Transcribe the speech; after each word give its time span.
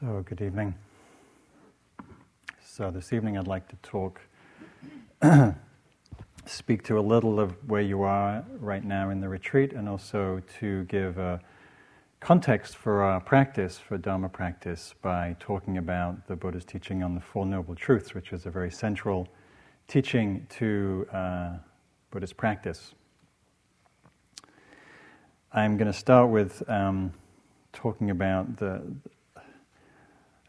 So, 0.00 0.22
good 0.28 0.42
evening. 0.42 0.74
So, 2.62 2.90
this 2.90 3.14
evening 3.14 3.38
I'd 3.38 3.46
like 3.46 3.66
to 3.68 3.76
talk, 3.76 4.20
speak 6.44 6.82
to 6.84 6.98
a 6.98 7.00
little 7.00 7.40
of 7.40 7.52
where 7.66 7.80
you 7.80 8.02
are 8.02 8.44
right 8.58 8.84
now 8.84 9.08
in 9.08 9.22
the 9.22 9.28
retreat, 9.30 9.72
and 9.72 9.88
also 9.88 10.42
to 10.58 10.84
give 10.84 11.16
a 11.16 11.40
context 12.20 12.76
for 12.76 13.04
our 13.04 13.22
practice, 13.22 13.78
for 13.78 13.96
Dharma 13.96 14.28
practice, 14.28 14.94
by 15.00 15.34
talking 15.40 15.78
about 15.78 16.26
the 16.26 16.36
Buddha's 16.36 16.66
teaching 16.66 17.02
on 17.02 17.14
the 17.14 17.20
Four 17.22 17.46
Noble 17.46 17.74
Truths, 17.74 18.12
which 18.12 18.34
is 18.34 18.44
a 18.44 18.50
very 18.50 18.70
central 18.70 19.26
teaching 19.88 20.46
to 20.58 21.06
uh, 21.10 21.52
Buddhist 22.10 22.36
practice. 22.36 22.92
I'm 25.54 25.78
going 25.78 25.90
to 25.90 25.98
start 25.98 26.28
with 26.28 26.62
um, 26.68 27.14
talking 27.72 28.10
about 28.10 28.58
the, 28.58 28.82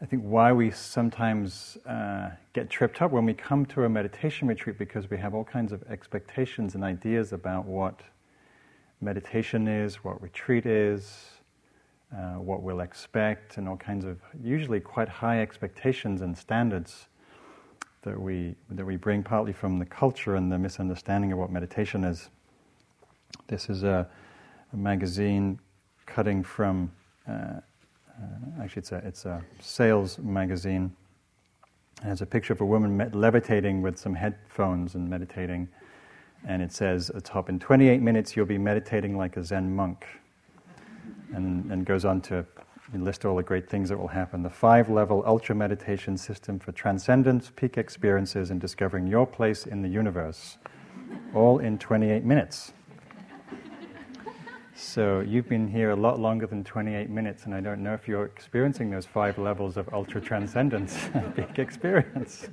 I 0.00 0.06
think 0.06 0.22
why 0.22 0.52
we 0.52 0.70
sometimes 0.70 1.76
uh, 1.84 2.30
get 2.52 2.70
tripped 2.70 3.02
up 3.02 3.10
when 3.10 3.24
we 3.24 3.34
come 3.34 3.66
to 3.66 3.82
a 3.82 3.88
meditation 3.88 4.46
retreat 4.46 4.78
because 4.78 5.10
we 5.10 5.16
have 5.18 5.34
all 5.34 5.42
kinds 5.42 5.72
of 5.72 5.82
expectations 5.90 6.76
and 6.76 6.84
ideas 6.84 7.32
about 7.32 7.64
what 7.64 8.00
meditation 9.00 9.66
is, 9.66 9.96
what 10.04 10.22
retreat 10.22 10.66
is, 10.66 11.30
uh, 12.16 12.34
what 12.34 12.62
we'll 12.62 12.78
expect, 12.78 13.56
and 13.56 13.68
all 13.68 13.76
kinds 13.76 14.04
of 14.04 14.20
usually 14.40 14.78
quite 14.78 15.08
high 15.08 15.40
expectations 15.40 16.22
and 16.22 16.38
standards 16.38 17.08
that 18.02 18.20
we 18.20 18.54
that 18.70 18.84
we 18.84 18.94
bring 18.94 19.24
partly 19.24 19.52
from 19.52 19.80
the 19.80 19.84
culture 19.84 20.36
and 20.36 20.50
the 20.52 20.58
misunderstanding 20.58 21.32
of 21.32 21.38
what 21.40 21.50
meditation 21.50 22.04
is. 22.04 22.30
This 23.48 23.68
is 23.68 23.82
a, 23.82 24.08
a 24.72 24.76
magazine 24.76 25.58
cutting 26.06 26.44
from. 26.44 26.92
Uh, 27.28 27.60
uh, 28.20 28.62
actually, 28.62 28.80
it's 28.80 28.92
a, 28.92 28.96
it's 28.98 29.24
a 29.24 29.42
sales 29.60 30.18
magazine. 30.18 30.94
It 32.02 32.06
has 32.06 32.22
a 32.22 32.26
picture 32.26 32.52
of 32.52 32.60
a 32.60 32.66
woman 32.66 33.10
levitating 33.12 33.82
with 33.82 33.98
some 33.98 34.14
headphones 34.14 34.94
and 34.94 35.08
meditating. 35.08 35.68
And 36.46 36.62
it 36.62 36.72
says 36.72 37.10
at 37.10 37.24
top, 37.24 37.48
in 37.48 37.58
28 37.58 38.00
minutes, 38.00 38.36
you'll 38.36 38.46
be 38.46 38.58
meditating 38.58 39.16
like 39.16 39.36
a 39.36 39.44
Zen 39.44 39.74
monk. 39.74 40.06
And, 41.34 41.70
and 41.70 41.84
goes 41.84 42.06
on 42.06 42.22
to 42.22 42.46
list 42.94 43.24
all 43.24 43.36
the 43.36 43.42
great 43.42 43.68
things 43.68 43.90
that 43.90 43.98
will 43.98 44.08
happen. 44.08 44.42
The 44.42 44.50
five 44.50 44.88
level 44.88 45.22
ultra 45.26 45.54
meditation 45.54 46.16
system 46.16 46.58
for 46.58 46.72
transcendence, 46.72 47.52
peak 47.54 47.76
experiences, 47.76 48.50
and 48.50 48.60
discovering 48.60 49.06
your 49.06 49.26
place 49.26 49.66
in 49.66 49.82
the 49.82 49.88
universe. 49.88 50.56
All 51.34 51.58
in 51.58 51.78
28 51.78 52.24
minutes. 52.24 52.72
So 54.80 55.20
you've 55.26 55.48
been 55.48 55.66
here 55.66 55.90
a 55.90 55.96
lot 55.96 56.20
longer 56.20 56.46
than 56.46 56.62
28 56.62 57.10
minutes, 57.10 57.46
and 57.46 57.54
I 57.54 57.60
don't 57.60 57.82
know 57.82 57.94
if 57.94 58.06
you're 58.06 58.26
experiencing 58.26 58.90
those 58.90 59.06
five 59.06 59.36
levels 59.36 59.76
of 59.76 59.92
ultra 59.92 60.20
transcendence, 60.20 60.96
big 61.34 61.58
experience. 61.58 62.48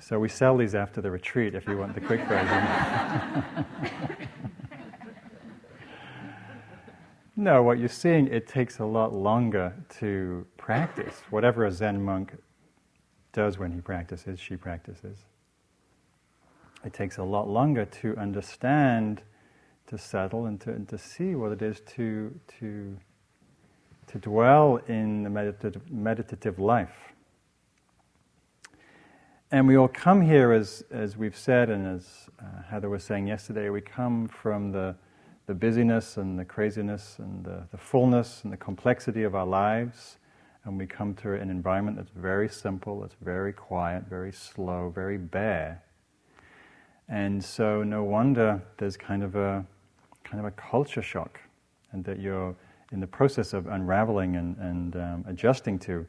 So 0.00 0.18
we 0.18 0.28
sell 0.28 0.56
these 0.56 0.74
after 0.74 1.00
the 1.00 1.08
retreat 1.08 1.54
if 1.54 1.68
you 1.68 1.78
want 1.78 1.94
the 1.94 2.00
quick 2.00 2.26
version. 2.26 2.64
no, 7.36 7.62
what 7.62 7.78
you're 7.78 7.88
seeing, 7.88 8.26
it 8.26 8.48
takes 8.48 8.80
a 8.80 8.84
lot 8.84 9.12
longer 9.12 9.72
to 10.00 10.44
practice. 10.56 11.22
Whatever 11.30 11.64
a 11.64 11.70
Zen 11.70 12.04
monk 12.04 12.36
does 13.32 13.56
when 13.56 13.70
he 13.70 13.80
practices, 13.80 14.40
she 14.40 14.56
practices. 14.56 15.18
It 16.84 16.92
takes 16.92 17.18
a 17.18 17.24
lot 17.24 17.48
longer 17.48 17.84
to 17.84 18.16
understand 18.16 19.22
to 19.86 19.98
settle 19.98 20.46
and 20.46 20.60
to, 20.62 20.70
and 20.70 20.88
to 20.88 20.98
see 20.98 21.34
what 21.34 21.52
it 21.52 21.62
is 21.62 21.80
to, 21.80 22.38
to, 22.60 22.96
to 24.06 24.18
dwell 24.18 24.80
in 24.88 25.22
the 25.22 25.30
meditative, 25.30 25.90
meditative 25.90 26.58
life. 26.58 27.14
And 29.50 29.68
we 29.68 29.76
all 29.76 29.88
come 29.88 30.20
here, 30.22 30.52
as, 30.52 30.84
as 30.90 31.16
we've 31.16 31.36
said, 31.36 31.70
and 31.70 31.86
as 31.86 32.28
uh, 32.40 32.62
Heather 32.68 32.88
was 32.88 33.04
saying 33.04 33.28
yesterday, 33.28 33.68
we 33.68 33.80
come 33.80 34.26
from 34.26 34.72
the, 34.72 34.96
the 35.46 35.54
busyness 35.54 36.16
and 36.16 36.38
the 36.38 36.44
craziness 36.44 37.16
and 37.18 37.44
the, 37.44 37.62
the 37.70 37.78
fullness 37.78 38.42
and 38.42 38.52
the 38.52 38.56
complexity 38.56 39.22
of 39.22 39.34
our 39.34 39.46
lives. 39.46 40.18
And 40.64 40.78
we 40.78 40.86
come 40.86 41.14
to 41.16 41.34
an 41.34 41.50
environment 41.50 41.98
that's 41.98 42.10
very 42.10 42.48
simple, 42.48 43.00
that's 43.00 43.14
very 43.22 43.52
quiet, 43.52 44.04
very 44.08 44.32
slow, 44.32 44.90
very 44.92 45.18
bare. 45.18 45.82
And 47.08 47.44
so, 47.44 47.82
no 47.82 48.02
wonder 48.02 48.62
there's 48.78 48.96
kind 48.96 49.22
of 49.22 49.36
a, 49.36 49.64
kind 50.24 50.40
of 50.40 50.46
a 50.46 50.50
culture 50.52 51.02
shock, 51.02 51.40
and 51.92 52.04
that 52.04 52.18
you're 52.18 52.54
in 52.92 53.00
the 53.00 53.06
process 53.06 53.52
of 53.52 53.66
unraveling 53.66 54.36
and, 54.36 54.56
and 54.58 54.96
um, 54.96 55.24
adjusting 55.26 55.78
to. 55.80 56.06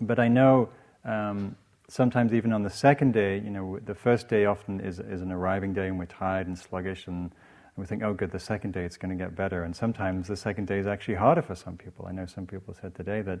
But 0.00 0.18
I 0.18 0.28
know 0.28 0.68
um, 1.04 1.56
sometimes 1.88 2.32
even 2.32 2.52
on 2.52 2.62
the 2.62 2.70
second 2.70 3.12
day, 3.12 3.36
you 3.36 3.50
know, 3.50 3.78
the 3.84 3.94
first 3.94 4.28
day 4.28 4.44
often 4.44 4.80
is, 4.80 5.00
is 5.00 5.22
an 5.22 5.32
arriving 5.32 5.72
day 5.72 5.88
and 5.88 5.98
we're 5.98 6.06
tired 6.06 6.46
and 6.46 6.58
sluggish 6.58 7.06
and, 7.06 7.16
and 7.16 7.76
we 7.76 7.86
think, 7.86 8.02
oh, 8.02 8.12
good, 8.12 8.30
the 8.30 8.38
second 8.38 8.72
day 8.72 8.84
it's 8.84 8.96
going 8.96 9.16
to 9.16 9.22
get 9.22 9.34
better. 9.34 9.64
And 9.64 9.74
sometimes 9.74 10.28
the 10.28 10.36
second 10.36 10.66
day 10.66 10.78
is 10.78 10.86
actually 10.86 11.14
harder 11.14 11.42
for 11.42 11.54
some 11.54 11.76
people. 11.76 12.06
I 12.06 12.12
know 12.12 12.26
some 12.26 12.46
people 12.46 12.74
said 12.80 12.94
today 12.94 13.22
that 13.22 13.40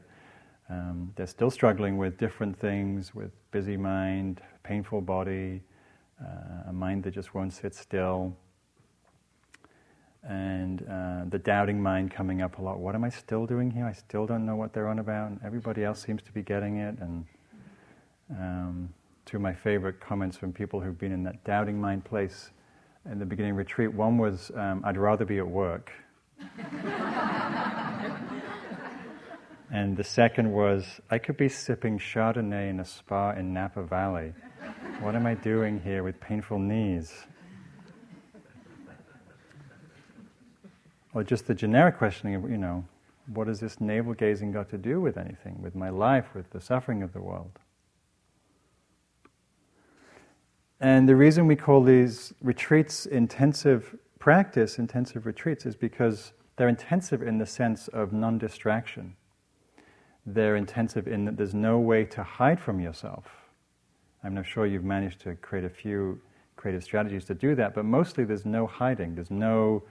um, 0.68 1.12
they're 1.14 1.26
still 1.26 1.50
struggling 1.50 1.96
with 1.96 2.18
different 2.18 2.58
things, 2.58 3.14
with 3.14 3.30
busy 3.52 3.76
mind, 3.76 4.40
painful 4.64 5.00
body, 5.02 5.62
uh, 6.20 6.70
a 6.70 6.72
mind 6.72 7.04
that 7.04 7.12
just 7.12 7.34
won't 7.34 7.52
sit 7.52 7.74
still 7.74 8.36
and 10.28 10.82
uh, 10.90 11.24
the 11.28 11.38
doubting 11.38 11.80
mind 11.80 12.10
coming 12.10 12.42
up 12.42 12.58
a 12.58 12.62
lot. 12.62 12.80
What 12.80 12.94
am 12.94 13.04
I 13.04 13.10
still 13.10 13.46
doing 13.46 13.70
here? 13.70 13.86
I 13.86 13.92
still 13.92 14.26
don't 14.26 14.44
know 14.44 14.56
what 14.56 14.72
they're 14.72 14.88
on 14.88 14.98
about. 14.98 15.30
And 15.30 15.40
everybody 15.44 15.84
else 15.84 16.02
seems 16.02 16.22
to 16.22 16.32
be 16.32 16.42
getting 16.42 16.78
it. 16.78 16.98
And 16.98 17.24
um, 18.30 18.92
two 19.24 19.36
of 19.36 19.42
my 19.42 19.54
favorite 19.54 20.00
comments 20.00 20.36
from 20.36 20.52
people 20.52 20.80
who've 20.80 20.98
been 20.98 21.12
in 21.12 21.22
that 21.24 21.44
doubting 21.44 21.80
mind 21.80 22.04
place 22.04 22.50
in 23.10 23.20
the 23.20 23.26
beginning 23.26 23.54
retreat. 23.54 23.92
One 23.94 24.18
was, 24.18 24.50
um, 24.56 24.82
"I'd 24.84 24.96
rather 24.96 25.24
be 25.24 25.38
at 25.38 25.46
work," 25.46 25.92
and 29.70 29.96
the 29.96 30.02
second 30.02 30.50
was, 30.50 31.00
"I 31.08 31.18
could 31.18 31.36
be 31.36 31.48
sipping 31.48 32.00
Chardonnay 32.00 32.68
in 32.68 32.80
a 32.80 32.84
spa 32.84 33.30
in 33.30 33.52
Napa 33.52 33.84
Valley. 33.84 34.32
What 35.00 35.14
am 35.14 35.24
I 35.26 35.34
doing 35.34 35.80
here 35.80 36.02
with 36.02 36.18
painful 36.20 36.58
knees?" 36.58 37.26
Or 41.16 41.24
just 41.24 41.46
the 41.46 41.54
generic 41.54 41.96
questioning 41.96 42.34
of, 42.34 42.42
you 42.50 42.58
know, 42.58 42.84
what 43.32 43.46
has 43.46 43.58
this 43.58 43.80
navel 43.80 44.12
gazing 44.12 44.52
got 44.52 44.68
to 44.68 44.76
do 44.76 45.00
with 45.00 45.16
anything, 45.16 45.62
with 45.62 45.74
my 45.74 45.88
life, 45.88 46.26
with 46.34 46.50
the 46.50 46.60
suffering 46.60 47.02
of 47.02 47.14
the 47.14 47.22
world? 47.22 47.58
And 50.78 51.08
the 51.08 51.16
reason 51.16 51.46
we 51.46 51.56
call 51.56 51.82
these 51.82 52.34
retreats 52.42 53.06
intensive 53.06 53.96
practice, 54.18 54.78
intensive 54.78 55.24
retreats, 55.24 55.64
is 55.64 55.74
because 55.74 56.34
they're 56.56 56.68
intensive 56.68 57.22
in 57.22 57.38
the 57.38 57.46
sense 57.46 57.88
of 57.88 58.12
non 58.12 58.36
distraction. 58.36 59.16
They're 60.26 60.56
intensive 60.56 61.08
in 61.08 61.24
that 61.24 61.38
there's 61.38 61.54
no 61.54 61.78
way 61.78 62.04
to 62.04 62.22
hide 62.22 62.60
from 62.60 62.78
yourself. 62.78 63.24
I'm 64.22 64.34
not 64.34 64.44
sure 64.44 64.66
you've 64.66 64.84
managed 64.84 65.22
to 65.22 65.34
create 65.36 65.64
a 65.64 65.70
few 65.70 66.20
creative 66.56 66.84
strategies 66.84 67.24
to 67.24 67.34
do 67.34 67.54
that, 67.54 67.74
but 67.74 67.86
mostly 67.86 68.24
there's 68.24 68.44
no 68.44 68.66
hiding, 68.66 69.14
there's 69.14 69.30
no 69.30 69.82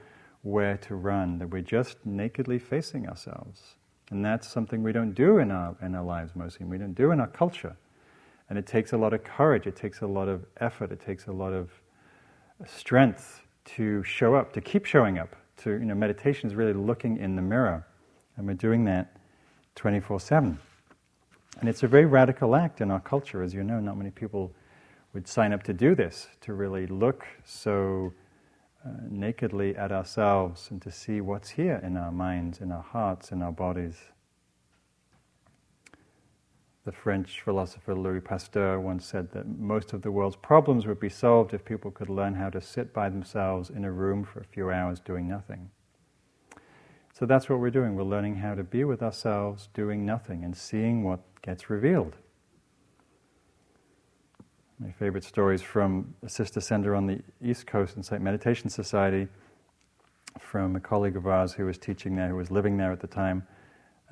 where 0.46 0.78
to 0.78 0.94
run, 0.94 1.40
that 1.40 1.50
we're 1.50 1.60
just 1.60 1.98
nakedly 2.06 2.60
facing 2.60 3.10
ourselves. 3.10 3.76
And 4.12 4.24
that's 4.24 4.48
something 4.48 4.84
we 4.84 4.92
don't 4.92 5.14
do 5.14 5.40
in 5.40 5.50
our, 5.50 5.76
in 5.82 5.96
our 5.96 6.04
lives 6.04 6.36
mostly, 6.36 6.68
we 6.68 6.78
don't 6.78 6.94
do 6.94 7.10
in 7.10 7.20
our 7.20 7.28
culture. 7.28 7.76
And 8.48 8.60
it 8.60 8.68
takes 8.68 8.94
a 8.94 8.98
lot 8.98 9.12
of 9.12 9.24
courage, 9.24 9.66
it 9.66 9.76
takes 9.76 10.02
a 10.02 10.08
lot 10.08 10.30
of 10.30 10.46
effort, 10.58 10.92
it 10.92 11.00
takes 11.00 11.26
a 11.26 11.32
lot 11.32 11.52
of 11.52 11.72
strength 12.68 13.42
to 13.66 14.04
show 14.04 14.36
up, 14.36 14.54
to 14.54 14.62
keep 14.62 14.86
showing 14.86 15.18
up. 15.18 15.36
To, 15.64 15.72
you 15.72 15.86
know, 15.86 15.96
meditation 15.96 16.48
is 16.48 16.56
really 16.56 16.74
looking 16.74 17.18
in 17.18 17.36
the 17.36 17.42
mirror, 17.42 17.88
and 18.38 18.46
we're 18.46 18.54
doing 18.54 18.86
that 18.86 19.18
24 19.74 20.20
7. 20.20 20.60
And 21.60 21.70
it's 21.70 21.82
a 21.82 21.88
very 21.88 22.06
radical 22.06 22.56
act 22.56 22.82
in 22.82 22.92
our 22.92 23.00
culture, 23.00 23.42
as 23.42 23.54
you 23.56 23.64
know. 23.64 23.80
Not 23.80 23.98
many 23.98 24.12
people 24.12 24.52
would 25.14 25.28
sign 25.28 25.54
up 25.54 25.64
to 25.64 25.74
do 25.74 25.96
this, 25.96 26.28
to 26.42 26.54
really 26.54 26.86
look 26.86 27.26
so 27.46 28.14
uh, 28.86 28.90
nakedly 29.10 29.76
at 29.76 29.92
ourselves 29.92 30.70
and 30.70 30.82
to 30.82 30.92
see 30.92 31.20
what's 31.20 31.50
here 31.50 31.82
in 31.84 31.98
our 31.98 32.12
minds, 32.12 32.62
in 32.62 32.72
our 32.72 32.84
hearts, 32.84 33.32
in 33.32 33.42
our 33.42 33.52
bodies. 33.52 33.98
The 36.86 36.92
French 36.92 37.42
philosopher 37.42 37.96
Louis 37.96 38.22
Pasteur 38.22 38.80
once 38.80 39.08
said 39.08 39.32
that 39.32 39.48
most 39.48 39.92
of 39.94 40.04
the 40.04 40.12
world's 40.12 40.36
problems 40.36 40.86
would 40.86 41.00
be 41.00 41.10
solved 41.10 41.52
if 41.52 41.66
people 41.66 41.90
could 41.90 42.10
learn 42.10 42.36
how 42.36 42.52
to 42.52 42.62
sit 42.62 42.94
by 42.94 43.10
themselves 43.10 43.72
in 43.72 43.84
a 43.84 43.92
room 43.92 44.24
for 44.24 44.40
a 44.40 44.46
few 44.46 44.70
hours 44.70 45.00
doing 45.00 45.28
nothing. 45.28 45.72
So 47.12 47.26
that's 47.26 47.50
what 47.50 47.60
we're 47.60 47.72
doing. 47.72 47.96
We're 47.96 48.04
learning 48.04 48.36
how 48.36 48.54
to 48.54 48.64
be 48.64 48.84
with 48.84 49.02
ourselves, 49.02 49.70
doing 49.74 50.06
nothing, 50.06 50.44
and 50.44 50.56
seeing 50.56 51.04
what 51.04 51.22
gets 51.42 51.72
revealed. 51.72 52.18
My 54.78 54.92
favorite 54.92 55.24
stories 55.24 55.62
from 55.62 56.14
a 56.22 56.28
sister 56.28 56.60
center 56.60 56.96
on 56.96 57.08
the 57.08 57.22
East 57.42 57.66
Coast, 57.66 57.96
Insight 57.96 58.20
Meditation 58.20 58.70
Society, 58.70 59.30
from 60.38 60.76
a 60.76 60.82
colleague 60.82 61.16
of 61.16 61.28
ours 61.28 61.54
who 61.54 61.66
was 61.66 61.78
teaching 61.78 62.18
there, 62.18 62.28
who 62.28 62.36
was 62.36 62.52
living 62.52 62.76
there 62.76 62.92
at 62.92 63.00
the 63.00 63.08
time, 63.08 63.48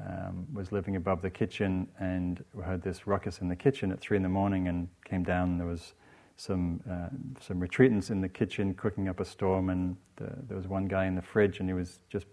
um, 0.07 0.48
was 0.54 0.71
living 0.71 0.95
above 0.95 1.21
the 1.21 1.30
kitchen, 1.30 1.89
and 2.00 2.45
heard 2.63 2.81
this 2.81 3.06
ruckus 3.06 3.39
in 3.39 3.50
the 3.50 3.56
kitchen 3.57 3.92
at 3.92 4.00
three 4.00 4.15
in 4.15 4.24
the 4.24 4.30
morning, 4.30 4.69
and 4.69 4.88
came 5.04 5.21
down. 5.21 5.50
And 5.50 5.60
there 5.60 5.68
was 5.68 5.95
some 6.38 6.80
uh, 6.89 7.10
some 7.42 7.60
retreatants 7.60 8.10
in 8.10 8.21
the 8.21 8.30
kitchen 8.30 8.74
cooking 8.74 9.10
up 9.10 9.19
a 9.19 9.25
storm, 9.25 9.69
and 9.69 9.98
the, 10.15 10.31
there 10.48 10.56
was 10.56 10.69
one 10.69 10.88
guy 10.88 11.07
in 11.07 11.15
the 11.15 11.21
fridge, 11.21 11.60
and 11.60 11.68
he 11.68 11.74
was 11.74 12.00
just 12.10 12.25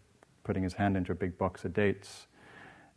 putting 0.44 0.62
his 0.62 0.74
hand 0.74 0.96
into 0.96 1.10
a 1.10 1.16
big 1.16 1.36
box 1.36 1.64
of 1.64 1.74
dates. 1.74 2.28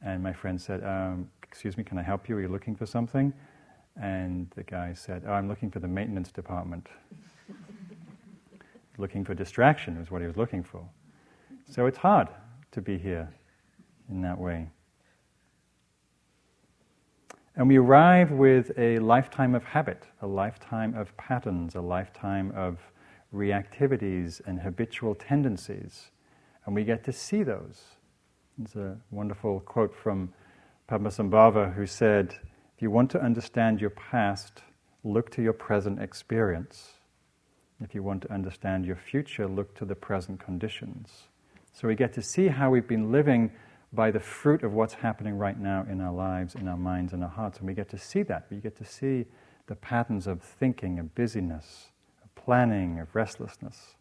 And 0.05 0.21
my 0.21 0.31
friend 0.31 0.61
said, 0.61 0.83
um, 0.83 1.27
"Excuse 1.41 1.75
me, 1.75 1.83
can 1.83 1.97
I 1.97 2.03
help 2.03 2.29
you? 2.29 2.37
Are 2.37 2.41
you 2.41 2.49
looking 2.49 2.75
for 2.75 2.85
something?" 2.85 3.33
And 4.01 4.49
the 4.55 4.63
guy 4.63 4.93
said, 4.93 5.23
"Oh, 5.27 5.33
I'm 5.33 5.47
looking 5.47 5.69
for 5.69 5.79
the 5.79 5.87
maintenance 5.87 6.31
department." 6.31 6.87
looking 8.97 9.25
for 9.25 9.33
distraction 9.33 9.99
was 9.99 10.11
what 10.11 10.21
he 10.21 10.27
was 10.27 10.37
looking 10.37 10.63
for. 10.63 10.87
So 11.69 11.85
it's 11.85 11.97
hard 11.97 12.27
to 12.71 12.81
be 12.81 12.97
here 12.97 13.29
in 14.09 14.21
that 14.21 14.37
way. 14.37 14.67
And 17.55 17.67
we 17.67 17.77
arrive 17.77 18.31
with 18.31 18.71
a 18.77 18.97
lifetime 18.99 19.53
of 19.53 19.63
habit, 19.63 20.07
a 20.21 20.27
lifetime 20.27 20.95
of 20.95 21.15
patterns, 21.17 21.75
a 21.75 21.81
lifetime 21.81 22.51
of 22.55 22.79
reactivities 23.33 24.41
and 24.45 24.59
habitual 24.59 25.13
tendencies. 25.13 26.09
And 26.65 26.73
we 26.73 26.83
get 26.83 27.03
to 27.05 27.11
see 27.11 27.43
those. 27.43 27.81
There's 28.57 28.75
a 28.75 28.97
wonderful 29.11 29.59
quote 29.61 29.95
from 29.95 30.33
Padmasambhava 30.89 31.73
who 31.73 31.85
said, 31.85 32.35
you 32.83 32.91
want 32.91 33.09
to 33.11 33.21
understand 33.21 33.81
your 33.81 33.89
past, 33.89 34.61
look 35.03 35.31
to 35.31 35.41
your 35.41 35.53
present 35.53 35.99
experience. 36.01 36.91
If 37.81 37.95
you 37.95 38.03
want 38.03 38.21
to 38.23 38.31
understand 38.31 38.85
your 38.85 38.95
future, 38.95 39.47
look 39.47 39.73
to 39.75 39.85
the 39.85 39.95
present 39.95 40.39
conditions. 40.39 41.23
So 41.73 41.87
we 41.87 41.95
get 41.95 42.13
to 42.13 42.21
see 42.21 42.47
how 42.47 42.69
we've 42.69 42.87
been 42.87 43.11
living 43.11 43.51
by 43.93 44.11
the 44.11 44.19
fruit 44.19 44.63
of 44.63 44.73
what's 44.73 44.93
happening 44.95 45.37
right 45.37 45.59
now 45.59 45.85
in 45.89 46.01
our 46.01 46.13
lives, 46.13 46.55
in 46.55 46.67
our 46.67 46.77
minds, 46.77 47.13
in 47.13 47.23
our 47.23 47.29
hearts. 47.29 47.59
And 47.59 47.67
we 47.67 47.73
get 47.73 47.89
to 47.89 47.97
see 47.97 48.21
that. 48.23 48.45
We 48.49 48.57
get 48.57 48.75
to 48.77 48.85
see 48.85 49.25
the 49.67 49.75
patterns 49.75 50.27
of 50.27 50.41
thinking, 50.41 50.99
of 50.99 51.15
busyness, 51.15 51.89
of 52.23 52.35
planning, 52.35 52.99
of 52.99 53.15
restlessness. 53.15 53.95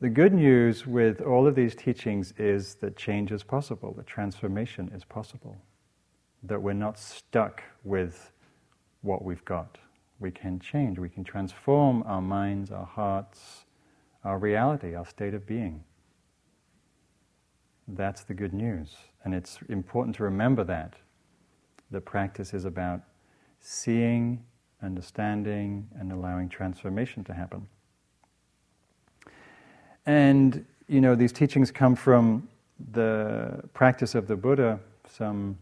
The 0.00 0.08
good 0.08 0.34
news 0.34 0.86
with 0.86 1.20
all 1.20 1.46
of 1.46 1.54
these 1.54 1.76
teachings 1.76 2.34
is 2.36 2.74
that 2.76 2.96
change 2.96 3.30
is 3.30 3.44
possible, 3.44 3.94
that 3.96 4.06
transformation 4.06 4.90
is 4.94 5.04
possible, 5.04 5.56
that 6.42 6.60
we're 6.60 6.72
not 6.72 6.98
stuck 6.98 7.62
with 7.84 8.32
what 9.02 9.24
we've 9.24 9.44
got. 9.44 9.78
We 10.20 10.30
can 10.30 10.60
change, 10.60 10.98
we 10.98 11.08
can 11.08 11.24
transform 11.24 12.02
our 12.06 12.22
minds, 12.22 12.70
our 12.70 12.86
hearts, 12.86 13.64
our 14.24 14.38
reality, 14.38 14.94
our 14.94 15.06
state 15.06 15.34
of 15.34 15.46
being. 15.46 15.82
That's 17.88 18.22
the 18.22 18.34
good 18.34 18.52
news. 18.52 18.94
And 19.24 19.34
it's 19.34 19.58
important 19.68 20.16
to 20.16 20.22
remember 20.22 20.64
that. 20.64 20.94
The 21.90 22.00
practice 22.00 22.54
is 22.54 22.64
about 22.64 23.02
seeing, 23.60 24.44
understanding, 24.82 25.88
and 25.98 26.12
allowing 26.12 26.48
transformation 26.48 27.24
to 27.24 27.34
happen. 27.34 27.66
And, 30.06 30.64
you 30.88 31.00
know, 31.00 31.14
these 31.14 31.32
teachings 31.32 31.70
come 31.70 31.94
from 31.94 32.48
the 32.92 33.62
practice 33.74 34.14
of 34.14 34.26
the 34.26 34.36
Buddha 34.36 34.80
some, 35.08 35.58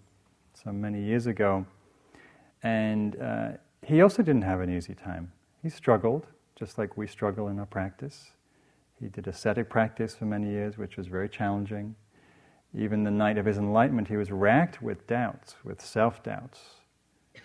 some 0.62 0.80
many 0.80 1.02
years 1.02 1.26
ago. 1.26 1.66
And 2.62 3.20
uh, 3.20 3.48
he 3.86 4.02
also 4.02 4.22
didn't 4.22 4.42
have 4.42 4.60
an 4.60 4.74
easy 4.74 4.94
time. 4.94 5.32
He 5.62 5.68
struggled, 5.68 6.26
just 6.56 6.78
like 6.78 6.96
we 6.96 7.06
struggle 7.06 7.48
in 7.48 7.58
our 7.58 7.66
practice. 7.66 8.32
He 9.00 9.08
did 9.08 9.26
ascetic 9.26 9.70
practice 9.70 10.14
for 10.14 10.26
many 10.26 10.48
years, 10.50 10.76
which 10.76 10.96
was 10.96 11.06
very 11.06 11.28
challenging. 11.28 11.94
Even 12.74 13.02
the 13.02 13.10
night 13.10 13.38
of 13.38 13.46
his 13.46 13.56
enlightenment, 13.56 14.08
he 14.08 14.16
was 14.16 14.30
racked 14.30 14.82
with 14.82 15.06
doubts, 15.06 15.56
with 15.64 15.80
self 15.80 16.22
doubts, 16.22 16.60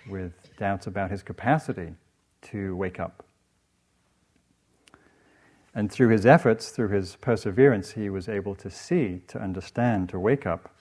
with 0.10 0.34
doubts 0.58 0.86
about 0.86 1.12
his 1.12 1.24
capacity 1.24 1.94
to 2.42 2.76
wake 2.76 3.00
up. 3.00 3.24
And 5.74 5.92
through 5.92 6.10
his 6.10 6.26
efforts, 6.26 6.70
through 6.70 6.90
his 6.90 7.16
perseverance, 7.16 7.92
he 7.92 8.10
was 8.10 8.30
able 8.30 8.56
to 8.56 8.70
see, 8.70 9.22
to 9.28 9.42
understand, 9.42 10.10
to 10.10 10.20
wake 10.20 10.46
up, 10.46 10.75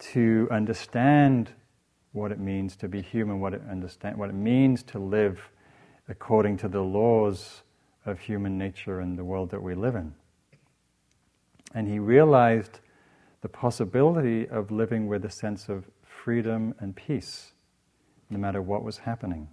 to 0.00 0.48
understand 0.50 1.50
what 2.12 2.32
it 2.32 2.40
means 2.40 2.74
to 2.76 2.88
be 2.88 3.00
human, 3.00 3.40
what 3.40 3.54
it, 3.54 3.62
understand, 3.70 4.16
what 4.16 4.30
it 4.30 4.34
means 4.34 4.82
to 4.82 4.98
live 4.98 5.50
according 6.08 6.56
to 6.56 6.68
the 6.68 6.80
laws 6.80 7.62
of 8.04 8.18
human 8.18 8.58
nature 8.58 9.00
and 9.00 9.18
the 9.18 9.24
world 9.24 9.50
that 9.50 9.62
we 9.62 9.74
live 9.74 9.94
in. 9.94 10.12
And 11.74 11.86
he 11.86 11.98
realized 11.98 12.80
the 13.42 13.48
possibility 13.48 14.48
of 14.48 14.70
living 14.70 15.06
with 15.06 15.24
a 15.24 15.30
sense 15.30 15.68
of 15.68 15.84
freedom 16.02 16.74
and 16.80 16.96
peace, 16.96 17.52
no 18.28 18.38
matter 18.38 18.60
what 18.60 18.82
was 18.82 18.98
happening. 18.98 19.48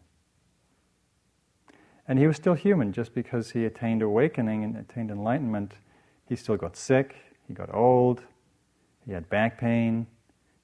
And 2.07 2.17
he 2.17 2.25
was 2.25 2.37
still 2.37 2.53
human 2.53 2.91
just 2.91 3.13
because 3.13 3.51
he 3.51 3.65
attained 3.65 4.01
awakening 4.01 4.63
and 4.63 4.77
attained 4.77 5.11
enlightenment. 5.11 5.73
He 6.27 6.35
still 6.35 6.57
got 6.57 6.75
sick, 6.75 7.15
he 7.47 7.53
got 7.53 7.73
old, 7.73 8.23
he 9.05 9.13
had 9.13 9.29
back 9.29 9.59
pain, 9.59 10.07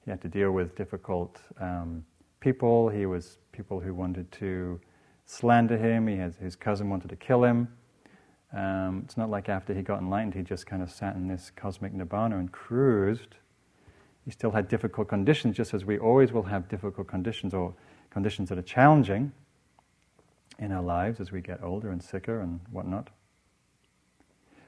he 0.04 0.10
had 0.10 0.20
to 0.22 0.28
deal 0.28 0.52
with 0.52 0.76
difficult 0.76 1.40
um, 1.60 2.04
people. 2.40 2.88
He 2.88 3.06
was 3.06 3.38
people 3.52 3.80
who 3.80 3.94
wanted 3.94 4.30
to 4.32 4.80
slander 5.26 5.78
him, 5.78 6.06
he 6.06 6.16
has, 6.16 6.36
his 6.36 6.56
cousin 6.56 6.90
wanted 6.90 7.08
to 7.08 7.16
kill 7.16 7.44
him. 7.44 7.68
Um, 8.52 9.02
it's 9.04 9.16
not 9.16 9.30
like 9.30 9.48
after 9.48 9.74
he 9.74 9.82
got 9.82 10.00
enlightened, 10.00 10.34
he 10.34 10.42
just 10.42 10.66
kind 10.66 10.82
of 10.82 10.90
sat 10.90 11.16
in 11.16 11.26
this 11.26 11.50
cosmic 11.56 11.92
nibbana 11.94 12.38
and 12.38 12.52
cruised. 12.52 13.36
He 14.24 14.30
still 14.30 14.52
had 14.52 14.68
difficult 14.68 15.08
conditions, 15.08 15.56
just 15.56 15.74
as 15.74 15.84
we 15.84 15.98
always 15.98 16.32
will 16.32 16.44
have 16.44 16.68
difficult 16.68 17.08
conditions 17.08 17.52
or 17.52 17.74
conditions 18.10 18.48
that 18.50 18.58
are 18.58 18.62
challenging 18.62 19.32
in 20.58 20.70
our 20.70 20.82
lives 20.82 21.20
as 21.20 21.32
we 21.32 21.40
get 21.40 21.62
older 21.62 21.90
and 21.90 22.02
sicker 22.02 22.40
and 22.40 22.60
whatnot. 22.70 23.10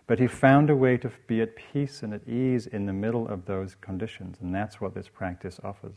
But 0.06 0.20
he 0.20 0.29
found 0.29 0.70
a 0.70 0.76
way 0.76 0.97
to 0.99 1.11
be 1.26 1.41
at 1.41 1.56
peace 1.56 2.03
and 2.03 2.14
at 2.14 2.29
ease 2.29 2.67
in 2.67 2.87
the 2.87 2.93
middle 2.93 3.26
of 3.26 3.47
those 3.47 3.75
conditions, 3.75 4.38
and 4.41 4.55
that's 4.55 4.81
what 4.81 4.94
this 4.94 5.08
practice 5.08 5.58
offers. 5.64 5.97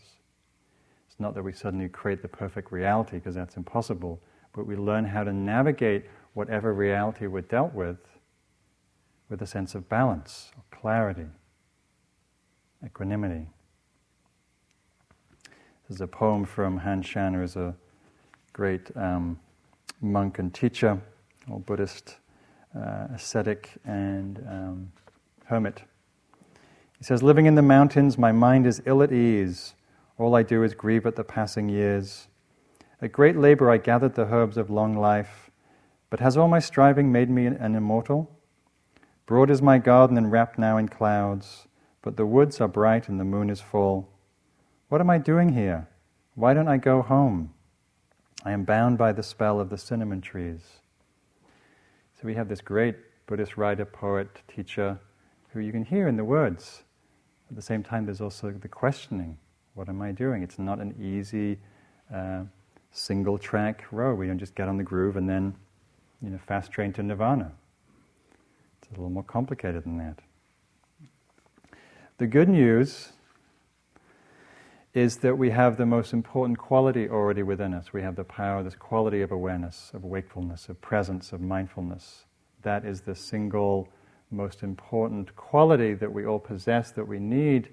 It's 1.07 1.19
not 1.19 1.35
that 1.35 1.43
we 1.43 1.53
suddenly 1.53 1.89
create 1.89 2.21
the 2.21 2.27
perfect 2.27 2.71
reality, 2.71 3.17
because 3.17 3.35
that's 3.35 3.55
impossible, 3.55 4.19
but 4.53 4.65
we 4.65 4.75
learn 4.75 5.05
how 5.05 5.23
to 5.23 5.31
navigate 5.31 6.05
whatever 6.33 6.73
reality 6.73 7.27
we're 7.27 7.41
dealt 7.41 7.73
with 7.73 7.97
with 9.29 9.41
a 9.43 9.47
sense 9.47 9.75
of 9.75 9.87
balance, 9.87 10.51
or 10.57 10.63
clarity, 10.71 11.27
equanimity. 12.83 13.45
There's 15.87 16.01
a 16.01 16.07
poem 16.07 16.45
from 16.45 16.77
Han 16.77 17.03
Shan, 17.03 17.35
who 17.35 17.43
is 17.43 17.55
a 17.55 17.75
great 18.53 18.95
um, 18.95 19.39
monk 20.01 20.39
and 20.39 20.51
teacher, 20.51 20.99
or 21.47 21.59
Buddhist 21.59 22.17
uh, 22.75 23.07
ascetic 23.13 23.71
and 23.85 24.43
um, 24.47 24.91
hermit. 25.45 25.83
He 26.97 27.03
says, 27.03 27.23
Living 27.23 27.45
in 27.45 27.55
the 27.55 27.61
mountains, 27.61 28.17
my 28.17 28.31
mind 28.31 28.67
is 28.67 28.81
ill 28.85 29.01
at 29.01 29.11
ease. 29.11 29.75
All 30.17 30.35
I 30.35 30.43
do 30.43 30.63
is 30.63 30.73
grieve 30.73 31.05
at 31.05 31.15
the 31.15 31.23
passing 31.23 31.69
years. 31.69 32.27
At 33.01 33.11
great 33.11 33.37
labor 33.37 33.71
I 33.71 33.77
gathered 33.77 34.15
the 34.15 34.25
herbs 34.25 34.57
of 34.57 34.69
long 34.69 34.95
life 34.97 35.49
but 36.09 36.19
has 36.19 36.37
all 36.37 36.47
my 36.47 36.59
striving 36.59 37.11
made 37.11 37.29
me 37.29 37.45
an 37.45 37.75
immortal? 37.75 38.29
Broad 39.25 39.51
is 39.51 39.61
my 39.61 39.77
garden 39.77 40.17
and 40.17 40.31
wrapped 40.31 40.57
now 40.57 40.77
in 40.77 40.87
clouds, 40.87 41.67
but 42.01 42.17
the 42.17 42.25
woods 42.25 42.59
are 42.59 42.67
bright 42.67 43.07
and 43.07 43.19
the 43.19 43.25
moon 43.25 43.49
is 43.49 43.61
full. 43.61 44.09
What 44.89 45.01
am 45.01 45.09
I 45.09 45.19
doing 45.19 45.53
here? 45.53 45.87
Why 46.33 46.53
don't 46.53 46.67
I 46.67 46.77
go 46.77 47.01
home? 47.01 47.53
I 48.43 48.51
am 48.51 48.63
bound 48.63 48.97
by 48.97 49.11
the 49.11 49.21
spell 49.21 49.59
of 49.59 49.69
the 49.69 49.77
cinnamon 49.77 50.21
trees. 50.21 50.79
So 52.19 52.27
we 52.27 52.35
have 52.35 52.49
this 52.49 52.59
great 52.59 52.95
Buddhist 53.27 53.55
writer, 53.55 53.85
poet, 53.85 54.27
teacher, 54.53 54.99
who 55.53 55.61
you 55.61 55.71
can 55.71 55.85
hear 55.85 56.09
in 56.09 56.17
the 56.17 56.23
words. 56.25 56.83
At 57.49 57.55
the 57.55 57.61
same 57.61 57.81
time, 57.81 58.05
there's 58.05 58.19
also 58.19 58.51
the 58.51 58.67
questioning 58.67 59.37
what 59.75 59.87
am 59.87 60.01
I 60.01 60.11
doing? 60.11 60.43
It's 60.43 60.59
not 60.59 60.79
an 60.79 60.93
easy 60.99 61.57
uh, 62.13 62.41
single 62.91 63.37
track 63.37 63.85
row. 63.91 64.13
We 64.13 64.27
don't 64.27 64.37
just 64.37 64.53
get 64.53 64.67
on 64.67 64.75
the 64.75 64.83
groove 64.83 65.15
and 65.15 65.29
then 65.29 65.55
you 66.21 66.29
know, 66.29 66.39
fast 66.45 66.73
train 66.73 66.91
to 66.93 67.03
nirvana. 67.03 67.53
It's 68.81 68.89
a 68.89 68.95
little 68.95 69.09
more 69.09 69.23
complicated 69.23 69.85
than 69.85 69.97
that. 69.99 70.19
The 72.17 72.27
good 72.27 72.49
news 72.49 73.13
is 74.99 75.17
that 75.17 75.37
we 75.37 75.49
have 75.49 75.77
the 75.77 75.85
most 75.85 76.11
important 76.11 76.57
quality 76.57 77.07
already 77.07 77.41
within 77.41 77.73
us. 77.73 77.93
We 77.93 78.01
have 78.01 78.17
the 78.17 78.25
power, 78.25 78.61
this 78.63 78.75
quality 78.75 79.21
of 79.21 79.31
awareness, 79.31 79.91
of 79.93 80.03
wakefulness, 80.03 80.67
of 80.67 80.81
presence, 80.81 81.31
of 81.31 81.39
mindfulness. 81.39 82.25
That 82.63 82.83
is 82.83 82.99
the 83.01 83.15
single 83.15 83.87
most 84.29 84.61
important 84.61 85.33
quality 85.37 85.93
that 85.93 86.11
we 86.11 86.25
all 86.25 86.37
possess 86.37 86.91
that 86.91 87.07
we 87.07 87.17
need 87.17 87.69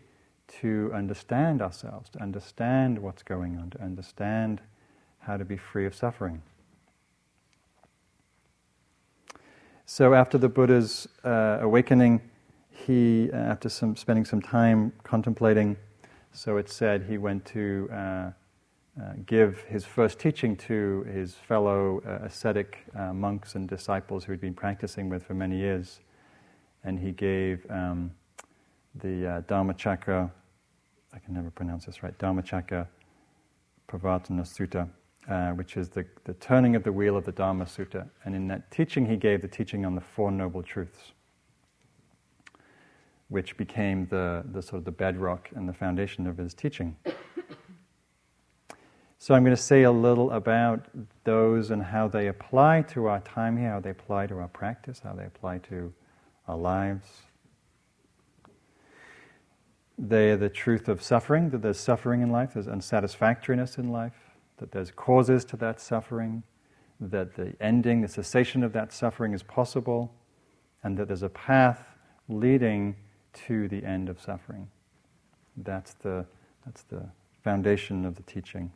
to 0.60 0.92
understand 0.94 1.60
ourselves, 1.60 2.08
to 2.10 2.22
understand 2.22 2.96
what's 3.00 3.24
going 3.24 3.58
on, 3.58 3.70
to 3.70 3.82
understand 3.82 4.60
how 5.18 5.36
to 5.36 5.44
be 5.44 5.56
free 5.56 5.84
of 5.84 5.96
suffering. 5.96 6.40
So 9.84 10.14
after 10.14 10.38
the 10.38 10.48
Buddha's 10.48 11.08
uh, 11.24 11.58
awakening, 11.60 12.20
he, 12.70 13.30
uh, 13.32 13.36
after 13.36 13.68
some, 13.68 13.96
spending 13.96 14.24
some 14.24 14.40
time 14.40 14.92
contemplating, 15.02 15.76
so 16.36 16.58
it 16.58 16.68
said 16.68 17.02
he 17.02 17.18
went 17.18 17.44
to 17.46 17.88
uh, 17.92 17.96
uh 17.96 18.30
give 19.24 19.62
his 19.62 19.84
first 19.84 20.18
teaching 20.18 20.56
to 20.56 21.06
his 21.12 21.34
fellow 21.34 22.02
uh, 22.06 22.26
ascetic 22.26 22.78
uh, 22.94 23.12
monks 23.12 23.54
and 23.54 23.68
disciples 23.68 24.24
who 24.24 24.32
he'd 24.32 24.40
been 24.40 24.54
practicing 24.54 25.08
with 25.08 25.24
for 25.24 25.34
many 25.34 25.56
years. 25.56 26.00
And 26.84 26.98
he 26.98 27.10
gave 27.10 27.66
um, 27.70 28.12
the 28.94 29.42
Dhammacakka, 29.48 30.30
I 31.12 31.18
can 31.18 31.34
never 31.34 31.50
pronounce 31.50 31.86
this 31.86 32.02
right, 32.02 32.16
Dhammacakka 32.18 32.86
Pravartana 33.88 34.42
Sutta, 34.42 34.88
uh, 35.28 35.54
which 35.54 35.76
is 35.76 35.88
the, 35.88 36.04
the 36.24 36.34
turning 36.34 36.76
of 36.76 36.82
the 36.82 36.92
wheel 36.92 37.16
of 37.16 37.24
the 37.24 37.32
Dharma 37.32 37.64
Sutta. 37.64 38.08
And 38.24 38.34
in 38.34 38.48
that 38.48 38.70
teaching, 38.70 39.06
he 39.06 39.16
gave 39.16 39.42
the 39.42 39.48
teaching 39.48 39.84
on 39.84 39.94
the 39.94 40.00
Four 40.00 40.30
Noble 40.30 40.62
Truths, 40.62 41.12
which 43.28 43.56
became 43.56 44.06
the, 44.06 44.44
the 44.52 44.62
sort 44.62 44.78
of 44.78 44.84
the 44.84 44.92
bedrock 44.92 45.50
and 45.54 45.68
the 45.68 45.72
foundation 45.72 46.26
of 46.26 46.36
his 46.36 46.54
teaching. 46.54 46.96
So 49.18 49.34
I'm 49.34 49.42
going 49.42 49.56
to 49.56 49.60
say 49.60 49.82
a 49.82 49.90
little 49.90 50.30
about 50.30 50.86
those 51.24 51.70
and 51.70 51.82
how 51.82 52.06
they 52.06 52.28
apply 52.28 52.82
to 52.82 53.06
our 53.06 53.18
time 53.20 53.56
here, 53.56 53.70
how 53.70 53.80
they 53.80 53.90
apply 53.90 54.28
to 54.28 54.38
our 54.38 54.46
practice, 54.46 55.00
how 55.02 55.14
they 55.14 55.24
apply 55.24 55.58
to 55.70 55.92
our 56.46 56.56
lives. 56.56 57.08
They 59.98 60.30
are 60.30 60.36
the 60.36 60.50
truth 60.50 60.88
of 60.88 61.02
suffering, 61.02 61.50
that 61.50 61.62
there's 61.62 61.80
suffering 61.80 62.20
in 62.20 62.30
life, 62.30 62.54
there's 62.54 62.68
unsatisfactoriness 62.68 63.78
in 63.78 63.90
life, 63.90 64.12
that 64.58 64.70
there's 64.70 64.92
causes 64.92 65.44
to 65.46 65.56
that 65.56 65.80
suffering, 65.80 66.44
that 67.00 67.34
the 67.34 67.54
ending, 67.60 68.02
the 68.02 68.08
cessation 68.08 68.62
of 68.62 68.72
that 68.74 68.92
suffering 68.92 69.32
is 69.32 69.42
possible, 69.42 70.14
and 70.84 70.96
that 70.98 71.08
there's 71.08 71.24
a 71.24 71.28
path 71.30 71.96
leading 72.28 72.94
to 73.46 73.68
the 73.68 73.84
end 73.84 74.08
of 74.08 74.20
suffering. 74.20 74.68
That's 75.56 75.94
the, 75.94 76.26
that's 76.64 76.82
the 76.82 77.02
foundation 77.42 78.04
of 78.04 78.16
the 78.16 78.22
teaching. 78.22 78.72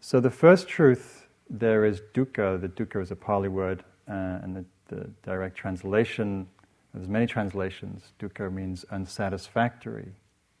So 0.00 0.20
the 0.20 0.30
first 0.30 0.68
truth 0.68 1.26
there 1.48 1.84
is 1.84 2.00
dukkha. 2.14 2.60
The 2.60 2.68
dukkha 2.68 3.02
is 3.02 3.10
a 3.10 3.16
Pali 3.16 3.48
word, 3.48 3.84
uh, 4.08 4.40
and 4.42 4.56
the, 4.56 4.64
the, 4.94 5.10
direct 5.22 5.56
translation, 5.56 6.46
there's 6.92 7.08
many 7.08 7.26
translations. 7.26 8.12
Dukkha 8.18 8.52
means 8.52 8.84
unsatisfactory. 8.90 10.12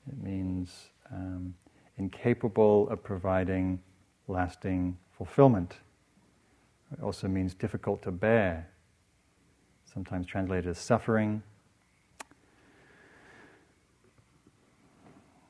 It 0.08 0.22
means 0.22 0.90
um, 1.12 1.54
incapable 1.96 2.88
of 2.90 3.02
providing 3.02 3.80
lasting 4.28 4.96
fulfillment. 5.16 5.76
It 6.92 7.02
also 7.02 7.26
means 7.26 7.54
difficult 7.54 8.02
to 8.02 8.10
bear, 8.10 8.68
sometimes 9.92 10.26
translated 10.26 10.68
as 10.68 10.78
suffering. 10.78 11.42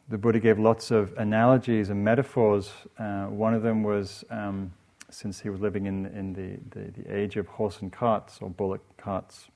The 0.08 0.18
Buddha 0.18 0.38
gave 0.38 0.58
lots 0.58 0.92
of 0.92 1.12
analogies 1.18 1.90
and 1.90 2.04
metaphors. 2.04 2.70
Uh, 2.96 3.24
one 3.26 3.54
of 3.54 3.62
them 3.62 3.82
was 3.82 4.24
um, 4.30 4.72
since 5.10 5.40
he 5.40 5.50
was 5.50 5.60
living 5.60 5.86
in, 5.86 6.06
in 6.06 6.32
the, 6.32 6.58
the, 6.70 7.02
the 7.02 7.16
age 7.16 7.36
of 7.36 7.48
horse 7.48 7.80
and 7.80 7.92
carts 7.92 8.38
or 8.40 8.48
bullock 8.48 8.82
carts, 8.96 9.48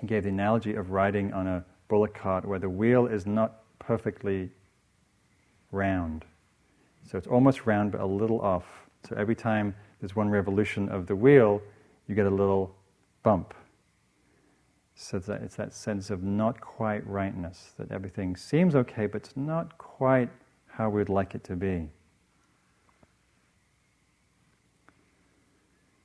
he 0.00 0.06
gave 0.06 0.24
the 0.24 0.28
analogy 0.28 0.74
of 0.74 0.90
riding 0.90 1.32
on 1.32 1.46
a 1.46 1.64
bullock 1.88 2.14
cart 2.14 2.44
where 2.44 2.58
the 2.58 2.68
wheel 2.68 3.06
is 3.06 3.26
not 3.26 3.62
perfectly 3.78 4.50
round. 5.70 6.24
So 7.10 7.16
it's 7.16 7.26
almost 7.26 7.66
round 7.66 7.92
but 7.92 8.00
a 8.00 8.06
little 8.06 8.40
off. 8.40 8.64
So 9.08 9.16
every 9.16 9.34
time 9.34 9.74
there's 10.00 10.16
one 10.16 10.28
revolution 10.28 10.88
of 10.88 11.06
the 11.06 11.16
wheel, 11.16 11.62
you 12.06 12.14
get 12.14 12.26
a 12.26 12.30
little 12.30 12.74
bump. 13.22 13.54
So 14.96 15.16
it's 15.16 15.26
that, 15.26 15.42
it's 15.42 15.56
that 15.56 15.74
sense 15.74 16.10
of 16.10 16.22
not 16.22 16.60
quite 16.60 17.06
rightness, 17.06 17.72
that 17.78 17.90
everything 17.90 18.36
seems 18.36 18.74
okay, 18.74 19.06
but 19.06 19.22
it's 19.22 19.36
not 19.36 19.76
quite 19.76 20.30
how 20.66 20.88
we'd 20.88 21.08
like 21.08 21.34
it 21.34 21.44
to 21.44 21.56
be. 21.56 21.88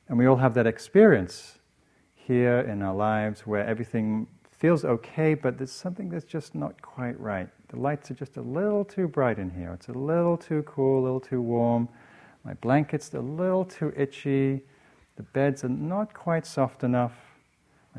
And 0.08 0.18
we 0.18 0.26
all 0.26 0.38
have 0.38 0.56
that 0.56 0.66
experience 0.66 1.60
here 2.16 2.60
in 2.62 2.82
our 2.82 2.96
lives 2.96 3.42
where 3.42 3.66
everything 3.66 4.28
feels 4.50 4.84
okay, 4.84 5.36
but 5.36 5.58
there's 5.58 5.72
something 5.72 6.10
that's 6.10 6.26
just 6.26 6.56
not 6.56 6.82
quite 6.82 7.18
right. 7.20 7.48
The 7.70 7.80
lights 7.80 8.10
are 8.10 8.16
just 8.16 8.38
a 8.38 8.42
little 8.42 8.84
too 8.84 9.08
bright 9.08 9.38
in 9.38 9.52
here. 9.52 9.72
It's 9.74 9.88
a 9.88 9.94
little 9.94 10.36
too 10.36 10.64
cool, 10.64 11.02
a 11.02 11.04
little 11.04 11.20
too 11.20 11.42
warm. 11.42 11.88
My 12.44 12.56
blanket's 12.56 13.14
a 13.14 13.20
little 13.20 13.64
too 13.64 13.94
itchy. 13.96 14.62
The 15.16 15.24
beds 15.24 15.64
are 15.64 15.70
not 15.70 16.14
quite 16.14 16.46
soft 16.46 16.84
enough. 16.84 17.29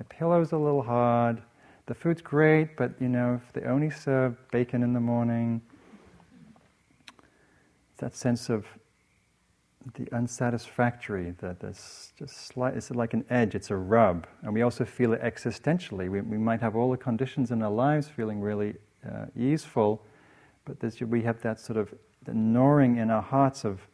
My 0.01 0.05
pillow's 0.09 0.53
a 0.53 0.57
little 0.57 0.81
hard. 0.81 1.43
The 1.85 1.95
food's 1.95 2.23
great, 2.23 2.75
but 2.75 2.93
you 3.03 3.09
know, 3.11 3.35
if 3.35 3.53
they 3.53 3.69
only 3.69 3.91
serve 3.91 4.35
bacon 4.51 4.83
in 4.83 4.95
the 4.95 5.01
morning, 5.01 5.61
that 7.99 8.17
sense 8.17 8.49
of 8.49 8.65
the 9.93 10.09
unsatisfactory, 10.17 11.35
that 11.41 11.61
there's 11.61 12.15
just 12.19 12.47
slight, 12.47 12.79
it's 12.79 12.91
like 12.91 13.13
an 13.13 13.27
edge, 13.29 13.55
it's 13.55 13.71
a 13.71 13.77
rub. 13.77 14.27
And 14.41 14.55
we 14.55 14.63
also 14.63 14.87
feel 14.87 15.13
it 15.13 15.21
existentially. 15.21 16.11
We, 16.11 16.23
we 16.23 16.39
might 16.39 16.63
have 16.63 16.77
all 16.77 16.91
the 16.91 16.97
conditions 16.97 17.51
in 17.51 17.61
our 17.63 17.71
lives 17.71 18.09
feeling 18.09 18.41
really 18.41 18.77
uh, 19.07 19.27
easeful, 19.37 20.03
but 20.65 20.79
we 21.11 21.21
have 21.25 21.43
that 21.43 21.61
sort 21.61 21.77
of 21.77 21.93
the 22.25 22.33
gnawing 22.33 22.97
in 22.97 23.11
our 23.11 23.21
hearts 23.21 23.67
of, 23.67 23.87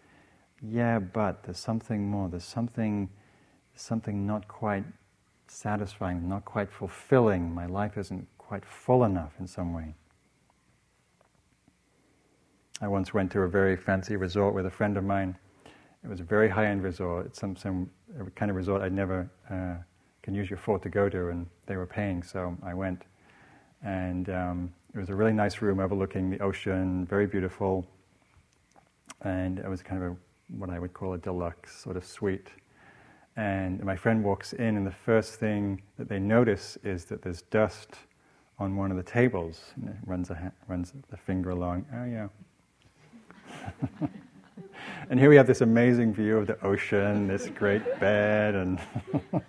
yeah, 0.63 1.01
but 1.01 1.43
there's 1.43 1.59
something 1.59 2.09
more. 2.09 2.29
There's 2.29 2.45
something, 2.45 3.09
something 3.75 4.25
not 4.25 4.47
quite 4.47 4.85
satisfying, 5.49 6.29
not 6.29 6.45
quite 6.45 6.71
fulfilling. 6.71 7.55
My 7.55 7.67
life 7.67 7.97
isn't 7.99 8.27
quite 8.39 8.65
full 8.65 9.05
enough 9.05 9.33
in 9.39 9.47
some 9.47 9.73
way. 9.73 9.95
I 12.81 12.89
once 12.89 13.15
went 13.15 13.33
to 13.33 13.41
a 13.41 13.49
very 13.49 13.77
fancy 13.77 14.17
resort 14.17 14.55
with 14.55 14.67
a 14.67 14.71
friend 14.71 14.97
of 14.97 15.05
mine. 15.05 15.37
It 16.05 16.09
was 16.09 16.21
a 16.21 16.25
very 16.25 16.49
high-end 16.49 16.83
resort. 16.83 17.27
It's 17.27 17.41
some, 17.41 17.57
some 17.57 17.91
kind 18.35 18.51
of 18.51 18.57
resort 18.57 18.83
I'd 18.83 18.93
never 18.93 19.29
uh, 19.51 19.77
can 20.23 20.35
usually 20.35 20.59
afford 20.59 20.83
to 20.83 20.89
go 20.89 21.09
to, 21.09 21.29
and 21.29 21.47
they 21.67 21.77
were 21.77 21.87
paying, 21.87 22.23
so 22.23 22.57
I 22.63 22.75
went. 22.75 23.03
And 23.83 24.29
um, 24.29 24.75
it 24.95 24.99
was 24.99 25.09
a 25.09 25.15
really 25.15 25.33
nice 25.33 25.63
room 25.63 25.81
overlooking 25.81 26.31
the 26.31 26.41
ocean, 26.41 27.07
very 27.07 27.27
beautiful. 27.27 27.87
And 29.23 29.59
it 29.59 29.69
was 29.69 29.83
kind 29.83 30.03
of 30.03 30.13
a, 30.13 30.17
what 30.59 30.69
I 30.69 30.79
would 30.79 30.93
call 30.93 31.15
a 31.15 31.19
deluxe 31.19 31.77
sort 31.77 31.97
of 31.97 32.05
suite. 32.05 32.49
And 33.37 33.83
my 33.85 33.97
friend 33.97 34.25
walks 34.25 34.55
in, 34.55 34.77
and 34.77 34.87
the 34.87 34.91
first 34.91 35.35
thing 35.35 35.83
that 35.99 36.09
they 36.09 36.19
notice 36.19 36.79
is 36.83 37.05
that 37.07 37.23
there's 37.23 37.43
dust 37.43 37.91
on 38.59 38.77
one 38.77 38.91
of 38.91 38.97
the 38.97 39.03
tables. 39.03 39.75
And 39.77 39.91
it 39.91 39.97
runs, 40.07 40.31
a, 40.31 40.53
runs 40.69 40.95
the 41.11 41.17
finger 41.17 41.51
along. 41.51 41.85
Oh, 41.95 42.05
yeah. 42.05 42.29
and 45.11 45.21
here 45.21 45.29
we 45.29 45.37
have 45.37 45.47
this 45.47 45.61
amazing 45.61 46.15
view 46.15 46.39
of 46.39 46.47
the 46.47 46.59
ocean, 46.65 47.29
this 47.29 47.49
great 47.49 48.01
bed, 48.01 48.55
and 48.55 48.81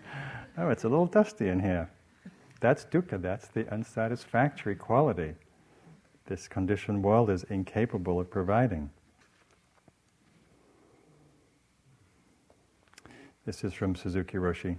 oh, 0.58 0.70
it's 0.70 0.84
a 0.84 0.89
little 0.89 1.06
dusty 1.06 1.48
in 1.48 1.60
here. 1.62 1.89
That's 2.60 2.86
dukkha, 2.86 3.22
that's 3.22 3.48
the 3.48 3.72
unsatisfactory 3.74 4.75
quality 4.75 5.36
this 6.27 6.48
conditioned 6.48 7.03
world 7.03 7.29
is 7.29 7.44
incapable 7.46 8.20
of 8.20 8.29
providing. 8.29 8.89
This 13.48 13.63
is 13.63 13.72
from 13.72 13.96
Suzuki 13.96 14.38
Roshi 14.38 14.77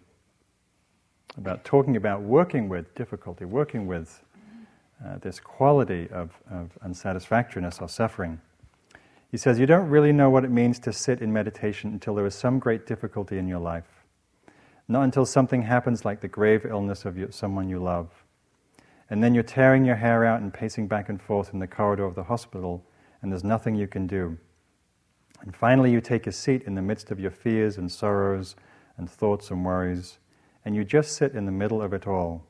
about 1.39 1.65
talking 1.65 1.97
about 1.97 2.21
working 2.21 2.69
with 2.69 2.95
difficulty, 2.95 3.47
working 3.47 3.87
with 3.87 4.23
uh, 5.03 5.17
this 5.17 5.41
quality 5.41 6.07
of, 6.13 6.33
of 6.51 6.77
unsatisfactoriness 6.83 7.81
or 7.81 7.89
suffering. 7.89 8.43
He 9.31 9.39
says, 9.39 9.59
You 9.59 9.65
don't 9.65 9.89
really 9.89 10.13
know 10.13 10.29
what 10.29 10.45
it 10.45 10.51
means 10.51 10.79
to 10.81 10.93
sit 10.93 11.23
in 11.23 11.33
meditation 11.33 11.95
until 11.95 12.15
there 12.15 12.27
is 12.27 12.35
some 12.35 12.59
great 12.59 12.87
difficulty 12.87 13.39
in 13.39 13.49
your 13.49 13.59
life. 13.59 14.05
Not 14.87 15.05
until 15.05 15.25
something 15.25 15.63
happens 15.63 16.05
like 16.05 16.21
the 16.21 16.29
grave 16.29 16.67
illness 16.67 17.07
of 17.07 17.17
your, 17.17 17.33
someone 17.33 17.71
you 17.71 17.79
love. 17.79 18.11
And 19.09 19.25
then 19.25 19.33
you're 19.33 19.45
tearing 19.45 19.87
your 19.87 19.97
hair 19.97 20.27
out 20.27 20.43
and 20.43 20.53
pacing 20.53 20.89
back 20.89 21.09
and 21.09 21.23
forth 21.23 21.55
in 21.55 21.59
the 21.59 21.67
corridor 21.67 22.05
of 22.05 22.15
the 22.15 22.25
hospital, 22.25 22.85
and 23.23 23.33
there's 23.33 23.45
nothing 23.45 23.77
you 23.77 23.87
can 23.87 24.07
do. 24.07 24.37
And 25.41 25.55
finally, 25.55 25.91
you 25.91 26.01
take 26.01 26.27
a 26.27 26.33
seat 26.33 26.63
in 26.65 26.75
the 26.75 26.83
midst 26.83 27.11
of 27.11 27.21
your 27.21 27.31
fears 27.31 27.79
and 27.79 27.91
sorrows 27.91 28.57
and 28.97 29.09
thoughts 29.09 29.51
and 29.51 29.65
worries, 29.65 30.19
and 30.65 30.75
you 30.75 30.85
just 30.85 31.13
sit 31.13 31.35
in 31.35 31.47
the 31.47 31.53
middle 31.53 31.81
of 31.81 31.93
it 31.93 32.07
all. 32.07 32.45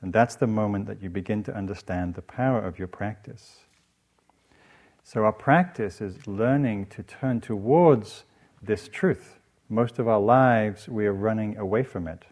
And 0.00 0.12
that's 0.12 0.34
the 0.34 0.46
moment 0.46 0.86
that 0.86 1.02
you 1.02 1.08
begin 1.08 1.42
to 1.44 1.56
understand 1.56 2.14
the 2.14 2.22
power 2.22 2.60
of 2.60 2.78
your 2.78 2.88
practice. 2.88 3.60
So, 5.02 5.24
our 5.24 5.32
practice 5.32 6.00
is 6.00 6.26
learning 6.26 6.86
to 6.86 7.02
turn 7.02 7.40
towards 7.40 8.24
this 8.62 8.88
truth 8.88 9.38
most 9.68 9.98
of 9.98 10.08
our 10.08 10.20
lives 10.20 10.88
we 10.88 11.06
are 11.06 11.12
running 11.12 11.56
away 11.56 11.82
from 11.82 12.06
it. 12.06 12.24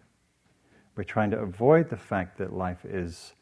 We're 0.97 1.05
trying 1.05 1.31
to 1.31 1.39
avoid 1.39 1.89
the 1.89 1.97
fact 1.97 2.37
that 2.39 2.53
life 2.53 2.85
is 2.85 3.33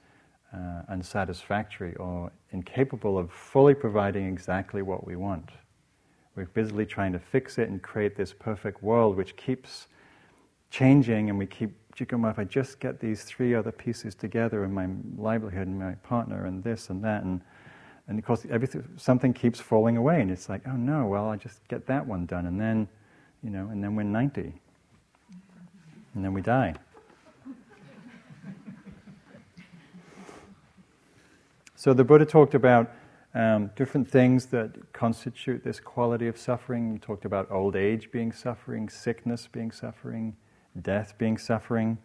uh, 0.54 0.82
unsatisfactory 0.88 1.96
or 1.96 2.30
incapable 2.52 3.18
of 3.18 3.32
fully 3.32 3.74
providing 3.74 4.26
exactly 4.26 4.82
what 4.82 5.06
we 5.06 5.16
want. 5.16 5.50
We're 6.36 6.46
busily 6.46 6.86
trying 6.86 7.12
to 7.12 7.18
fix 7.18 7.58
it 7.58 7.68
and 7.68 7.82
create 7.82 8.16
this 8.16 8.32
perfect 8.32 8.82
world 8.82 9.16
which 9.16 9.36
keeps 9.36 9.88
changing 10.70 11.28
and 11.28 11.38
we 11.38 11.46
keep 11.46 11.72
jiggling. 11.94 12.24
if 12.24 12.38
I 12.38 12.44
just 12.44 12.78
get 12.78 13.00
these 13.00 13.24
three 13.24 13.54
other 13.54 13.72
pieces 13.72 14.14
together 14.14 14.64
and 14.64 14.72
my 14.72 14.88
livelihood 15.16 15.66
and 15.66 15.78
my 15.78 15.94
partner 15.96 16.46
and 16.46 16.62
this 16.62 16.90
and 16.90 17.02
that 17.04 17.24
and 17.24 17.40
and 18.08 18.18
of 18.18 18.24
course 18.24 18.46
everything 18.48 18.86
something 18.96 19.32
keeps 19.32 19.60
falling 19.60 19.96
away 19.96 20.20
and 20.20 20.30
it's 20.30 20.48
like 20.48 20.62
oh 20.66 20.76
no 20.76 21.06
well 21.06 21.28
I 21.28 21.36
just 21.36 21.66
get 21.68 21.86
that 21.86 22.06
one 22.06 22.26
done 22.26 22.46
and 22.46 22.60
then 22.60 22.88
you 23.42 23.50
know 23.50 23.68
and 23.68 23.82
then 23.82 23.96
we're 23.96 24.04
90 24.04 24.52
and 26.14 26.24
then 26.24 26.32
we 26.32 26.40
die 26.42 26.74
so 31.74 31.92
the 31.92 32.04
Buddha 32.04 32.24
talked 32.24 32.54
about 32.54 32.90
um, 33.34 33.70
different 33.76 34.08
things 34.08 34.46
that 34.46 34.92
constitute 34.92 35.62
this 35.62 35.78
quality 35.78 36.26
of 36.26 36.36
suffering. 36.36 36.92
He 36.92 36.98
talked 36.98 37.24
about 37.24 37.50
old 37.50 37.76
age 37.76 38.10
being 38.10 38.32
suffering, 38.32 38.88
sickness 38.88 39.46
being 39.46 39.70
suffering, 39.70 40.36
death 40.80 41.14
being 41.16 41.38
suffering, 41.38 41.98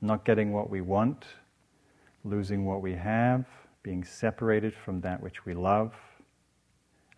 not 0.00 0.24
getting 0.24 0.52
what 0.52 0.68
we 0.68 0.80
want, 0.80 1.24
losing 2.24 2.66
what 2.66 2.82
we 2.82 2.92
have, 2.94 3.46
being 3.82 4.04
separated 4.04 4.74
from 4.74 5.00
that 5.00 5.22
which 5.22 5.46
we 5.46 5.54
love. 5.54 5.94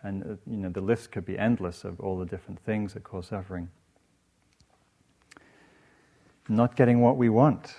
And 0.02 0.22
uh, 0.22 0.26
you 0.46 0.58
know, 0.58 0.68
the 0.68 0.80
list 0.80 1.10
could 1.10 1.24
be 1.24 1.36
endless 1.36 1.84
of 1.84 1.98
all 2.00 2.18
the 2.18 2.26
different 2.26 2.60
things 2.60 2.94
that 2.94 3.02
cause 3.02 3.26
suffering. 3.26 3.68
Not 6.48 6.76
getting 6.76 7.00
what 7.00 7.16
we 7.16 7.28
want. 7.28 7.74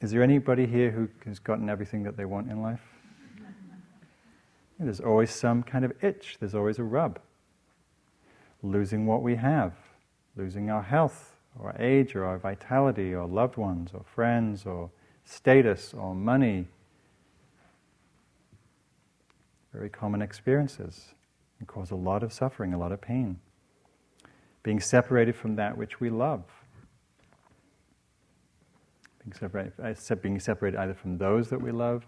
Is 0.00 0.10
there 0.10 0.22
anybody 0.22 0.66
here 0.66 0.90
who 0.90 1.08
has 1.26 1.38
gotten 1.38 1.68
everything 1.68 2.02
that 2.04 2.16
they 2.16 2.24
want 2.24 2.50
in 2.50 2.62
life? 2.62 2.80
There's 4.82 5.00
always 5.00 5.30
some 5.30 5.62
kind 5.62 5.84
of 5.84 5.92
itch, 6.02 6.38
there's 6.40 6.54
always 6.54 6.78
a 6.78 6.82
rub. 6.82 7.20
Losing 8.62 9.06
what 9.06 9.22
we 9.22 9.36
have, 9.36 9.74
losing 10.36 10.70
our 10.70 10.82
health, 10.82 11.36
or 11.58 11.76
age, 11.78 12.16
or 12.16 12.24
our 12.24 12.38
vitality, 12.38 13.14
or 13.14 13.26
loved 13.26 13.58
ones, 13.58 13.90
or 13.92 14.02
friends, 14.04 14.64
or 14.64 14.90
status, 15.22 15.92
or 15.92 16.14
money. 16.14 16.66
Very 19.74 19.90
common 19.90 20.22
experiences 20.22 21.14
and 21.58 21.68
cause 21.68 21.90
a 21.90 21.96
lot 21.96 22.22
of 22.22 22.32
suffering, 22.32 22.72
a 22.72 22.78
lot 22.78 22.90
of 22.90 23.02
pain. 23.02 23.38
Being 24.62 24.80
separated 24.80 25.36
from 25.36 25.56
that 25.56 25.76
which 25.76 26.00
we 26.00 26.08
love. 26.08 26.44
Being 29.22 29.34
separated, 29.34 30.22
being 30.22 30.40
separated 30.40 30.78
either 30.78 30.94
from 30.94 31.18
those 31.18 31.50
that 31.50 31.60
we 31.60 31.70
love, 31.70 32.06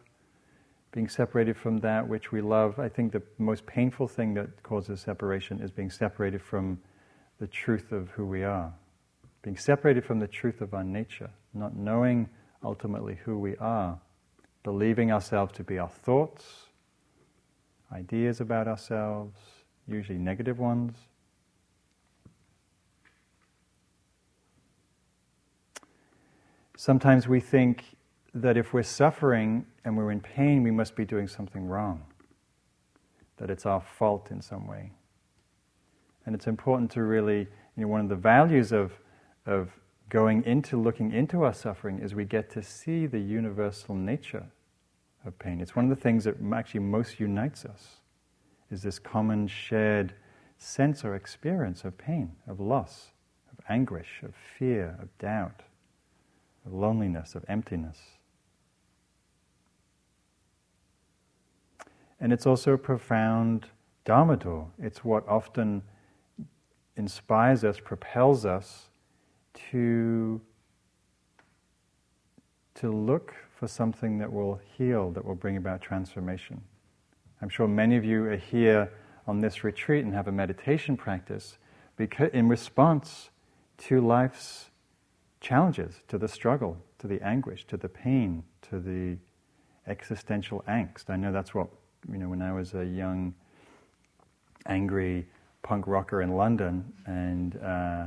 being 0.93 1.09
separated 1.09 1.57
from 1.57 1.79
that 1.79 2.07
which 2.07 2.31
we 2.31 2.43
love. 2.43 2.79
I 2.79 2.89
think 2.89 3.13
the 3.13 3.23
most 3.39 3.65
painful 3.67 4.07
thing 4.07 4.35
that 4.35 4.63
causes 4.63 5.01
separation 5.01 5.61
is 5.61 5.71
being 5.71 5.91
separated 5.91 6.43
from 6.43 6.79
the 7.41 7.47
truth 7.47 7.93
of 7.93 8.11
who 8.11 8.27
we 8.27 8.45
are, 8.45 8.73
being 9.41 9.57
separated 9.57 10.05
from 10.05 10.19
the 10.19 10.29
truth 10.29 10.61
of 10.61 10.75
our 10.75 10.85
nature, 10.85 11.31
not 11.55 11.75
knowing 11.75 12.29
ultimately 12.63 13.19
who 13.25 13.39
we 13.39 13.57
are, 13.57 13.99
believing 14.63 15.11
ourselves 15.11 15.53
to 15.55 15.65
be 15.65 15.79
our 15.79 15.89
thoughts, 15.89 16.67
ideas 17.91 18.41
about 18.41 18.69
ourselves, 18.69 19.39
usually 19.89 20.19
negative 20.19 20.59
ones. 20.59 20.97
Sometimes 26.77 27.27
we 27.27 27.41
think 27.41 27.85
that 28.35 28.57
if 28.57 28.73
we're 28.73 28.83
suffering 28.83 29.67
and 29.85 29.97
we're 29.97 30.11
in 30.11 30.21
pain, 30.21 30.63
we 30.63 30.71
must 30.71 30.95
be 30.95 31.05
doing 31.05 31.29
something 31.29 31.67
wrong, 31.67 32.03
that 33.37 33.51
it's 33.51 33.67
our 33.67 33.81
fault 33.81 34.31
in 34.31 34.41
some 34.41 34.67
way. 34.67 34.93
And 36.25 36.35
it's 36.35 36.47
important 36.47 36.91
to 36.93 37.03
really, 37.03 37.41
you 37.77 37.83
know, 37.83 37.89
one 37.89 38.01
of 38.01 38.09
the 38.09 38.17
values 38.17 38.73
of, 38.73 38.93
of 39.47 39.71
going 40.09 40.45
into 40.45 40.81
looking 40.81 41.13
into 41.13 41.43
our 41.43 41.55
suffering 41.55 41.99
is 41.99 42.15
we 42.15 42.25
get 42.25 42.51
to 42.51 42.63
see 42.63 43.07
the 43.07 43.19
universal 43.19 43.95
nature 43.95 44.47
of 45.25 45.39
pain. 45.39 45.61
It's 45.61 45.75
one 45.75 45.91
of 45.91 45.97
the 45.97 46.01
things 46.01 46.25
that 46.25 46.37
actually 46.55 46.81
most 46.81 47.19
unites 47.19 47.65
us, 47.65 47.97
is 48.71 48.83
this 48.83 48.99
common 48.99 49.49
shared 49.49 50.15
sense 50.59 51.05
or 51.05 51.17
experience 51.17 51.85
of 51.85 51.99
pain, 51.99 52.33
of 52.47 52.61
loss, 52.61 53.09
of 53.51 53.65
anguish, 53.69 54.21
of 54.23 54.35
fear, 54.59 54.97
of 55.01 55.17
doubt, 55.19 55.63
of 56.65 56.73
loneliness, 56.73 57.35
of 57.35 57.45
emptiness. 57.49 57.99
And 62.23 62.33
it's 62.33 62.47
also 62.47 62.75
a 62.75 62.79
profound 62.79 63.67
Dharma 64.05 64.37
door. 64.37 64.69
It's 64.79 65.05
what 65.05 65.29
often 65.29 65.83
inspires 66.97 67.65
us, 67.65 67.81
propels 67.81 68.47
us 68.47 68.91
to, 69.71 70.41
to 72.77 72.93
look 72.93 73.35
for 73.59 73.67
something 73.67 74.19
that 74.19 74.33
will 74.33 74.61
heal, 74.79 75.11
that 75.11 75.25
will 75.25 75.35
bring 75.35 75.57
about 75.57 75.81
transformation. 75.81 76.61
I'm 77.43 77.49
sure 77.49 77.67
many 77.67 77.97
of 77.97 78.05
you 78.05 78.25
are 78.27 78.37
here 78.37 78.93
on 79.27 79.41
this 79.41 79.65
retreat 79.65 80.05
and 80.05 80.15
have 80.15 80.29
a 80.29 80.33
meditation 80.33 80.97
practice 80.97 81.59
because 81.97 82.31
in 82.33 82.49
response 82.49 83.31
to 83.79 84.01
life's 84.01 84.71
challenges, 85.41 86.03
to 86.07 86.19
the 86.19 86.29
struggle, 86.29 86.77
to 87.01 87.09
the 87.09 87.21
anguish, 87.21 87.67
to 87.67 87.77
the 87.77 87.89
pain, 87.89 88.45
to 88.71 88.79
the 88.79 89.19
existential 89.89 90.63
angst. 90.69 91.11
I 91.11 91.17
know 91.17 91.33
that's 91.33 91.53
what, 91.53 91.69
you 92.11 92.19
know, 92.19 92.29
when 92.29 92.43
I 92.43 92.53
was 92.53 92.75
a 92.75 92.85
young, 92.85 93.35
angry 94.67 95.27
punk 95.63 95.87
rocker 95.87 96.23
in 96.23 96.33
London 96.37 96.93
and 97.07 97.57
uh, 97.63 98.07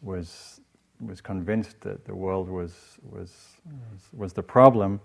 was 0.00 0.60
was 1.00 1.20
convinced 1.20 1.80
that 1.80 2.04
the 2.04 2.14
world 2.14 2.48
was 2.48 2.98
was 3.10 3.56
was 4.12 4.32
the 4.32 4.42
problem, 4.42 5.00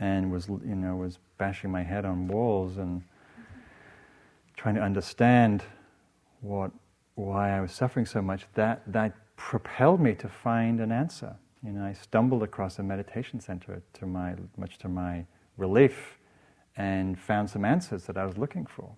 and 0.00 0.30
was 0.30 0.48
you 0.48 0.74
know 0.74 0.96
was 0.96 1.18
bashing 1.38 1.70
my 1.70 1.82
head 1.82 2.04
on 2.04 2.28
walls 2.28 2.78
and 2.78 3.02
trying 4.56 4.74
to 4.74 4.82
understand 4.82 5.62
what 6.40 6.70
why 7.14 7.56
I 7.56 7.60
was 7.60 7.72
suffering 7.72 8.06
so 8.06 8.22
much. 8.22 8.46
That 8.54 8.82
that 8.92 9.14
propelled 9.36 10.00
me 10.00 10.14
to 10.14 10.28
find 10.28 10.80
an 10.80 10.92
answer. 10.92 11.36
You 11.62 11.72
know, 11.72 11.84
I 11.84 11.92
stumbled 11.92 12.42
across 12.42 12.78
a 12.78 12.82
meditation 12.82 13.40
center 13.40 13.82
to 13.94 14.06
my 14.06 14.34
much 14.56 14.78
to 14.78 14.88
my 14.88 15.24
relief, 15.56 16.17
and 16.78 17.18
found 17.18 17.50
some 17.50 17.64
answers 17.64 18.04
that 18.04 18.16
I 18.16 18.24
was 18.24 18.38
looking 18.38 18.64
for. 18.64 18.94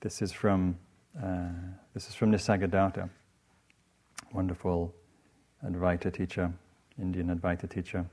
This 0.00 0.22
is 0.22 0.30
from 0.30 0.78
uh, 1.20 1.48
this 1.94 2.08
is 2.08 2.14
from 2.14 2.30
Nisargadatta, 2.30 3.08
wonderful 4.32 4.94
Advaita 5.64 6.12
teacher, 6.12 6.52
Indian 7.00 7.34
Advaita 7.34 7.68
teacher. 7.68 8.04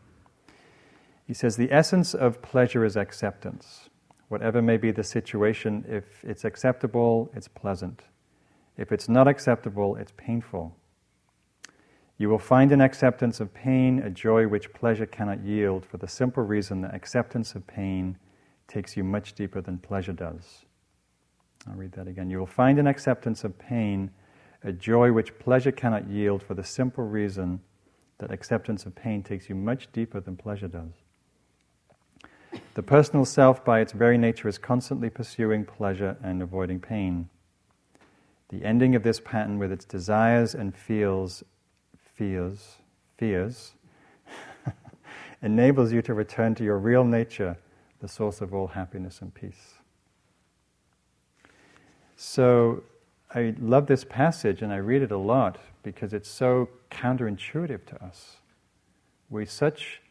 He 1.28 1.34
says 1.34 1.58
the 1.58 1.72
essence 1.72 2.14
of 2.14 2.42
pleasure 2.42 2.86
is 2.86 2.96
acceptance. 2.96 3.90
Whatever 4.30 4.62
may 4.62 4.78
be 4.78 4.92
the 4.92 5.04
situation, 5.04 5.84
if 5.88 6.24
it's 6.24 6.46
acceptable, 6.46 7.30
it's 7.36 7.50
pleasant. 7.50 8.04
If 8.78 8.92
it's 8.94 9.10
not 9.10 9.28
acceptable, 9.28 9.98
it's 9.98 10.14
painful. 10.16 10.76
You 12.18 12.30
will 12.30 12.40
find 12.40 12.72
in 12.72 12.82
acceptance 12.82 13.40
of 13.40 13.54
pain 13.54 14.00
a 14.00 14.10
joy 14.10 14.48
which 14.48 14.72
pleasure 14.74 15.06
cannot 15.06 15.44
yield 15.44 15.86
for 15.86 15.98
the 15.98 16.08
simple 16.08 16.44
reason 16.44 16.82
that 16.82 16.94
acceptance 16.94 17.56
of 17.56 17.66
pain 17.66 18.18
takes 18.68 18.96
you 18.96 19.04
much 19.04 19.34
deeper 19.34 19.62
than 19.62 19.78
pleasure 19.80 20.14
does. 20.14 20.66
I'll 21.68 21.76
read 21.76 21.94
that 21.94 22.08
again. 22.08 22.30
You 22.30 22.40
will 22.40 22.46
find 22.46 22.78
in 22.78 22.88
acceptance 22.88 23.44
of 23.44 23.58
pain 23.58 24.12
a 24.64 24.72
joy 24.72 25.12
which 25.12 25.38
pleasure 25.40 25.72
cannot 25.72 26.10
yield 26.10 26.44
for 26.44 26.54
the 26.54 26.64
simple 26.64 27.04
reason 27.04 27.60
that 28.20 28.32
acceptance 28.32 28.86
of 28.86 28.96
pain 28.96 29.24
takes 29.24 29.50
you 29.50 29.56
much 29.56 29.92
deeper 29.92 30.20
than 30.20 30.38
pleasure 30.38 30.68
does. 30.68 30.94
The 32.76 32.84
personal 32.84 33.26
self, 33.26 33.66
by 33.66 33.80
its 33.80 33.92
very 33.92 34.18
nature, 34.18 34.48
is 34.48 34.58
constantly 34.58 35.10
pursuing 35.10 35.66
pleasure 35.66 36.18
and 36.24 36.42
avoiding 36.42 36.80
pain. 36.80 37.30
The 38.50 38.64
ending 38.64 38.96
of 38.96 39.04
this 39.04 39.20
pattern 39.20 39.58
with 39.58 39.72
its 39.72 39.86
desires 39.86 40.54
and 40.54 40.76
feels, 40.76 41.44
fears, 42.14 42.78
fears, 43.18 43.74
enables 45.42 45.92
you 45.92 46.02
to 46.02 46.14
return 46.14 46.56
to 46.56 46.64
your 46.64 46.78
real 46.78 47.04
nature, 47.04 47.58
the 48.00 48.08
source 48.08 48.42
of 48.42 48.54
all 48.54 48.68
happiness 48.68 49.22
and 49.22 49.34
peace. 49.34 49.76
So 52.16 52.84
I 53.34 53.56
love 53.60 53.88
this 53.88 54.04
passage 54.04 54.62
and 54.62 54.72
I 54.72 54.78
read 54.78 55.02
it 55.02 55.12
a 55.12 55.18
lot 55.18 55.58
because 55.82 56.14
it's 56.14 56.30
so 56.30 56.70
counterintuitive 56.92 57.86
to 57.86 58.04
us. 58.04 58.38
We 59.30 59.46
such 59.46 60.02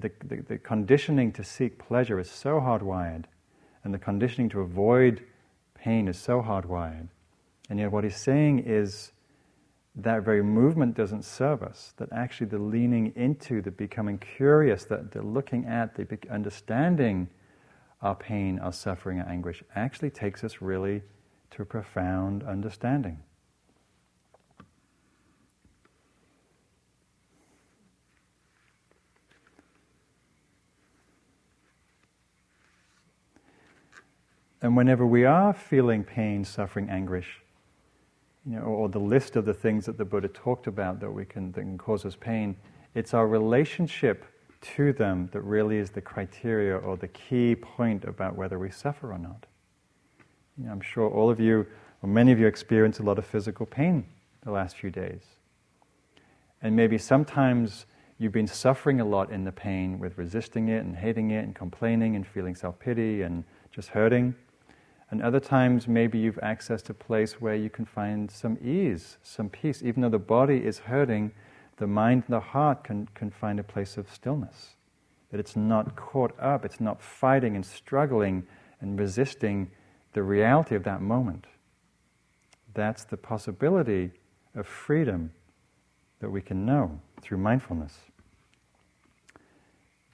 the, 0.00 0.10
the, 0.24 0.36
the, 0.36 0.58
conditioning 0.58 1.32
to 1.32 1.44
seek 1.44 1.78
pleasure 1.78 2.18
is 2.18 2.30
so 2.30 2.60
hardwired, 2.60 3.24
and 3.84 3.92
the 3.92 3.98
conditioning 3.98 4.48
to 4.50 4.60
avoid 4.60 5.22
pain 5.74 6.08
is 6.08 6.18
so 6.18 6.40
hardwired. 6.40 7.08
And 7.68 7.78
yet, 7.78 7.92
what 7.92 8.04
he's 8.04 8.16
saying 8.16 8.60
is 8.60 9.11
that 9.94 10.22
very 10.22 10.42
movement 10.42 10.96
doesn't 10.96 11.24
serve 11.24 11.62
us, 11.62 11.92
that 11.98 12.08
actually 12.12 12.46
the 12.46 12.58
leaning 12.58 13.12
into, 13.14 13.60
the 13.60 13.70
becoming 13.70 14.18
curious, 14.18 14.84
that 14.84 15.12
the 15.12 15.22
looking 15.22 15.66
at, 15.66 15.94
the 15.94 16.06
understanding 16.30 17.28
our 18.00 18.14
pain, 18.14 18.58
our 18.58 18.72
suffering, 18.72 19.20
our 19.20 19.28
anguish 19.28 19.62
actually 19.76 20.10
takes 20.10 20.42
us 20.42 20.60
really 20.60 21.02
to 21.50 21.64
profound 21.64 22.42
understanding. 22.42 23.18
And 34.62 34.76
whenever 34.76 35.04
we 35.04 35.24
are 35.24 35.52
feeling 35.52 36.04
pain, 36.04 36.44
suffering, 36.44 36.88
anguish, 36.88 37.41
you 38.44 38.56
know, 38.56 38.62
or 38.62 38.88
the 38.88 38.98
list 38.98 39.36
of 39.36 39.44
the 39.44 39.54
things 39.54 39.86
that 39.86 39.98
the 39.98 40.04
Buddha 40.04 40.28
talked 40.28 40.66
about 40.66 41.00
that 41.00 41.10
we 41.10 41.24
can 41.24 41.52
that 41.52 41.60
can 41.60 41.78
cause 41.78 42.04
us 42.04 42.16
pain, 42.16 42.56
it's 42.94 43.14
our 43.14 43.26
relationship 43.26 44.24
to 44.62 44.92
them 44.92 45.28
that 45.32 45.40
really 45.42 45.76
is 45.76 45.90
the 45.90 46.00
criteria 46.00 46.76
or 46.76 46.96
the 46.96 47.08
key 47.08 47.54
point 47.54 48.04
about 48.04 48.36
whether 48.36 48.58
we 48.58 48.70
suffer 48.70 49.12
or 49.12 49.18
not. 49.18 49.46
You 50.56 50.66
know, 50.66 50.72
I'm 50.72 50.80
sure 50.80 51.08
all 51.08 51.30
of 51.30 51.40
you, 51.40 51.66
or 52.02 52.08
many 52.08 52.32
of 52.32 52.38
you, 52.38 52.46
experience 52.46 52.98
a 52.98 53.02
lot 53.02 53.18
of 53.18 53.26
physical 53.26 53.66
pain 53.66 54.06
the 54.44 54.50
last 54.50 54.76
few 54.76 54.90
days. 54.90 55.22
And 56.60 56.76
maybe 56.76 56.98
sometimes 56.98 57.86
you've 58.18 58.32
been 58.32 58.46
suffering 58.46 59.00
a 59.00 59.04
lot 59.04 59.32
in 59.32 59.44
the 59.44 59.52
pain 59.52 59.98
with 59.98 60.16
resisting 60.16 60.68
it 60.68 60.84
and 60.84 60.96
hating 60.96 61.30
it 61.30 61.44
and 61.44 61.54
complaining 61.54 62.14
and 62.14 62.26
feeling 62.26 62.54
self 62.54 62.78
pity 62.78 63.22
and 63.22 63.44
just 63.72 63.88
hurting. 63.88 64.34
And 65.12 65.20
other 65.20 65.40
times, 65.40 65.86
maybe 65.86 66.18
you've 66.18 66.40
accessed 66.42 66.88
a 66.88 66.94
place 66.94 67.38
where 67.38 67.54
you 67.54 67.68
can 67.68 67.84
find 67.84 68.30
some 68.30 68.56
ease, 68.64 69.18
some 69.22 69.50
peace. 69.50 69.82
Even 69.82 70.00
though 70.00 70.08
the 70.08 70.18
body 70.18 70.64
is 70.64 70.78
hurting, 70.78 71.32
the 71.76 71.86
mind 71.86 72.24
and 72.26 72.34
the 72.34 72.40
heart 72.40 72.82
can, 72.82 73.06
can 73.14 73.30
find 73.30 73.60
a 73.60 73.62
place 73.62 73.98
of 73.98 74.10
stillness. 74.10 74.70
That 75.30 75.38
it's 75.38 75.54
not 75.54 75.96
caught 75.96 76.34
up, 76.40 76.64
it's 76.64 76.80
not 76.80 77.02
fighting 77.02 77.54
and 77.56 77.66
struggling 77.66 78.44
and 78.80 78.98
resisting 78.98 79.70
the 80.14 80.22
reality 80.22 80.76
of 80.76 80.84
that 80.84 81.02
moment. 81.02 81.46
That's 82.72 83.04
the 83.04 83.18
possibility 83.18 84.12
of 84.54 84.66
freedom 84.66 85.30
that 86.20 86.30
we 86.30 86.40
can 86.40 86.64
know 86.64 86.98
through 87.20 87.36
mindfulness. 87.36 87.98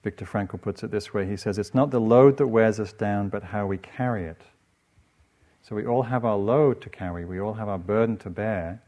Viktor 0.03 0.25
Frankl 0.25 0.61
puts 0.61 0.83
it 0.83 0.91
this 0.91 1.15
way 1.15 1.25
he 1.25 1.37
says, 1.37 1.57
It's 1.57 1.75
not 1.75 1.93
the 1.93 2.01
load 2.01 2.37
that 2.39 2.49
wears 2.49 2.81
us 2.81 2.93
down, 2.93 3.29
but 3.29 3.45
how 3.45 3.65
we 3.65 3.79
carry 3.79 4.25
it. 4.25 4.43
So 5.69 5.77
we 5.77 5.85
all 5.85 6.05
have 6.05 6.25
our 6.25 6.39
load 6.39 6.81
to 6.81 6.89
carry, 6.89 7.27
we 7.27 7.39
all 7.39 7.53
have 7.53 7.69
our 7.69 7.79
burden 7.79 8.17
to 8.19 8.31
bear. 8.31 8.81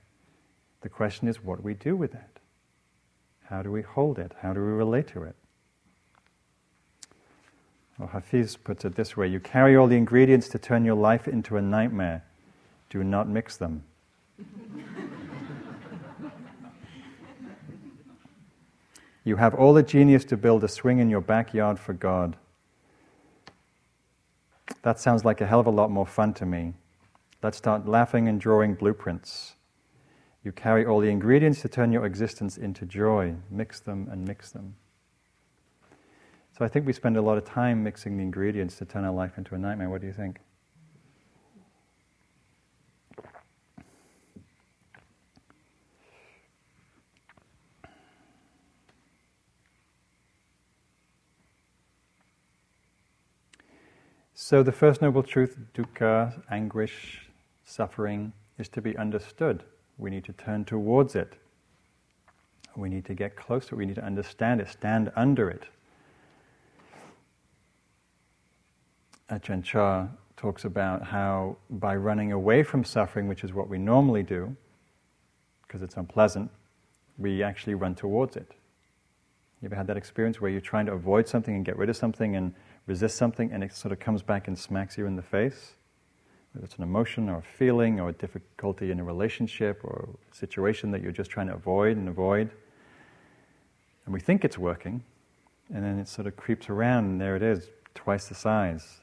The 0.81 0.89
question 0.89 1.29
is 1.29 1.45
what 1.45 1.57
do 1.59 1.63
we 1.63 1.75
do 1.75 1.95
with 1.95 2.15
it. 2.15 2.41
How 3.45 3.61
do 3.63 3.71
we 3.71 3.83
hold 3.83 4.19
it? 4.19 4.33
How 4.41 4.55
do 4.55 4.61
we 4.61 4.69
relate 4.69 5.09
to 5.09 5.25
it? 5.25 5.35
Well, 7.99 8.09
Hafiz 8.09 8.57
puts 8.57 8.87
it 8.87 8.95
this 8.95 9.15
way 9.15 9.29
You 9.29 9.41
carry 9.41 9.77
all 9.77 9.89
the 9.89 9.99
ingredients 9.99 10.49
to 10.49 10.59
turn 10.59 10.87
your 10.87 10.95
life 10.95 11.29
into 11.29 11.59
a 11.59 11.63
nightmare. 11.63 12.25
Do 12.89 13.05
not 13.05 13.29
mix 13.29 13.59
them. 13.59 13.85
you 19.25 19.37
have 19.37 19.55
all 19.55 19.75
the 19.75 19.83
genius 19.83 20.25
to 20.25 20.39
build 20.39 20.65
a 20.65 20.69
swing 20.69 20.99
in 20.99 21.11
your 21.11 21.21
backyard 21.21 21.79
for 21.79 21.93
God. 21.93 22.37
That 24.83 24.99
sounds 24.99 25.25
like 25.25 25.41
a 25.41 25.47
hell 25.47 25.61
of 25.61 25.67
a 25.67 25.71
lot 25.71 25.91
more 25.91 26.07
fun 26.07 26.33
to 26.35 26.47
me. 26.47 26.75
Let's 27.43 27.59
start 27.59 27.87
laughing 27.87 28.29
and 28.29 28.41
drawing 28.41 28.75
blueprints. 28.75 29.57
You 30.43 30.53
carry 30.53 30.87
all 30.87 31.01
the 31.01 31.11
ingredients 31.11 31.61
to 31.63 31.69
turn 31.69 31.93
your 31.93 32.07
existence 32.07 32.57
into 32.57 32.87
joy. 32.87 33.35
Mix 33.51 33.81
them 33.81 34.09
and 34.11 34.27
mix 34.27 34.51
them. 34.51 34.77
So 36.57 36.65
I 36.65 36.69
think 36.69 36.87
we 36.87 36.93
spend 36.93 37.17
a 37.17 37.23
lot 37.23 37.39
of 37.39 37.45
time 37.45 37.83
mixing 37.83 38.17
the 38.17 38.23
ingredients 38.23 38.77
to 38.79 38.85
turn 38.85 39.05
our 39.05 39.13
life 39.13 39.39
into 39.39 39.55
a 39.55 39.59
nightmare. 39.59 39.91
What 39.91 40.01
do 40.01 40.07
you 40.07 40.13
think? 40.13 40.41
So, 54.51 54.65
the 54.65 54.73
first 54.73 55.01
noble 55.01 55.23
truth, 55.23 55.57
dukkha, 55.77 56.43
anguish, 56.51 57.21
suffering, 57.65 58.33
is 58.59 58.69
to 58.71 58.83
be 58.83 58.97
understood. 58.97 59.63
We 59.97 60.11
need 60.11 60.25
to 60.25 60.33
turn 60.33 60.65
towards 60.65 61.15
it. 61.15 61.35
We 62.75 62.89
need 62.89 63.05
to 63.05 63.15
get 63.15 63.37
closer. 63.37 63.77
We 63.77 63.87
need 63.87 63.95
to 63.95 64.05
understand 64.05 64.61
it, 64.61 64.69
stand 64.69 65.13
under 65.15 65.49
it. 65.49 65.69
Ajahn 69.31 69.63
Chah 69.63 70.09
talks 70.37 70.65
about 70.65 71.05
how 71.05 71.57
by 71.71 71.95
running 71.95 72.33
away 72.33 72.65
from 72.65 72.83
suffering, 72.83 73.29
which 73.29 73.45
is 73.45 73.53
what 73.53 73.69
we 73.69 73.79
normally 73.79 74.25
do, 74.25 74.57
because 75.63 75.81
it's 75.81 75.97
unpleasant, 75.97 76.51
we 77.19 77.45
actually 77.45 77.75
run 77.75 77.95
towards 77.95 78.35
it. 78.35 78.51
You 79.63 79.67
ever 79.67 79.77
had 79.77 79.87
that 79.87 79.97
experience 79.97 80.41
where 80.41 80.51
you're 80.51 80.61
trying 80.61 80.87
to 80.87 80.93
avoid 80.93 81.29
something 81.29 81.55
and 81.55 81.65
get 81.65 81.77
rid 81.77 81.89
of 81.89 81.97
something 81.97 82.35
and 82.35 82.53
resist 82.87 83.17
something 83.17 83.53
and 83.53 83.63
it 83.63 83.75
sort 83.75 83.93
of 83.93 83.99
comes 83.99 84.23
back 84.23 84.49
and 84.49 84.59
smacks 84.59 84.99
you 84.99 85.07
in 85.07 85.17
the 85.17 85.23
face? 85.23 85.75
Whether 86.53 86.65
it's 86.65 86.77
an 86.77 86.83
emotion 86.83 87.29
or 87.29 87.39
a 87.39 87.43
feeling 87.43 88.01
or 88.01 88.09
a 88.09 88.13
difficulty 88.13 88.91
in 88.91 88.99
a 88.99 89.05
relationship 89.05 89.81
or 89.85 90.09
a 90.31 90.35
situation 90.35 90.91
that 90.91 91.01
you're 91.01 91.13
just 91.13 91.31
trying 91.31 91.47
to 91.47 91.55
avoid 91.55 91.97
and 91.97 92.09
avoid. 92.09 92.51
And 94.05 94.13
we 94.13 94.21
think 94.21 94.45
it's 94.45 94.59
working, 94.59 95.05
and 95.73 95.85
then 95.85 95.99
it 95.99 96.09
sort 96.09 96.27
of 96.27 96.37
creeps 96.37 96.69
around, 96.69 97.05
and 97.05 97.21
there 97.21 97.37
it 97.37 97.43
is, 97.43 97.69
twice 97.95 98.27
the 98.27 98.35
size. 98.35 99.01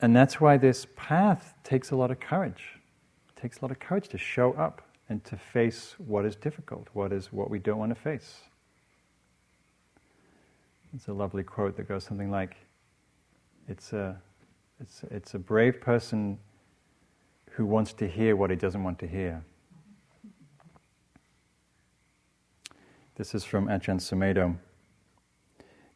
And 0.00 0.14
that's 0.14 0.40
why 0.40 0.56
this 0.56 0.86
path 0.96 1.54
takes 1.62 1.90
a 1.90 1.96
lot 1.96 2.10
of 2.10 2.20
courage. 2.20 2.80
It 3.28 3.40
takes 3.40 3.58
a 3.58 3.62
lot 3.62 3.70
of 3.70 3.78
courage 3.78 4.08
to 4.08 4.18
show 4.18 4.52
up 4.54 4.82
and 5.08 5.24
to 5.24 5.36
face 5.36 5.94
what 5.98 6.24
is 6.24 6.34
difficult, 6.34 6.88
what 6.92 7.12
is 7.12 7.32
what 7.32 7.48
we 7.48 7.58
don't 7.58 7.78
want 7.78 7.94
to 7.94 8.00
face. 8.00 8.42
It's 10.96 11.08
a 11.08 11.12
lovely 11.12 11.42
quote 11.42 11.76
that 11.76 11.86
goes 11.88 12.04
something 12.04 12.30
like, 12.30 12.56
"It's 13.68 13.92
a, 13.92 14.18
it's, 14.80 15.04
it's 15.10 15.34
a 15.34 15.38
brave 15.38 15.78
person 15.78 16.38
who 17.50 17.66
wants 17.66 17.92
to 17.94 18.08
hear 18.08 18.34
what 18.34 18.48
he 18.48 18.56
doesn't 18.56 18.82
want 18.82 18.98
to 19.00 19.06
hear." 19.06 19.44
This 23.16 23.34
is 23.34 23.44
from 23.44 23.66
Ajahn 23.66 24.00
Sumedho. 24.00 24.56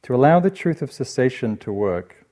To 0.03 0.15
allow 0.15 0.39
the 0.39 0.51
truth 0.51 0.83
of 0.83 0.93
cessation 0.93 1.57
to 1.59 1.73
work, 1.73 2.27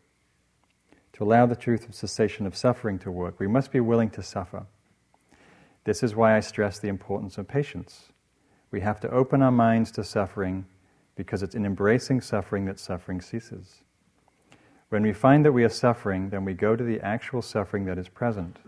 to 1.15 1.25
allow 1.25 1.47
the 1.47 1.57
truth 1.57 1.89
of 1.89 1.95
cessation 1.95 2.47
of 2.47 2.55
suffering 2.55 2.99
to 2.99 3.11
work, 3.11 3.41
we 3.41 3.47
must 3.47 3.73
be 3.73 3.81
willing 3.81 4.11
to 4.11 4.23
suffer. 4.23 4.67
This 5.85 6.03
is 6.03 6.15
why 6.15 6.37
I 6.37 6.41
stress 6.41 6.79
the 6.79 6.89
importance 6.89 7.39
of 7.39 7.49
patience. 7.49 8.13
We 8.71 8.83
have 8.83 9.01
to 9.01 9.11
open 9.11 9.41
our 9.41 9.51
minds 9.51 9.91
to 9.93 10.05
suffering 10.05 10.67
because 11.19 11.43
it's 11.43 11.57
in 11.57 11.67
embracing 11.67 12.21
suffering 12.21 12.65
that 12.65 12.79
suffering 12.79 13.21
ceases. 13.21 13.83
When 14.89 15.03
we 15.03 15.13
find 15.13 15.45
that 15.45 15.51
we 15.51 15.65
are 15.65 15.69
suffering, 15.69 16.31
then 16.31 16.45
we 16.45 16.55
go 16.55 16.77
to 16.77 16.85
the 16.85 17.01
actual 17.01 17.43
suffering 17.43 17.85
that 17.87 17.99
is 17.99 18.09
present. 18.09 18.59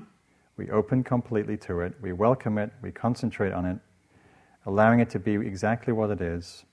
We 0.56 0.68
open 0.68 1.04
completely 1.04 1.56
to 1.58 1.80
it, 1.82 1.94
we 2.02 2.12
welcome 2.12 2.58
it, 2.58 2.72
we 2.82 2.90
concentrate 2.90 3.52
on 3.52 3.66
it, 3.66 3.78
allowing 4.66 4.98
it 4.98 5.08
to 5.10 5.20
be 5.20 5.34
exactly 5.36 5.92
what 5.92 6.10
it 6.10 6.20
is. 6.20 6.64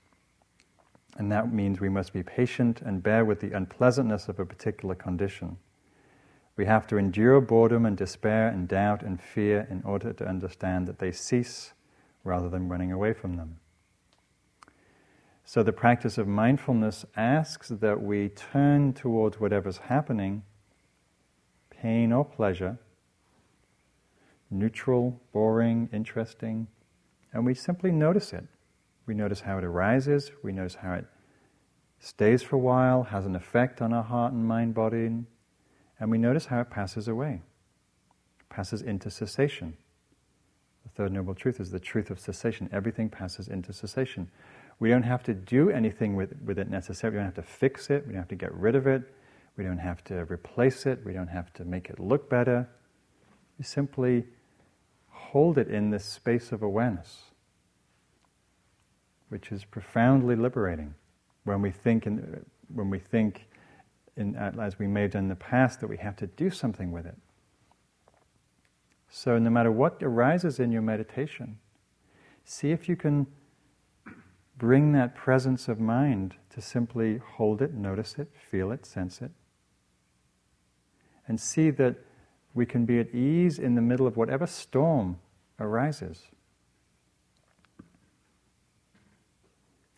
And 1.16 1.30
that 1.30 1.52
means 1.52 1.80
we 1.80 1.88
must 1.88 2.12
be 2.12 2.24
patient 2.24 2.82
and 2.82 3.00
bear 3.00 3.24
with 3.24 3.38
the 3.38 3.56
unpleasantness 3.56 4.28
of 4.28 4.40
a 4.40 4.44
particular 4.44 4.96
condition. 4.96 5.58
We 6.56 6.66
have 6.66 6.88
to 6.88 6.98
endure 6.98 7.40
boredom 7.40 7.86
and 7.86 7.96
despair 7.96 8.48
and 8.48 8.66
doubt 8.66 9.02
and 9.02 9.22
fear 9.22 9.68
in 9.70 9.82
order 9.84 10.12
to 10.12 10.26
understand 10.26 10.88
that 10.88 10.98
they 10.98 11.12
cease 11.12 11.72
rather 12.24 12.48
than 12.48 12.68
running 12.68 12.90
away 12.90 13.12
from 13.12 13.36
them. 13.36 13.60
So 15.48 15.62
the 15.62 15.72
practice 15.72 16.18
of 16.18 16.28
mindfulness 16.28 17.06
asks 17.16 17.70
that 17.70 18.02
we 18.02 18.28
turn 18.28 18.92
towards 18.92 19.40
whatever's 19.40 19.78
happening, 19.78 20.42
pain 21.70 22.12
or 22.12 22.22
pleasure, 22.22 22.76
neutral, 24.50 25.22
boring, 25.32 25.88
interesting, 25.90 26.66
and 27.32 27.46
we 27.46 27.54
simply 27.54 27.90
notice 27.90 28.34
it. 28.34 28.44
We 29.06 29.14
notice 29.14 29.40
how 29.40 29.56
it 29.56 29.64
arises, 29.64 30.32
we 30.42 30.52
notice 30.52 30.74
how 30.74 30.92
it 30.92 31.06
stays 31.98 32.42
for 32.42 32.56
a 32.56 32.58
while, 32.58 33.04
has 33.04 33.24
an 33.24 33.34
effect 33.34 33.80
on 33.80 33.94
our 33.94 34.04
heart 34.04 34.34
and 34.34 34.44
mind, 34.44 34.74
body, 34.74 35.10
and 35.98 36.10
we 36.10 36.18
notice 36.18 36.44
how 36.44 36.60
it 36.60 36.68
passes 36.68 37.08
away, 37.08 37.40
passes 38.50 38.82
into 38.82 39.10
cessation. 39.10 39.78
The 40.82 40.90
third 40.90 41.12
noble 41.12 41.34
truth 41.34 41.58
is 41.58 41.70
the 41.70 41.80
truth 41.80 42.10
of 42.10 42.20
cessation. 42.20 42.68
Everything 42.70 43.08
passes 43.08 43.48
into 43.48 43.72
cessation. 43.72 44.30
We 44.80 44.90
don't 44.90 45.02
have 45.02 45.22
to 45.24 45.34
do 45.34 45.70
anything 45.70 46.14
with, 46.14 46.34
with 46.44 46.58
it 46.58 46.70
necessarily. 46.70 47.16
We 47.16 47.18
don't 47.20 47.34
have 47.34 47.44
to 47.44 47.50
fix 47.50 47.90
it. 47.90 48.06
We 48.06 48.12
don't 48.12 48.20
have 48.20 48.28
to 48.28 48.36
get 48.36 48.54
rid 48.54 48.76
of 48.76 48.86
it. 48.86 49.02
We 49.56 49.64
don't 49.64 49.78
have 49.78 50.04
to 50.04 50.24
replace 50.26 50.86
it. 50.86 51.00
We 51.04 51.12
don't 51.12 51.28
have 51.28 51.52
to 51.54 51.64
make 51.64 51.90
it 51.90 51.98
look 51.98 52.30
better. 52.30 52.68
We 53.58 53.64
simply 53.64 54.24
hold 55.08 55.58
it 55.58 55.68
in 55.68 55.90
this 55.90 56.04
space 56.04 56.52
of 56.52 56.62
awareness, 56.62 57.24
which 59.30 59.50
is 59.50 59.64
profoundly 59.64 60.36
liberating. 60.36 60.94
When 61.42 61.60
we 61.60 61.72
think, 61.72 62.06
in, 62.06 62.44
when 62.72 62.88
we 62.88 63.00
think 63.00 63.48
in, 64.16 64.36
as 64.36 64.78
we 64.78 64.86
may 64.86 65.02
have 65.02 65.12
done 65.12 65.24
in 65.24 65.28
the 65.28 65.36
past, 65.36 65.80
that 65.80 65.88
we 65.88 65.96
have 65.96 66.14
to 66.16 66.28
do 66.28 66.50
something 66.50 66.92
with 66.92 67.06
it. 67.06 67.16
So, 69.10 69.38
no 69.38 69.50
matter 69.50 69.72
what 69.72 70.02
arises 70.02 70.60
in 70.60 70.70
your 70.70 70.82
meditation, 70.82 71.58
see 72.44 72.70
if 72.70 72.88
you 72.88 72.94
can 72.94 73.26
bring 74.58 74.92
that 74.92 75.14
presence 75.14 75.68
of 75.68 75.78
mind 75.78 76.34
to 76.50 76.60
simply 76.60 77.18
hold 77.18 77.62
it, 77.62 77.72
notice 77.72 78.16
it, 78.18 78.28
feel 78.50 78.72
it, 78.72 78.84
sense 78.84 79.22
it, 79.22 79.30
and 81.26 81.40
see 81.40 81.70
that 81.70 81.96
we 82.54 82.66
can 82.66 82.84
be 82.84 82.98
at 82.98 83.14
ease 83.14 83.58
in 83.58 83.76
the 83.76 83.80
middle 83.80 84.06
of 84.06 84.16
whatever 84.16 84.46
storm 84.46 85.18
arises. 85.60 86.22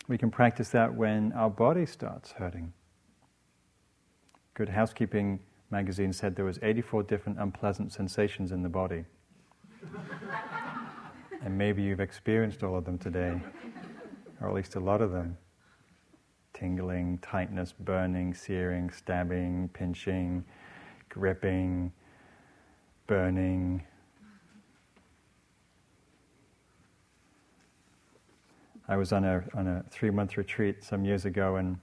We 0.08 0.18
can 0.18 0.30
practice 0.30 0.68
that 0.70 0.94
when 0.94 1.32
our 1.32 1.48
body 1.48 1.86
starts 1.86 2.32
hurting. 2.32 2.72
Good 4.54 4.68
Housekeeping 4.68 5.40
magazine 5.70 6.12
said 6.12 6.34
there 6.34 6.44
was 6.44 6.58
84 6.62 7.04
different 7.04 7.38
unpleasant 7.38 7.92
sensations 7.92 8.52
in 8.52 8.62
the 8.62 8.68
body. 8.68 9.04
and 11.44 11.56
maybe 11.56 11.82
you've 11.82 12.00
experienced 12.00 12.62
all 12.62 12.76
of 12.76 12.84
them 12.84 12.98
today, 12.98 13.40
or 14.40 14.48
at 14.48 14.54
least 14.54 14.74
a 14.76 14.80
lot 14.80 15.00
of 15.00 15.12
them. 15.12 15.36
Tingling, 16.52 17.18
tightness, 17.18 17.72
burning, 17.72 18.34
searing, 18.34 18.90
stabbing, 18.90 19.70
pinching, 19.72 20.44
gripping, 21.08 21.92
burning. 23.06 23.82
I 28.88 28.96
was 28.96 29.12
on 29.12 29.24
a, 29.24 29.44
on 29.54 29.66
a 29.68 29.84
three 29.90 30.10
month 30.10 30.36
retreat 30.36 30.82
some 30.82 31.04
years 31.04 31.24
ago 31.24 31.56
and 31.56 31.78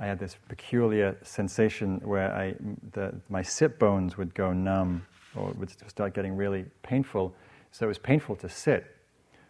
I 0.00 0.06
had 0.06 0.18
this 0.18 0.36
peculiar 0.48 1.16
sensation 1.22 2.00
where 2.04 2.34
I, 2.34 2.54
the, 2.92 3.14
my 3.28 3.42
sit 3.42 3.78
bones 3.78 4.16
would 4.16 4.34
go 4.34 4.52
numb 4.52 5.06
or 5.36 5.52
would 5.52 5.70
start 5.88 6.14
getting 6.14 6.36
really 6.36 6.64
painful. 6.82 7.34
So 7.70 7.86
it 7.86 7.88
was 7.88 7.98
painful 7.98 8.36
to 8.36 8.48
sit, 8.48 8.86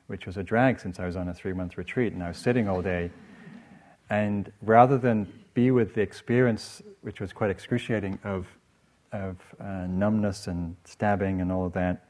which 0.07 0.27
was 0.27 0.37
a 0.37 0.43
drag 0.43 0.81
since 0.81 1.01
I 1.01 1.07
was 1.07 1.17
on 1.17 1.29
a 1.29 1.35
three 1.35 1.53
month 1.53 1.79
retreat 1.79 2.13
and 2.13 2.23
I 2.23 2.29
was 2.29 2.39
sitting 2.39 2.69
all 2.69 2.83
day. 2.83 3.11
And 4.11 4.53
rather 4.63 4.99
than 4.99 5.33
be 5.55 5.71
with 5.71 5.95
the 5.95 6.03
experience, 6.03 6.83
which 7.03 7.21
was 7.21 7.33
quite 7.33 7.51
excruciating, 7.51 8.19
of, 8.25 8.47
of 9.13 9.37
uh, 9.61 9.87
numbness 9.87 10.47
and 10.47 10.77
stabbing 10.85 11.41
and 11.41 11.51
all 11.51 11.65
of 11.65 11.73
that, 11.73 12.05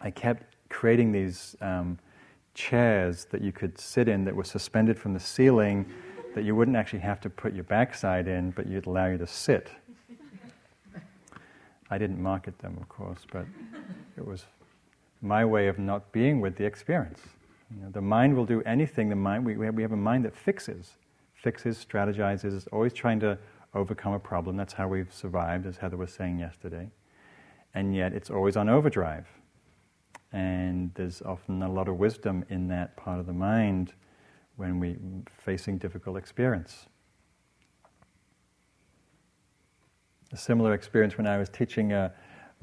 I 0.00 0.10
kept 0.10 0.56
creating 0.68 1.12
these 1.12 1.56
um, 1.60 1.98
chairs 2.54 3.26
that 3.26 3.42
you 3.42 3.52
could 3.52 3.78
sit 3.78 4.08
in 4.08 4.24
that 4.24 4.34
were 4.34 4.44
suspended 4.44 4.98
from 4.98 5.14
the 5.14 5.20
ceiling 5.20 5.86
that 6.34 6.44
you 6.44 6.54
wouldn't 6.54 6.76
actually 6.76 6.98
have 6.98 7.20
to 7.20 7.30
put 7.30 7.54
your 7.54 7.64
backside 7.64 8.28
in, 8.28 8.50
but 8.50 8.66
you'd 8.66 8.86
allow 8.86 9.06
you 9.06 9.16
to 9.18 9.26
sit. 9.26 9.70
I 11.90 11.98
didn't 11.98 12.20
market 12.20 12.58
them, 12.58 12.76
of 12.80 12.88
course, 12.88 13.20
but 13.32 13.46
it 14.16 14.26
was 14.26 14.44
my 15.22 15.44
way 15.44 15.68
of 15.68 15.78
not 15.78 16.12
being 16.12 16.40
with 16.40 16.56
the 16.56 16.64
experience. 16.64 17.20
You 17.74 17.82
know, 17.82 17.90
the 17.90 18.00
mind 18.00 18.36
will 18.36 18.46
do 18.46 18.62
anything. 18.62 19.08
The 19.08 19.16
mind 19.16 19.44
we, 19.44 19.56
we, 19.56 19.82
have, 19.82 19.92
a 19.92 19.96
mind 19.96 20.24
that 20.24 20.36
fixes, 20.36 20.92
fixes, 21.34 21.84
strategizes, 21.84 22.66
always 22.72 22.92
trying 22.92 23.20
to 23.20 23.38
overcome 23.74 24.12
a 24.12 24.18
problem. 24.18 24.56
That's 24.56 24.72
how 24.72 24.88
we've 24.88 25.12
survived, 25.12 25.66
as 25.66 25.78
Heather 25.78 25.96
was 25.96 26.12
saying 26.12 26.38
yesterday. 26.38 26.90
And 27.74 27.94
yet, 27.94 28.12
it's 28.12 28.30
always 28.30 28.56
on 28.56 28.68
overdrive. 28.68 29.26
And 30.32 30.92
there's 30.94 31.22
often 31.22 31.62
a 31.62 31.70
lot 31.70 31.88
of 31.88 31.96
wisdom 31.98 32.44
in 32.48 32.68
that 32.68 32.96
part 32.96 33.18
of 33.18 33.26
the 33.26 33.32
mind 33.32 33.94
when 34.56 34.80
we're 34.80 34.96
facing 35.38 35.78
difficult 35.78 36.16
experience. 36.16 36.86
A 40.32 40.36
similar 40.36 40.74
experience 40.74 41.16
when 41.16 41.26
I 41.26 41.38
was 41.38 41.48
teaching 41.48 41.92
a 41.92 42.12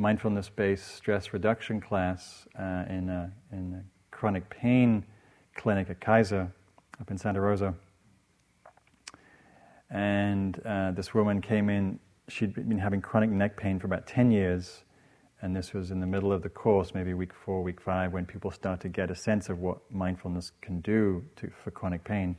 mindfulness 0.03 0.49
based 0.49 0.95
stress 0.95 1.31
reduction 1.31 1.79
class 1.79 2.45
uh, 2.59 2.83
in, 2.89 3.07
a, 3.07 3.31
in 3.53 3.73
a 3.73 4.15
chronic 4.15 4.49
pain 4.49 5.05
clinic 5.55 5.89
at 5.89 6.01
Kaiser 6.01 6.51
up 6.99 7.09
in 7.09 7.17
Santa 7.17 7.39
Rosa. 7.39 7.73
And 9.89 10.61
uh, 10.65 10.91
this 10.91 11.13
woman 11.13 11.39
came 11.39 11.69
in, 11.69 11.99
she'd 12.27 12.53
been 12.53 12.77
having 12.77 12.99
chronic 12.99 13.29
neck 13.29 13.55
pain 13.55 13.79
for 13.79 13.87
about 13.87 14.05
10 14.05 14.29
years 14.29 14.83
and 15.41 15.55
this 15.55 15.73
was 15.73 15.89
in 15.89 16.01
the 16.01 16.05
middle 16.05 16.33
of 16.33 16.41
the 16.41 16.49
course, 16.49 16.93
maybe 16.93 17.13
week 17.13 17.33
four, 17.33 17.63
week 17.63 17.79
five, 17.79 18.11
when 18.11 18.25
people 18.25 18.51
start 18.51 18.81
to 18.81 18.89
get 18.89 19.09
a 19.09 19.15
sense 19.15 19.47
of 19.47 19.59
what 19.59 19.77
mindfulness 19.89 20.51
can 20.61 20.81
do 20.81 21.23
to, 21.37 21.49
for 21.63 21.71
chronic 21.71 22.03
pain. 22.03 22.35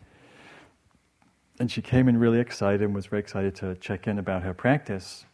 And 1.61 1.71
she 1.71 1.81
came 1.81 2.09
in 2.09 2.19
really 2.19 2.41
excited 2.41 2.83
and 2.83 2.95
was 2.95 3.07
very 3.07 3.21
excited 3.21 3.55
to 3.57 3.75
check 3.77 4.07
in 4.07 4.19
about 4.19 4.43
her 4.43 4.53
practice. 4.53 5.25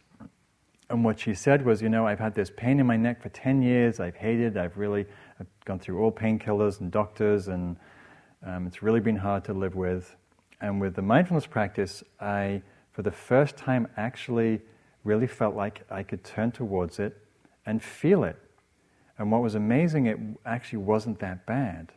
And 0.91 1.05
what 1.05 1.21
she 1.21 1.33
said 1.33 1.65
was, 1.65 1.81
you 1.81 1.87
know, 1.87 2.05
I've 2.05 2.19
had 2.19 2.35
this 2.35 2.51
pain 2.53 2.77
in 2.81 2.85
my 2.85 2.97
neck 2.97 3.21
for 3.21 3.29
10 3.29 3.61
years. 3.61 4.01
I've 4.01 4.17
hated 4.17 4.57
I've 4.57 4.77
really 4.77 5.05
I've 5.39 5.47
gone 5.63 5.79
through 5.79 6.03
all 6.03 6.11
painkillers 6.11 6.81
and 6.81 6.91
doctors, 6.91 7.47
and 7.47 7.77
um, 8.45 8.67
it's 8.67 8.83
really 8.83 8.99
been 8.99 9.15
hard 9.15 9.45
to 9.45 9.53
live 9.53 9.75
with. 9.75 10.17
And 10.59 10.81
with 10.81 10.95
the 10.95 11.01
mindfulness 11.01 11.47
practice, 11.47 12.03
I, 12.19 12.61
for 12.91 13.03
the 13.03 13.11
first 13.11 13.55
time, 13.55 13.87
actually 13.95 14.59
really 15.05 15.27
felt 15.27 15.55
like 15.55 15.85
I 15.89 16.03
could 16.03 16.25
turn 16.25 16.51
towards 16.51 16.99
it 16.99 17.17
and 17.65 17.81
feel 17.81 18.25
it. 18.25 18.35
And 19.17 19.31
what 19.31 19.41
was 19.41 19.55
amazing, 19.55 20.07
it 20.07 20.19
actually 20.45 20.79
wasn't 20.79 21.19
that 21.19 21.45
bad. 21.45 21.93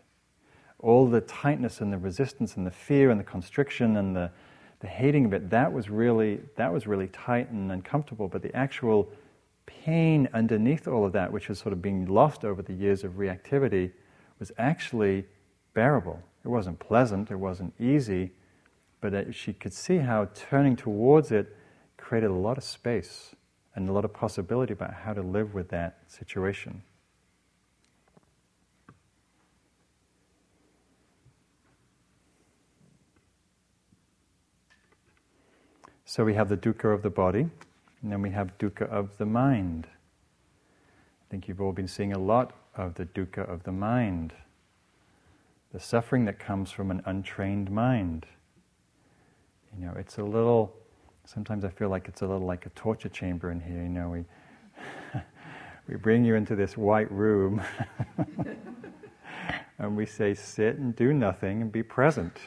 All 0.78 1.08
the 1.08 1.20
tightness 1.22 1.80
and 1.80 1.92
the 1.92 1.98
resistance 1.98 2.56
and 2.56 2.64
the 2.64 2.70
fear 2.70 3.10
and 3.10 3.18
the 3.18 3.24
constriction 3.24 3.96
and 3.96 4.14
the, 4.14 4.30
the 4.84 4.90
hating 4.90 5.24
of 5.24 5.32
it, 5.32 5.48
that 5.48 5.72
was 5.72 5.88
really 5.88 6.40
that 6.56 6.70
was 6.70 6.86
really 6.86 7.06
tight 7.06 7.50
and 7.50 7.72
uncomfortable. 7.72 8.28
But 8.28 8.42
the 8.42 8.54
actual 8.54 9.10
pain 9.64 10.28
underneath 10.34 10.86
all 10.86 11.06
of 11.06 11.12
that, 11.14 11.32
which 11.32 11.48
was 11.48 11.58
sort 11.58 11.72
of 11.72 11.80
being 11.80 12.04
lost 12.04 12.44
over 12.44 12.60
the 12.60 12.74
years 12.74 13.02
of 13.02 13.12
reactivity, 13.12 13.92
was 14.38 14.52
actually 14.58 15.24
bearable. 15.72 16.20
It 16.44 16.48
wasn't 16.48 16.80
pleasant, 16.80 17.30
it 17.30 17.36
wasn't 17.36 17.72
easy, 17.80 18.32
but 19.00 19.34
she 19.34 19.54
could 19.54 19.72
see 19.72 19.96
how 19.96 20.28
turning 20.34 20.76
towards 20.76 21.32
it 21.32 21.56
created 21.96 22.30
a 22.30 22.34
lot 22.34 22.58
of 22.58 22.64
space 22.64 23.34
and 23.74 23.88
a 23.88 23.92
lot 23.92 24.04
of 24.04 24.12
possibility 24.12 24.74
about 24.74 24.92
how 24.92 25.14
to 25.14 25.22
live 25.22 25.54
with 25.54 25.70
that 25.70 26.00
situation. 26.08 26.82
So 36.14 36.24
we 36.24 36.34
have 36.34 36.48
the 36.48 36.56
dukkha 36.56 36.94
of 36.94 37.02
the 37.02 37.10
body, 37.10 37.40
and 38.00 38.12
then 38.12 38.22
we 38.22 38.30
have 38.30 38.56
dukkha 38.56 38.88
of 38.88 39.18
the 39.18 39.26
mind. 39.26 39.88
I 39.90 41.24
think 41.28 41.48
you've 41.48 41.60
all 41.60 41.72
been 41.72 41.88
seeing 41.88 42.12
a 42.12 42.18
lot 42.20 42.52
of 42.76 42.94
the 42.94 43.04
dukkha 43.04 43.52
of 43.52 43.64
the 43.64 43.72
mind, 43.72 44.32
the 45.72 45.80
suffering 45.80 46.24
that 46.26 46.38
comes 46.38 46.70
from 46.70 46.92
an 46.92 47.02
untrained 47.04 47.68
mind. 47.68 48.26
You 49.76 49.86
know, 49.86 49.94
it's 49.96 50.18
a 50.18 50.22
little 50.22 50.72
Sometimes 51.24 51.64
I 51.64 51.68
feel 51.70 51.88
like 51.88 52.06
it's 52.06 52.22
a 52.22 52.26
little 52.28 52.46
like 52.46 52.64
a 52.66 52.70
torture 52.76 53.08
chamber 53.08 53.50
in 53.50 53.58
here. 53.58 53.82
You 53.82 53.88
know, 53.88 54.08
we 54.10 54.24
we 55.88 55.96
bring 55.96 56.24
you 56.24 56.36
into 56.36 56.54
this 56.54 56.76
white 56.76 57.10
room, 57.10 57.60
and 59.78 59.96
we 59.96 60.06
say, 60.06 60.32
"Sit 60.32 60.76
and 60.76 60.94
do 60.94 61.12
nothing 61.12 61.60
and 61.60 61.72
be 61.72 61.82
present." 61.82 62.38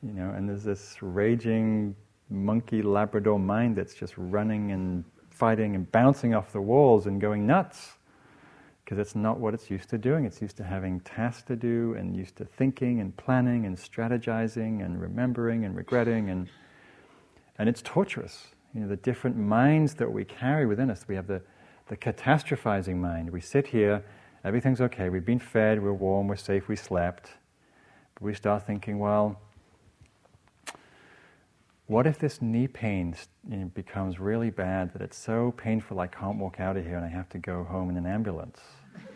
You 0.00 0.12
know, 0.12 0.30
and 0.30 0.48
there's 0.48 0.62
this 0.62 1.02
raging 1.02 1.96
monkey 2.30 2.82
Labrador 2.82 3.38
mind 3.38 3.76
that's 3.76 3.94
just 3.94 4.14
running 4.16 4.72
and 4.72 5.04
fighting 5.30 5.74
and 5.74 5.90
bouncing 5.92 6.34
off 6.34 6.52
the 6.52 6.60
walls 6.60 7.06
and 7.06 7.20
going 7.20 7.46
nuts 7.46 7.92
because 8.84 8.98
it's 8.98 9.14
not 9.14 9.38
what 9.38 9.54
it's 9.54 9.70
used 9.70 9.90
to 9.90 9.98
doing. 9.98 10.24
It's 10.24 10.40
used 10.40 10.56
to 10.56 10.64
having 10.64 11.00
tasks 11.00 11.42
to 11.44 11.56
do 11.56 11.94
and 11.98 12.16
used 12.16 12.36
to 12.36 12.44
thinking 12.44 13.00
and 13.00 13.16
planning 13.16 13.66
and 13.66 13.76
strategizing 13.76 14.84
and 14.84 15.00
remembering 15.00 15.64
and 15.64 15.76
regretting 15.76 16.30
and 16.30 16.48
and 17.58 17.68
it's 17.68 17.82
torturous. 17.82 18.48
You 18.72 18.82
know, 18.82 18.88
the 18.88 18.96
different 18.96 19.36
minds 19.36 19.94
that 19.94 20.12
we 20.12 20.24
carry 20.24 20.64
within 20.66 20.90
us. 20.90 21.04
We 21.08 21.16
have 21.16 21.26
the, 21.26 21.42
the 21.88 21.96
catastrophizing 21.96 22.96
mind. 22.96 23.30
We 23.30 23.40
sit 23.40 23.66
here, 23.66 24.04
everything's 24.44 24.80
okay, 24.80 25.08
we've 25.08 25.24
been 25.24 25.40
fed, 25.40 25.82
we're 25.82 25.92
warm, 25.92 26.28
we're 26.28 26.36
safe, 26.36 26.68
we 26.68 26.76
slept. 26.76 27.32
But 28.14 28.22
we 28.22 28.34
start 28.34 28.66
thinking, 28.66 28.98
well, 28.98 29.40
what 31.88 32.06
if 32.06 32.18
this 32.18 32.40
knee 32.42 32.68
pain 32.68 33.16
becomes 33.74 34.20
really 34.20 34.50
bad 34.50 34.92
that 34.92 35.00
it's 35.00 35.16
so 35.16 35.52
painful 35.56 35.98
I 36.00 36.06
can't 36.06 36.36
walk 36.36 36.60
out 36.60 36.76
of 36.76 36.84
here 36.84 36.96
and 36.96 37.04
I 37.04 37.08
have 37.08 37.30
to 37.30 37.38
go 37.38 37.64
home 37.64 37.88
in 37.88 37.96
an 37.96 38.04
ambulance? 38.04 38.60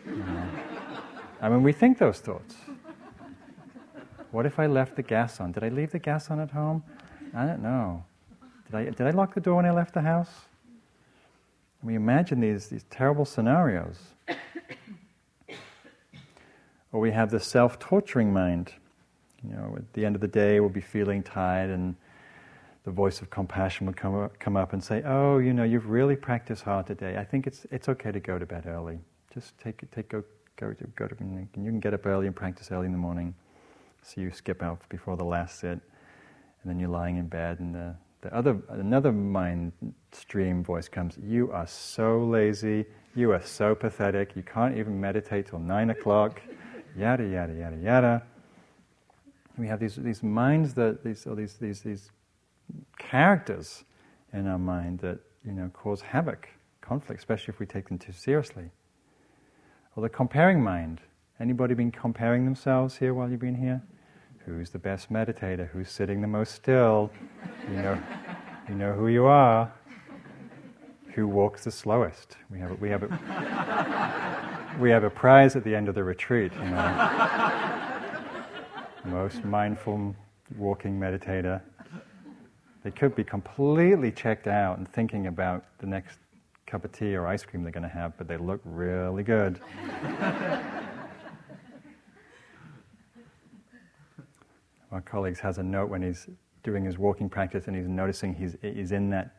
You 0.05 0.15
know? 0.15 0.49
I 1.39 1.49
mean, 1.49 1.61
we 1.61 1.71
think 1.71 1.99
those 1.99 2.19
thoughts. 2.19 2.55
What 4.31 4.47
if 4.47 4.57
I 4.57 4.65
left 4.65 4.95
the 4.95 5.03
gas 5.03 5.39
on? 5.39 5.51
Did 5.51 5.63
I 5.63 5.69
leave 5.69 5.91
the 5.91 5.99
gas 5.99 6.31
on 6.31 6.39
at 6.39 6.49
home? 6.49 6.83
I 7.35 7.45
don't 7.45 7.61
know. 7.61 8.03
Did 8.65 8.75
I, 8.75 8.83
did 8.85 9.01
I 9.01 9.11
lock 9.11 9.35
the 9.35 9.41
door 9.41 9.57
when 9.57 9.67
I 9.67 9.71
left 9.71 9.93
the 9.93 10.01
house? 10.01 10.31
We 11.83 11.93
imagine 11.93 12.39
these, 12.39 12.69
these 12.69 12.85
terrible 12.89 13.25
scenarios. 13.25 13.99
or 16.91 16.99
we 16.99 17.11
have 17.11 17.29
the 17.29 17.39
self 17.39 17.77
torturing 17.77 18.33
mind. 18.33 18.73
You 19.47 19.53
know, 19.53 19.75
at 19.77 19.93
the 19.93 20.05
end 20.05 20.15
of 20.15 20.21
the 20.21 20.27
day, 20.27 20.59
we'll 20.59 20.69
be 20.69 20.81
feeling 20.81 21.21
tired 21.21 21.69
and 21.69 21.95
the 22.83 22.91
voice 22.91 23.21
of 23.21 23.29
compassion 23.29 23.87
would 23.87 23.95
come 23.95 24.29
come 24.39 24.57
up 24.57 24.73
and 24.73 24.83
say, 24.83 25.01
"Oh, 25.05 25.37
you 25.37 25.53
know, 25.53 25.63
you've 25.63 25.89
really 25.89 26.15
practiced 26.15 26.63
hard 26.63 26.87
today. 26.87 27.17
I 27.17 27.23
think 27.23 27.47
it's 27.47 27.65
it's 27.71 27.87
okay 27.89 28.11
to 28.11 28.19
go 28.19 28.37
to 28.37 28.45
bed 28.45 28.65
early. 28.65 28.99
Just 29.33 29.57
take 29.57 29.89
take 29.91 30.09
go 30.09 30.23
go 30.57 30.73
to 30.73 30.87
go 30.95 31.07
to 31.07 31.15
you 31.19 31.47
can 31.71 31.79
get 31.79 31.93
up 31.93 32.05
early 32.05 32.27
and 32.27 32.35
practice 32.35 32.71
early 32.71 32.85
in 32.85 32.91
the 32.91 32.97
morning. 32.97 33.33
So 34.03 34.19
you 34.19 34.31
skip 34.31 34.61
out 34.61 34.81
before 34.89 35.15
the 35.15 35.23
last 35.23 35.59
sit, 35.59 35.79
and 36.61 36.65
then 36.65 36.79
you're 36.79 36.89
lying 36.89 37.17
in 37.17 37.27
bed, 37.27 37.59
and 37.59 37.73
the 37.73 37.95
the 38.21 38.35
other 38.35 38.57
another 38.69 39.11
mind 39.11 39.71
stream 40.11 40.63
voice 40.63 40.89
comes. 40.89 41.17
You 41.17 41.51
are 41.51 41.67
so 41.67 42.19
lazy. 42.19 42.85
You 43.15 43.31
are 43.31 43.41
so 43.41 43.75
pathetic. 43.75 44.35
You 44.35 44.43
can't 44.43 44.77
even 44.77 44.99
meditate 44.99 45.47
till 45.47 45.59
nine 45.59 45.89
o'clock. 45.89 46.41
Yada 46.97 47.25
yada 47.25 47.53
yada 47.53 47.77
yada. 47.77 48.23
We 49.57 49.67
have 49.67 49.79
these 49.79 49.95
these 49.95 50.21
minds 50.21 50.73
that 50.73 51.03
these 51.03 51.23
these 51.23 51.53
these 51.55 51.81
these 51.81 52.11
characters 52.97 53.83
in 54.31 54.47
our 54.47 54.57
mind 54.57 54.99
that 54.99 55.19
you 55.45 55.51
know 55.51 55.69
cause 55.73 56.01
havoc, 56.01 56.49
conflict, 56.81 57.19
especially 57.21 57.53
if 57.53 57.59
we 57.59 57.65
take 57.65 57.87
them 57.87 57.97
too 57.97 58.13
seriously. 58.13 58.71
Or 59.95 60.03
the 60.03 60.09
comparing 60.09 60.61
mind. 60.63 61.01
Anybody 61.39 61.73
been 61.73 61.91
comparing 61.91 62.45
themselves 62.45 62.97
here 62.97 63.13
while 63.13 63.29
you've 63.29 63.39
been 63.39 63.55
here? 63.55 63.81
Who's 64.45 64.69
the 64.69 64.79
best 64.79 65.11
meditator? 65.11 65.67
Who's 65.69 65.89
sitting 65.89 66.21
the 66.21 66.27
most 66.27 66.53
still? 66.53 67.11
You 67.69 67.77
know, 67.77 68.01
you 68.69 68.75
know 68.75 68.93
who 68.93 69.07
you 69.07 69.25
are. 69.25 69.71
Who 71.15 71.27
walks 71.27 71.63
the 71.63 71.71
slowest? 71.71 72.37
We 72.49 72.59
have 72.59 72.71
a, 72.71 72.75
we 72.75 72.89
have 72.89 73.03
a, 73.03 74.77
we 74.79 74.89
have 74.89 75.03
a 75.03 75.09
prize 75.09 75.55
at 75.55 75.63
the 75.63 75.75
end 75.75 75.87
of 75.87 75.95
the 75.95 76.03
retreat. 76.03 76.51
You 76.53 76.69
know, 76.71 77.61
most 79.05 79.43
mindful 79.43 80.15
walking 80.57 80.99
meditator. 80.99 81.61
They 82.83 82.91
could 82.91 83.15
be 83.15 83.23
completely 83.23 84.11
checked 84.11 84.47
out 84.47 84.77
and 84.77 84.91
thinking 84.91 85.27
about 85.27 85.63
the 85.79 85.87
next 85.87 86.17
cup 86.65 86.83
of 86.83 86.91
tea 86.91 87.15
or 87.15 87.25
ice 87.25 87.45
cream 87.45 87.63
they're 87.63 87.71
going 87.71 87.83
to 87.83 87.89
have, 87.89 88.17
but 88.17 88.27
they 88.27 88.35
look 88.35 88.59
really 88.65 89.23
good. 89.23 89.61
Our 94.91 95.01
colleagues 95.01 95.39
has 95.39 95.59
a 95.59 95.63
note 95.63 95.89
when 95.89 96.01
he's 96.01 96.27
doing 96.61 96.83
his 96.83 96.97
walking 96.97 97.29
practice 97.29 97.67
and 97.67 97.75
he's 97.75 97.87
noticing 97.87 98.33
he's, 98.33 98.57
he's 98.61 98.91
in 98.91 99.09
that 99.11 99.37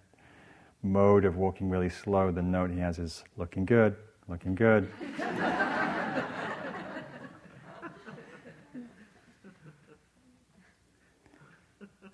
mode 0.82 1.26
of 1.26 1.36
walking 1.36 1.68
really 1.68 1.90
slow. 1.90 2.30
The 2.30 2.42
note 2.42 2.70
he 2.70 2.78
has 2.78 2.98
is 2.98 3.24
looking 3.36 3.66
good, 3.66 3.94
looking 4.26 4.54
good. 4.54 4.90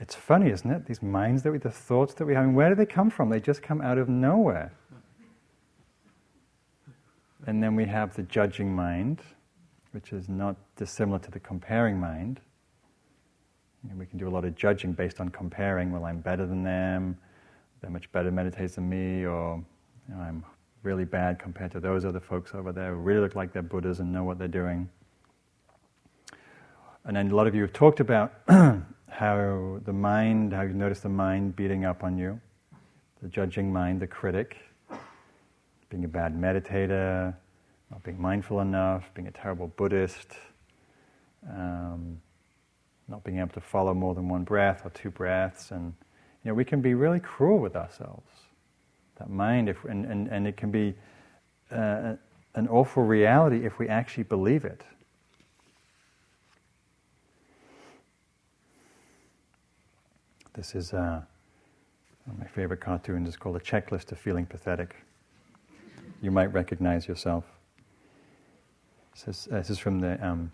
It's 0.00 0.16
funny, 0.30 0.48
isn't 0.48 0.70
it? 0.70 0.86
These 0.86 1.02
minds 1.02 1.42
that 1.42 1.50
we, 1.50 1.58
the 1.58 1.72
thoughts 1.72 2.14
that 2.14 2.24
we 2.24 2.34
have, 2.36 2.48
where 2.50 2.68
do 2.68 2.76
they 2.76 2.86
come 2.86 3.10
from? 3.10 3.30
They 3.30 3.40
just 3.40 3.62
come 3.62 3.80
out 3.80 3.98
of 3.98 4.08
nowhere. 4.08 4.70
And 7.48 7.60
then 7.60 7.74
we 7.74 7.84
have 7.86 8.14
the 8.14 8.22
judging 8.22 8.72
mind, 8.72 9.22
which 9.90 10.12
is 10.12 10.28
not 10.28 10.54
dissimilar 10.76 11.18
to 11.18 11.32
the 11.32 11.40
comparing 11.40 11.98
mind. 11.98 12.38
We 13.98 14.06
can 14.06 14.20
do 14.20 14.28
a 14.28 14.30
lot 14.30 14.44
of 14.44 14.54
judging 14.54 14.92
based 14.92 15.20
on 15.20 15.30
comparing. 15.30 15.90
Well, 15.90 16.04
I'm 16.04 16.20
better 16.20 16.46
than 16.46 16.62
them. 16.62 17.18
They're 17.80 17.90
much 17.90 18.12
better 18.12 18.30
meditators 18.30 18.76
than 18.76 18.88
me, 18.88 19.26
or 19.26 19.60
you 20.08 20.14
know, 20.14 20.20
I'm 20.20 20.44
really 20.84 21.06
bad 21.06 21.40
compared 21.40 21.72
to 21.72 21.80
those 21.80 22.04
other 22.04 22.20
folks 22.20 22.54
over 22.54 22.70
there 22.70 22.94
who 22.94 23.00
really 23.00 23.22
look 23.22 23.34
like 23.34 23.52
they're 23.52 23.62
Buddhas 23.62 23.98
and 23.98 24.12
know 24.12 24.22
what 24.22 24.38
they're 24.38 24.46
doing. 24.46 24.88
And 27.04 27.16
then 27.16 27.32
a 27.32 27.34
lot 27.34 27.48
of 27.48 27.54
you 27.56 27.62
have 27.62 27.72
talked 27.72 27.98
about 27.98 28.32
how 29.20 29.78
the 29.84 29.92
mind, 29.92 30.50
how 30.50 30.62
you 30.62 30.72
notice 30.72 31.00
the 31.00 31.08
mind 31.10 31.54
beating 31.54 31.84
up 31.84 32.02
on 32.02 32.16
you, 32.16 32.40
the 33.22 33.28
judging 33.28 33.70
mind, 33.70 34.00
the 34.00 34.06
critic, 34.06 34.56
being 35.90 36.06
a 36.06 36.08
bad 36.08 36.34
meditator, 36.34 37.34
not 37.90 38.02
being 38.02 38.18
mindful 38.18 38.60
enough, 38.60 39.10
being 39.12 39.28
a 39.28 39.30
terrible 39.30 39.66
Buddhist, 39.76 40.38
um, 41.50 42.18
not 43.08 43.22
being 43.22 43.40
able 43.40 43.50
to 43.50 43.60
follow 43.60 43.92
more 43.92 44.14
than 44.14 44.26
one 44.26 44.42
breath 44.42 44.86
or 44.86 44.90
two 44.92 45.10
breaths, 45.10 45.70
and 45.70 45.92
you 46.42 46.50
know 46.50 46.54
we 46.54 46.64
can 46.64 46.80
be 46.80 46.94
really 46.94 47.20
cruel 47.20 47.58
with 47.58 47.76
ourselves. 47.76 48.30
That 49.18 49.28
mind, 49.28 49.68
if, 49.68 49.84
and, 49.84 50.06
and, 50.06 50.28
and 50.28 50.46
it 50.46 50.56
can 50.56 50.70
be 50.70 50.94
uh, 51.70 52.14
an 52.54 52.68
awful 52.68 53.02
reality 53.02 53.66
if 53.66 53.78
we 53.78 53.86
actually 53.86 54.24
believe 54.24 54.64
it. 54.64 54.80
This 60.52 60.74
is 60.74 60.92
uh, 60.92 61.22
one 62.24 62.34
of 62.34 62.38
my 62.38 62.46
favorite 62.46 62.80
cartoons. 62.80 63.28
It's 63.28 63.36
called 63.36 63.54
A 63.54 63.60
Checklist 63.60 64.10
of 64.10 64.18
Feeling 64.18 64.46
Pathetic. 64.46 64.96
You 66.20 66.32
might 66.32 66.52
recognize 66.52 67.06
yourself. 67.06 67.44
This 69.14 69.28
is, 69.28 69.48
uh, 69.52 69.58
this 69.58 69.70
is 69.70 69.78
from 69.78 70.00
the 70.00 70.26
um, 70.26 70.50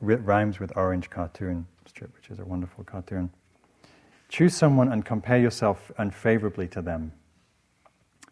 Rhymes 0.00 0.58
with 0.58 0.76
Orange 0.76 1.10
cartoon 1.10 1.66
strip, 1.86 2.12
which 2.16 2.30
is 2.30 2.40
a 2.40 2.44
wonderful 2.44 2.82
cartoon. 2.82 3.30
Choose 4.28 4.54
someone 4.54 4.92
and 4.92 5.04
compare 5.04 5.38
yourself 5.38 5.92
unfavorably 5.96 6.66
to 6.68 6.82
them. 6.82 7.12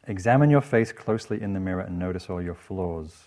Examine 0.09 0.51
your 0.51 0.61
face 0.61 0.91
closely 0.91 1.41
in 1.41 1.53
the 1.53 1.61
mirror 1.61 1.83
and 1.83 1.97
notice 1.97 2.29
all 2.29 2.43
your 2.43 2.55
flaws. 2.55 3.25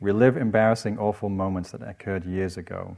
Relive 0.00 0.36
embarrassing, 0.36 0.98
awful 0.98 1.28
moments 1.28 1.70
that 1.70 1.82
occurred 1.82 2.24
years 2.24 2.56
ago. 2.56 2.96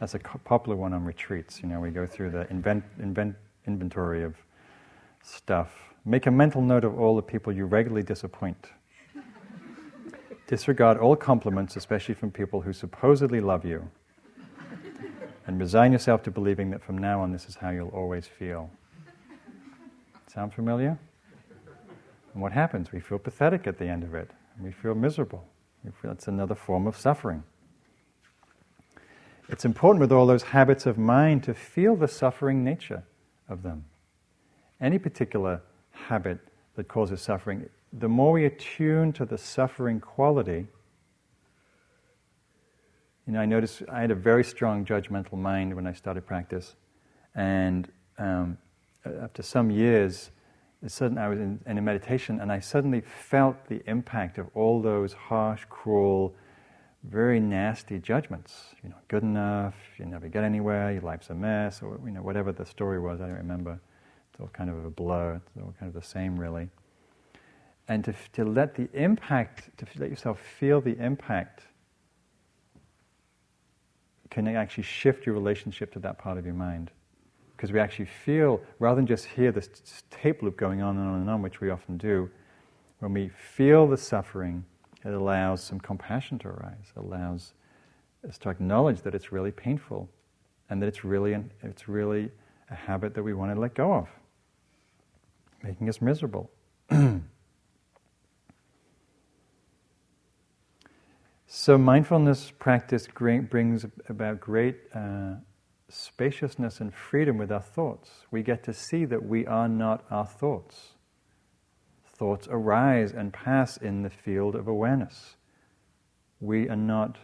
That's 0.00 0.14
a 0.14 0.18
popular 0.18 0.76
one 0.76 0.92
on 0.92 1.04
retreats. 1.04 1.60
You 1.62 1.68
know, 1.68 1.80
we 1.80 1.90
go 1.90 2.06
through 2.06 2.30
the 2.30 2.48
invent, 2.50 2.84
invent, 3.00 3.34
inventory 3.66 4.22
of 4.22 4.36
stuff. 5.22 5.70
Make 6.04 6.26
a 6.26 6.30
mental 6.30 6.62
note 6.62 6.84
of 6.84 6.98
all 6.98 7.16
the 7.16 7.22
people 7.22 7.52
you 7.52 7.66
regularly 7.66 8.04
disappoint. 8.04 8.68
Disregard 10.46 10.98
all 10.98 11.16
compliments, 11.16 11.76
especially 11.76 12.14
from 12.14 12.30
people 12.30 12.60
who 12.60 12.72
supposedly 12.72 13.40
love 13.40 13.64
you. 13.64 13.90
And 15.46 15.58
resign 15.58 15.92
yourself 15.92 16.22
to 16.24 16.30
believing 16.30 16.70
that 16.70 16.82
from 16.82 16.98
now 16.98 17.20
on 17.20 17.32
this 17.32 17.48
is 17.48 17.56
how 17.56 17.70
you'll 17.70 17.88
always 17.88 18.26
feel. 18.26 18.70
Sound 20.32 20.52
familiar? 20.52 20.98
And 22.34 22.42
what 22.42 22.52
happens? 22.52 22.92
We 22.92 23.00
feel 23.00 23.18
pathetic 23.18 23.66
at 23.66 23.78
the 23.78 23.86
end 23.86 24.04
of 24.04 24.14
it. 24.14 24.30
We 24.60 24.70
feel 24.70 24.94
miserable. 24.94 25.44
Feel 26.02 26.10
it's 26.10 26.28
another 26.28 26.54
form 26.54 26.86
of 26.86 26.96
suffering. 26.96 27.42
It's 29.48 29.64
important 29.64 30.00
with 30.00 30.12
all 30.12 30.26
those 30.26 30.42
habits 30.42 30.84
of 30.84 30.98
mind 30.98 31.42
to 31.44 31.54
feel 31.54 31.96
the 31.96 32.08
suffering 32.08 32.62
nature 32.62 33.02
of 33.48 33.62
them. 33.62 33.84
Any 34.80 34.98
particular 34.98 35.62
habit 35.90 36.38
that 36.76 36.86
causes 36.86 37.20
suffering, 37.22 37.68
the 37.92 38.08
more 38.08 38.32
we 38.32 38.44
attune 38.44 39.12
to 39.14 39.24
the 39.24 39.38
suffering 39.38 40.00
quality, 40.00 40.66
you 43.26 43.32
know, 43.32 43.40
I 43.40 43.46
noticed 43.46 43.82
I 43.90 44.00
had 44.00 44.10
a 44.10 44.14
very 44.14 44.44
strong 44.44 44.84
judgmental 44.84 45.34
mind 45.34 45.74
when 45.74 45.86
I 45.86 45.92
started 45.92 46.26
practice, 46.26 46.76
and 47.34 47.90
um, 48.18 48.58
after 49.22 49.42
some 49.42 49.70
years, 49.70 50.30
sudden 50.86 51.18
I 51.18 51.28
was 51.28 51.38
in, 51.38 51.60
in 51.66 51.78
a 51.78 51.82
meditation, 51.82 52.40
and 52.40 52.52
I 52.52 52.60
suddenly 52.60 53.00
felt 53.00 53.66
the 53.68 53.82
impact 53.86 54.38
of 54.38 54.48
all 54.54 54.80
those 54.80 55.12
harsh, 55.12 55.64
cruel, 55.68 56.34
very 57.04 57.40
nasty 57.40 57.98
judgments. 57.98 58.74
You 58.82 58.90
know, 58.90 58.96
good 59.08 59.22
enough, 59.22 59.74
you 59.98 60.04
never 60.04 60.28
get 60.28 60.44
anywhere, 60.44 60.92
your 60.92 61.02
life's 61.02 61.30
a 61.30 61.34
mess, 61.34 61.82
or 61.82 61.98
you 62.04 62.10
know, 62.10 62.22
whatever 62.22 62.52
the 62.52 62.66
story 62.66 62.98
was, 62.98 63.20
I 63.20 63.26
don't 63.26 63.36
remember. 63.36 63.80
It's 64.32 64.40
all 64.40 64.48
kind 64.48 64.70
of 64.70 64.84
a 64.84 64.90
blur. 64.90 65.36
It's 65.36 65.62
all 65.62 65.74
kind 65.78 65.94
of 65.94 66.00
the 66.00 66.06
same, 66.06 66.38
really. 66.38 66.68
And 67.88 68.04
to, 68.04 68.14
to 68.34 68.44
let 68.44 68.74
the 68.74 68.88
impact, 68.92 69.70
to 69.78 69.86
let 69.98 70.10
yourself 70.10 70.38
feel 70.40 70.80
the 70.80 70.96
impact, 70.98 71.62
can 74.30 74.46
actually 74.46 74.84
shift 74.84 75.24
your 75.24 75.34
relationship 75.34 75.92
to 75.94 75.98
that 76.00 76.18
part 76.18 76.36
of 76.36 76.44
your 76.44 76.54
mind. 76.54 76.90
Because 77.56 77.72
we 77.72 77.80
actually 77.80 78.04
feel, 78.24 78.60
rather 78.78 78.96
than 78.96 79.06
just 79.06 79.24
hear 79.24 79.50
this 79.50 79.68
tape 80.10 80.42
loop 80.42 80.56
going 80.56 80.82
on 80.82 80.96
and 80.96 81.08
on 81.08 81.20
and 81.20 81.30
on, 81.30 81.42
which 81.42 81.60
we 81.60 81.70
often 81.70 81.96
do, 81.96 82.30
when 83.00 83.12
we 83.12 83.28
feel 83.28 83.86
the 83.86 83.96
suffering, 83.96 84.64
it 85.04 85.12
allows 85.12 85.62
some 85.62 85.78
compassion 85.78 86.38
to 86.40 86.48
arise. 86.48 86.92
It 86.96 87.00
allows 87.00 87.52
us 88.26 88.38
to 88.38 88.48
acknowledge 88.50 89.02
that 89.02 89.14
it's 89.14 89.30
really 89.32 89.52
painful 89.52 90.08
and 90.68 90.82
that 90.82 90.86
it's 90.86 91.04
really, 91.04 91.32
an, 91.34 91.50
it's 91.62 91.88
really 91.88 92.30
a 92.70 92.74
habit 92.74 93.14
that 93.14 93.22
we 93.22 93.32
want 93.32 93.54
to 93.54 93.60
let 93.60 93.74
go 93.74 93.92
of, 93.94 94.08
making 95.62 95.88
us 95.88 96.00
miserable. 96.00 96.50
so, 101.46 101.78
mindfulness 101.78 102.52
practice 102.58 103.06
brings 103.06 103.86
about 104.08 104.40
great 104.40 104.76
uh, 104.94 105.34
spaciousness 105.88 106.80
and 106.80 106.92
freedom 106.92 107.38
with 107.38 107.50
our 107.52 107.62
thoughts. 107.62 108.10
We 108.30 108.42
get 108.42 108.62
to 108.64 108.74
see 108.74 109.04
that 109.06 109.24
we 109.24 109.46
are 109.46 109.68
not 109.68 110.04
our 110.10 110.26
thoughts 110.26 110.94
thoughts 112.18 112.48
arise 112.50 113.12
and 113.12 113.32
pass 113.32 113.76
in 113.76 114.02
the 114.02 114.10
field 114.10 114.54
of 114.54 114.66
awareness. 114.66 115.36
We 116.40 116.68
are 116.68 116.76
not, 116.76 117.18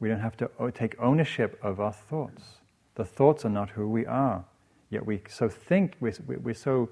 we 0.00 0.08
don't 0.08 0.20
have 0.20 0.36
to 0.38 0.50
uh, 0.58 0.70
take 0.70 1.00
ownership 1.00 1.58
of 1.62 1.80
our 1.80 1.92
thoughts. 1.92 2.42
The 2.94 3.04
thoughts 3.04 3.44
are 3.44 3.50
not 3.50 3.70
who 3.70 3.88
we 3.88 4.06
are. 4.06 4.44
Yet 4.90 5.06
we 5.06 5.22
so 5.28 5.48
think, 5.48 5.96
we're, 6.00 6.14
we're, 6.26 6.54
so, 6.54 6.88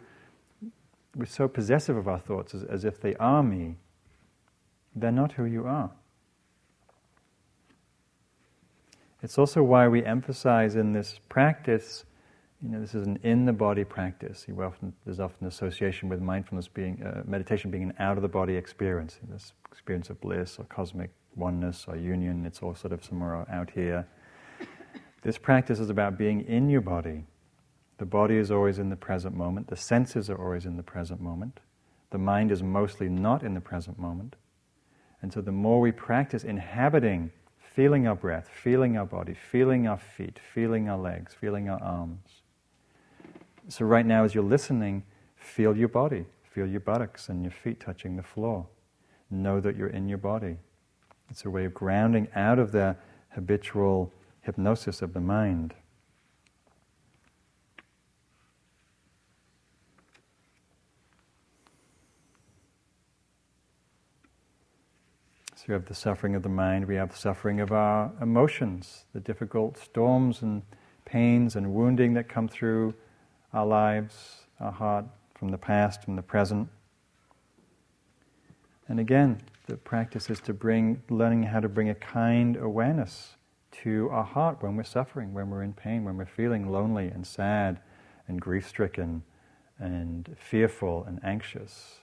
we're 1.14 1.26
so 1.26 1.49
possessive 1.49 1.97
of 1.97 2.09
our 2.09 2.18
thoughts 2.18 2.55
as, 2.55 2.64
as 2.64 2.84
if 2.84 3.01
they 3.01 3.14
are 3.16 3.43
me. 3.43 3.76
They're 4.95 5.12
not 5.12 5.32
who 5.32 5.45
you 5.45 5.66
are. 5.66 5.91
It's 9.22 9.39
also 9.39 9.62
why 9.62 9.89
we 9.89 10.05
emphasize 10.05 10.76
in 10.76 10.93
this 10.93 11.18
practice, 11.28 12.05
you 12.66 12.72
know, 12.72 12.80
this 12.80 12.96
is 12.96 13.06
an 13.06 13.16
in 13.22 13.46
the 13.46 13.52
body 13.52 13.84
practice. 13.84 14.44
Often, 14.60 14.92
there's 15.04 15.20
often 15.20 15.46
association 15.46 16.08
with 16.08 16.20
mindfulness 16.20 16.66
being, 16.66 17.00
uh, 17.00 17.22
meditation 17.24 17.70
being 17.70 17.84
an 17.84 17.94
out 18.00 18.16
of 18.16 18.22
the 18.22 18.28
body 18.28 18.56
experience, 18.56 19.20
this 19.30 19.52
experience 19.70 20.10
of 20.10 20.20
bliss 20.20 20.58
or 20.58 20.64
cosmic 20.64 21.10
oneness 21.36 21.84
or 21.86 21.96
union. 21.96 22.44
It's 22.44 22.62
all 22.62 22.74
sort 22.74 22.92
of 22.92 23.04
somewhere 23.04 23.46
out 23.48 23.70
here. 23.70 24.08
This 25.22 25.38
practice 25.38 25.78
is 25.78 25.90
about 25.90 26.18
being 26.18 26.40
in 26.40 26.68
your 26.68 26.80
body. 26.80 27.22
The 27.98 28.04
body 28.04 28.36
is 28.36 28.50
always 28.50 28.80
in 28.80 28.90
the 28.90 28.96
present 28.96 29.36
moment. 29.36 29.68
The 29.68 29.76
senses 29.76 30.28
are 30.28 30.36
always 30.36 30.66
in 30.66 30.76
the 30.76 30.82
present 30.82 31.20
moment. 31.20 31.60
The 32.10 32.18
mind 32.18 32.50
is 32.50 32.64
mostly 32.64 33.08
not 33.08 33.44
in 33.44 33.54
the 33.54 33.60
present 33.60 33.96
moment. 33.96 34.34
And 35.22 35.32
so 35.32 35.40
the 35.40 35.52
more 35.52 35.80
we 35.80 35.92
practice 35.92 36.42
inhabiting, 36.42 37.30
feeling 37.58 38.08
our 38.08 38.16
breath, 38.16 38.48
feeling 38.48 38.96
our 38.96 39.06
body, 39.06 39.34
feeling 39.34 39.86
our 39.86 39.98
feet, 39.98 40.40
feeling 40.52 40.88
our 40.88 40.98
legs, 40.98 41.32
feeling 41.32 41.68
our 41.68 41.80
arms. 41.80 42.42
So 43.68 43.84
right 43.84 44.06
now 44.06 44.24
as 44.24 44.34
you're 44.34 44.44
listening, 44.44 45.02
feel 45.34 45.76
your 45.76 45.88
body, 45.88 46.24
feel 46.44 46.66
your 46.66 46.80
buttocks 46.80 47.28
and 47.28 47.42
your 47.42 47.50
feet 47.50 47.80
touching 47.80 48.16
the 48.16 48.22
floor. 48.22 48.66
Know 49.30 49.60
that 49.60 49.76
you're 49.76 49.88
in 49.88 50.08
your 50.08 50.18
body. 50.18 50.56
It's 51.30 51.44
a 51.44 51.50
way 51.50 51.64
of 51.64 51.74
grounding 51.74 52.28
out 52.36 52.60
of 52.60 52.70
the 52.70 52.96
habitual 53.30 54.12
hypnosis 54.42 55.02
of 55.02 55.12
the 55.12 55.20
mind. 55.20 55.74
So 65.56 65.64
we 65.68 65.72
have 65.74 65.86
the 65.86 65.94
suffering 65.94 66.36
of 66.36 66.44
the 66.44 66.48
mind, 66.48 66.86
we 66.86 66.94
have 66.94 67.10
the 67.10 67.16
suffering 67.16 67.60
of 67.60 67.72
our 67.72 68.12
emotions, 68.22 69.06
the 69.12 69.18
difficult 69.18 69.76
storms 69.76 70.42
and 70.42 70.62
pains 71.04 71.56
and 71.56 71.74
wounding 71.74 72.14
that 72.14 72.28
come 72.28 72.46
through 72.46 72.94
our 73.57 73.66
lives, 73.66 74.42
our 74.61 74.70
heart, 74.70 75.07
from 75.34 75.48
the 75.48 75.57
past, 75.57 76.04
from 76.04 76.14
the 76.14 76.22
present. 76.22 76.68
And 78.86 79.00
again, 79.00 79.40
the 79.66 79.78
practice 79.78 80.28
is 80.28 80.40
to 80.40 80.52
bring, 80.52 81.02
learning 81.09 81.44
how 81.44 81.61
to 81.61 81.68
bring 81.68 81.88
a 81.88 81.94
kind 81.94 82.57
awareness 82.57 83.36
to 83.82 84.11
our 84.12 84.24
heart 84.24 84.62
when 84.62 84.76
we're 84.76 84.84
suffering, 84.84 85.32
when 85.32 85.48
we're 85.48 85.62
in 85.62 85.72
pain, 85.72 86.04
when 86.04 86.18
we're 86.18 86.26
feeling 86.26 86.70
lonely 86.70 87.09
and 87.09 87.26
sad 87.26 87.80
and 88.28 88.40
grief 88.40 88.68
stricken 88.68 89.22
and 89.78 90.36
fearful 90.38 91.04
and 91.04 91.18
anxious. 91.24 91.96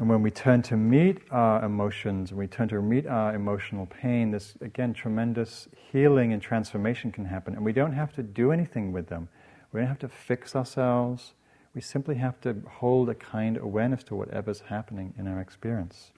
And 0.00 0.08
when 0.08 0.22
we 0.22 0.30
turn 0.30 0.62
to 0.62 0.78
meet 0.78 1.18
our 1.30 1.62
emotions, 1.62 2.32
we 2.32 2.46
turn 2.46 2.68
to 2.68 2.80
meet 2.80 3.06
our 3.06 3.34
emotional 3.34 3.84
pain, 3.84 4.30
this 4.30 4.54
again 4.62 4.94
tremendous 4.94 5.68
healing 5.92 6.32
and 6.32 6.40
transformation 6.40 7.12
can 7.12 7.26
happen. 7.26 7.54
And 7.54 7.62
we 7.62 7.74
don't 7.74 7.92
have 7.92 8.14
to 8.14 8.22
do 8.22 8.50
anything 8.50 8.92
with 8.92 9.08
them. 9.08 9.28
We 9.72 9.80
don't 9.80 9.88
have 9.88 9.98
to 9.98 10.08
fix 10.08 10.56
ourselves. 10.56 11.34
We 11.74 11.82
simply 11.82 12.14
have 12.14 12.40
to 12.40 12.62
hold 12.66 13.10
a 13.10 13.14
kind 13.14 13.58
awareness 13.58 14.02
to 14.04 14.14
whatever's 14.14 14.60
happening 14.60 15.12
in 15.18 15.28
our 15.28 15.38
experience. 15.38 16.12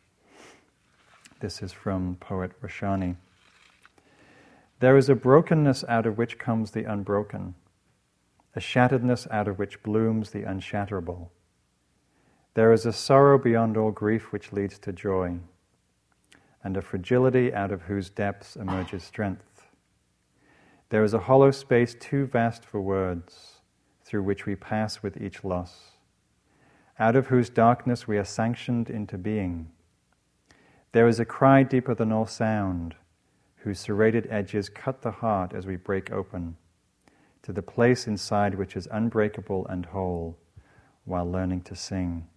This 1.40 1.60
is 1.60 1.72
from 1.72 2.18
poet 2.20 2.52
Rashani. 2.62 3.16
There 4.78 4.96
is 4.96 5.08
a 5.08 5.16
brokenness 5.16 5.82
out 5.88 6.06
of 6.06 6.16
which 6.16 6.38
comes 6.38 6.70
the 6.70 6.84
unbroken, 6.84 7.56
a 8.54 8.60
shatteredness 8.60 9.28
out 9.32 9.48
of 9.48 9.58
which 9.58 9.82
blooms 9.82 10.30
the 10.30 10.42
unshatterable. 10.42 11.30
There 12.54 12.72
is 12.72 12.84
a 12.84 12.92
sorrow 12.92 13.38
beyond 13.38 13.78
all 13.78 13.92
grief 13.92 14.30
which 14.30 14.52
leads 14.52 14.78
to 14.80 14.92
joy, 14.92 15.38
and 16.62 16.76
a 16.76 16.82
fragility 16.82 17.54
out 17.54 17.72
of 17.72 17.82
whose 17.82 18.10
depths 18.10 18.56
emerges 18.56 19.02
strength. 19.02 19.68
There 20.90 21.02
is 21.02 21.14
a 21.14 21.20
hollow 21.20 21.50
space 21.50 21.94
too 21.98 22.26
vast 22.26 22.66
for 22.66 22.78
words, 22.78 23.60
through 24.04 24.24
which 24.24 24.44
we 24.44 24.54
pass 24.54 25.02
with 25.02 25.16
each 25.16 25.42
loss, 25.42 25.92
out 26.98 27.16
of 27.16 27.28
whose 27.28 27.48
darkness 27.48 28.06
we 28.06 28.18
are 28.18 28.24
sanctioned 28.24 28.90
into 28.90 29.16
being. 29.16 29.70
There 30.92 31.08
is 31.08 31.18
a 31.18 31.24
cry 31.24 31.62
deeper 31.62 31.94
than 31.94 32.12
all 32.12 32.26
sound, 32.26 32.96
whose 33.56 33.80
serrated 33.80 34.26
edges 34.28 34.68
cut 34.68 35.00
the 35.00 35.10
heart 35.10 35.54
as 35.54 35.66
we 35.66 35.76
break 35.76 36.12
open, 36.12 36.58
to 37.44 37.52
the 37.54 37.62
place 37.62 38.06
inside 38.06 38.56
which 38.56 38.76
is 38.76 38.86
unbreakable 38.90 39.66
and 39.68 39.86
whole, 39.86 40.36
while 41.06 41.28
learning 41.28 41.62
to 41.62 41.74
sing. 41.74 42.28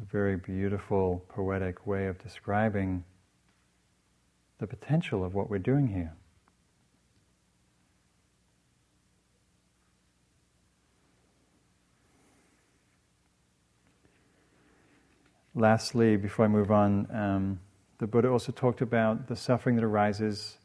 A 0.00 0.04
very 0.06 0.36
beautiful, 0.36 1.24
poetic 1.28 1.86
way 1.86 2.06
of 2.06 2.18
describing 2.22 3.04
the 4.58 4.66
potential 4.66 5.24
of 5.24 5.34
what 5.34 5.50
we're 5.50 5.58
doing 5.58 5.88
here. 5.88 6.12
Lastly, 15.54 16.16
before 16.16 16.44
I 16.44 16.48
move 16.48 16.70
on, 16.70 17.06
um, 17.12 17.60
the 17.98 18.06
Buddha 18.06 18.28
also 18.30 18.52
talked 18.52 18.80
about 18.80 19.26
the 19.26 19.36
suffering 19.36 19.76
that 19.76 19.84
arises 19.84 20.58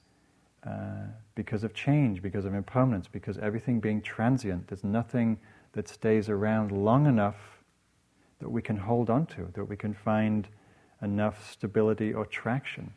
uh, 0.66 1.08
because 1.34 1.64
of 1.64 1.74
change, 1.74 2.22
because 2.22 2.46
of 2.46 2.54
impermanence, 2.54 3.08
because 3.08 3.38
everything 3.40 3.80
being 3.80 4.02
transient. 4.02 4.68
There's 4.68 4.84
nothing 4.84 5.40
that 5.74 5.90
stays 5.90 6.30
around 6.30 6.72
long 6.72 7.08
enough 7.08 7.55
that 8.40 8.50
we 8.50 8.62
can 8.62 8.78
hold 8.78 9.10
on 9.10 9.26
to, 9.28 9.50
that 9.54 9.66
we 9.66 9.76
can 9.76 9.94
find 9.94 10.48
enough 11.02 11.52
stability 11.52 12.14
or 12.14 12.26
traction. 12.26 12.94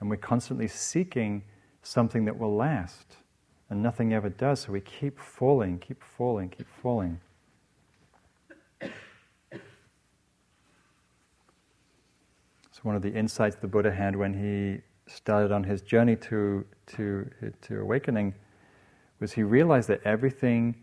And 0.00 0.10
we're 0.10 0.16
constantly 0.16 0.68
seeking 0.68 1.42
something 1.82 2.24
that 2.24 2.38
will 2.38 2.54
last, 2.54 3.16
and 3.70 3.82
nothing 3.82 4.12
ever 4.12 4.28
does, 4.28 4.60
so 4.60 4.72
we 4.72 4.80
keep 4.80 5.18
falling, 5.18 5.78
keep 5.78 6.02
falling, 6.02 6.48
keep 6.48 6.66
falling. 6.82 7.20
So, 12.70 12.80
one 12.82 12.96
of 12.96 13.02
the 13.02 13.12
insights 13.12 13.56
the 13.56 13.68
Buddha 13.68 13.92
had 13.92 14.16
when 14.16 14.34
he 14.34 14.80
started 15.12 15.52
on 15.52 15.64
his 15.64 15.82
journey 15.82 16.16
to, 16.16 16.64
to, 16.86 17.30
to 17.62 17.80
awakening 17.80 18.34
was 19.20 19.32
he 19.32 19.42
realized 19.42 19.88
that 19.88 20.00
everything 20.04 20.74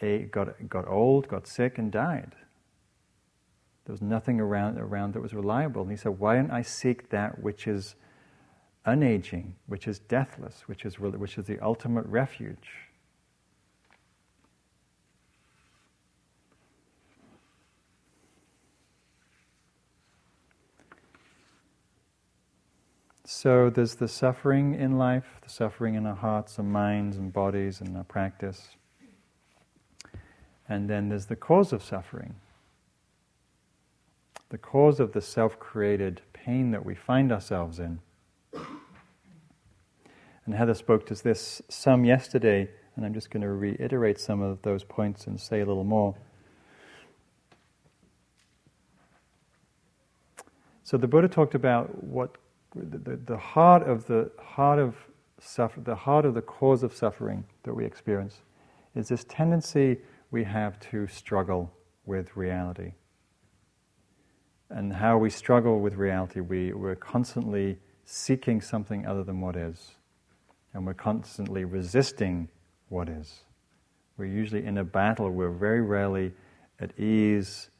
eh, 0.00 0.24
got, 0.30 0.68
got 0.68 0.88
old, 0.88 1.28
got 1.28 1.46
sick, 1.46 1.78
and 1.78 1.92
died. 1.92 2.34
There 3.84 3.92
was 3.92 4.02
nothing 4.02 4.40
around, 4.40 4.78
around 4.78 5.14
that 5.14 5.20
was 5.20 5.34
reliable. 5.34 5.82
And 5.82 5.90
he 5.90 5.96
said, 5.96 6.18
Why 6.18 6.36
don't 6.36 6.50
I 6.50 6.62
seek 6.62 7.10
that 7.10 7.42
which 7.42 7.66
is 7.66 7.96
unaging, 8.86 9.52
which 9.66 9.88
is 9.88 9.98
deathless, 9.98 10.62
which 10.66 10.84
is, 10.84 10.98
which 10.98 11.38
is 11.38 11.46
the 11.46 11.58
ultimate 11.60 12.06
refuge? 12.06 12.68
So 23.24 23.70
there's 23.70 23.94
the 23.94 24.08
suffering 24.08 24.74
in 24.74 24.98
life, 24.98 25.40
the 25.42 25.48
suffering 25.48 25.94
in 25.94 26.06
our 26.06 26.14
hearts 26.14 26.58
and 26.58 26.72
minds 26.72 27.16
and 27.16 27.32
bodies 27.32 27.80
and 27.80 27.96
our 27.96 28.04
practice. 28.04 28.76
And 30.68 30.88
then 30.88 31.08
there's 31.08 31.26
the 31.26 31.34
cause 31.34 31.72
of 31.72 31.82
suffering, 31.82 32.34
the 34.52 34.58
cause 34.58 35.00
of 35.00 35.12
the 35.14 35.20
self 35.22 35.58
created 35.58 36.20
pain 36.34 36.72
that 36.72 36.84
we 36.84 36.94
find 36.94 37.32
ourselves 37.32 37.78
in. 37.78 37.98
And 40.44 40.54
Heather 40.54 40.74
spoke 40.74 41.06
to 41.06 41.14
this 41.14 41.62
some 41.70 42.04
yesterday, 42.04 42.68
and 42.94 43.06
I'm 43.06 43.14
just 43.14 43.30
going 43.30 43.40
to 43.40 43.48
reiterate 43.48 44.20
some 44.20 44.42
of 44.42 44.60
those 44.60 44.84
points 44.84 45.26
and 45.26 45.40
say 45.40 45.62
a 45.62 45.64
little 45.64 45.84
more. 45.84 46.14
So 50.84 50.98
the 50.98 51.08
Buddha 51.08 51.28
talked 51.28 51.54
about 51.54 52.04
what 52.04 52.36
the, 52.74 53.18
the 53.24 53.38
heart 53.38 53.88
of 53.88 54.06
the 54.06 54.30
heart 54.38 54.78
of 54.78 54.96
suffer, 55.40 55.80
the 55.80 55.94
heart 55.94 56.26
of 56.26 56.34
the 56.34 56.42
cause 56.42 56.82
of 56.82 56.94
suffering 56.94 57.44
that 57.62 57.72
we 57.72 57.86
experience 57.86 58.42
is 58.94 59.08
this 59.08 59.24
tendency 59.24 59.96
we 60.30 60.44
have 60.44 60.78
to 60.90 61.06
struggle 61.06 61.72
with 62.04 62.36
reality 62.36 62.92
and 64.72 64.92
how 64.92 65.18
we 65.18 65.30
struggle 65.30 65.80
with 65.80 65.94
reality. 65.94 66.40
We, 66.40 66.72
we're 66.72 66.96
constantly 66.96 67.78
seeking 68.04 68.60
something 68.60 69.06
other 69.06 69.22
than 69.22 69.40
what 69.40 69.56
is, 69.56 69.92
and 70.74 70.86
we're 70.86 70.94
constantly 70.94 71.64
resisting 71.64 72.48
what 72.88 73.08
is. 73.08 73.44
We're 74.16 74.26
usually 74.26 74.64
in 74.64 74.78
a 74.78 74.84
battle, 74.84 75.30
we're 75.30 75.50
very 75.50 75.80
rarely 75.80 76.32
at 76.80 76.98
ease, 76.98 77.70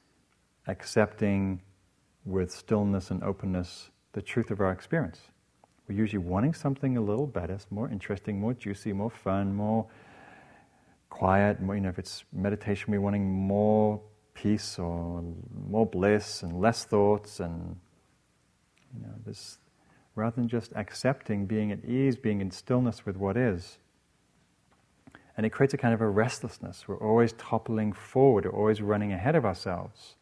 accepting 0.67 1.61
with 2.25 2.51
stillness 2.51 3.11
and 3.11 3.23
openness 3.23 3.91
the 4.13 4.23
truth 4.23 4.51
of 4.51 4.61
our 4.61 4.73
experience. 4.73 5.21
We're 5.89 5.97
usually 5.97 6.25
wanting 6.25 6.55
something 6.55 6.97
a 6.97 7.01
little 7.01 7.27
better, 7.27 7.59
more 7.71 7.89
interesting, 7.89 8.39
more 8.39 8.55
juicy, 8.55 8.93
more 8.93 9.11
fun, 9.11 9.55
more 9.55 9.87
quiet. 11.11 11.61
More, 11.61 11.75
you 11.75 11.81
know, 11.81 11.89
if 11.89 11.99
it's 11.99 12.25
meditation, 12.33 12.93
we're 12.93 13.01
wanting 13.01 13.29
more 13.31 14.01
peace 14.35 14.79
or 14.79 15.23
more 15.69 15.87
bliss 15.87 16.43
and 16.43 16.61
less 16.61 16.85
thoughts 16.85 17.41
and 17.41 17.77
you 18.95 19.03
know 19.03 19.15
this 19.25 19.59
rather 20.15 20.37
than 20.37 20.49
just 20.49 20.73
accepting 20.75 21.47
being 21.47 21.73
at 21.73 21.85
ease 21.85 22.17
being 22.17 22.41
in 22.41 22.51
stillness 22.51 23.07
with 23.07 23.17
what 23.17 23.37
is. 23.37 23.79
And 25.37 25.47
it 25.47 25.51
creates 25.51 25.73
a 25.73 25.79
kind 25.79 25.95
of 25.95 26.03
a 26.03 26.09
restlessness. 26.09 26.87
We're 26.87 27.01
always 27.01 27.33
toppling 27.33 27.93
forward 27.93 28.45
we're 28.45 28.53
always 28.53 28.83
running 28.83 29.13
ahead 29.13 29.35
of 29.35 29.45
ourselves 29.45 30.17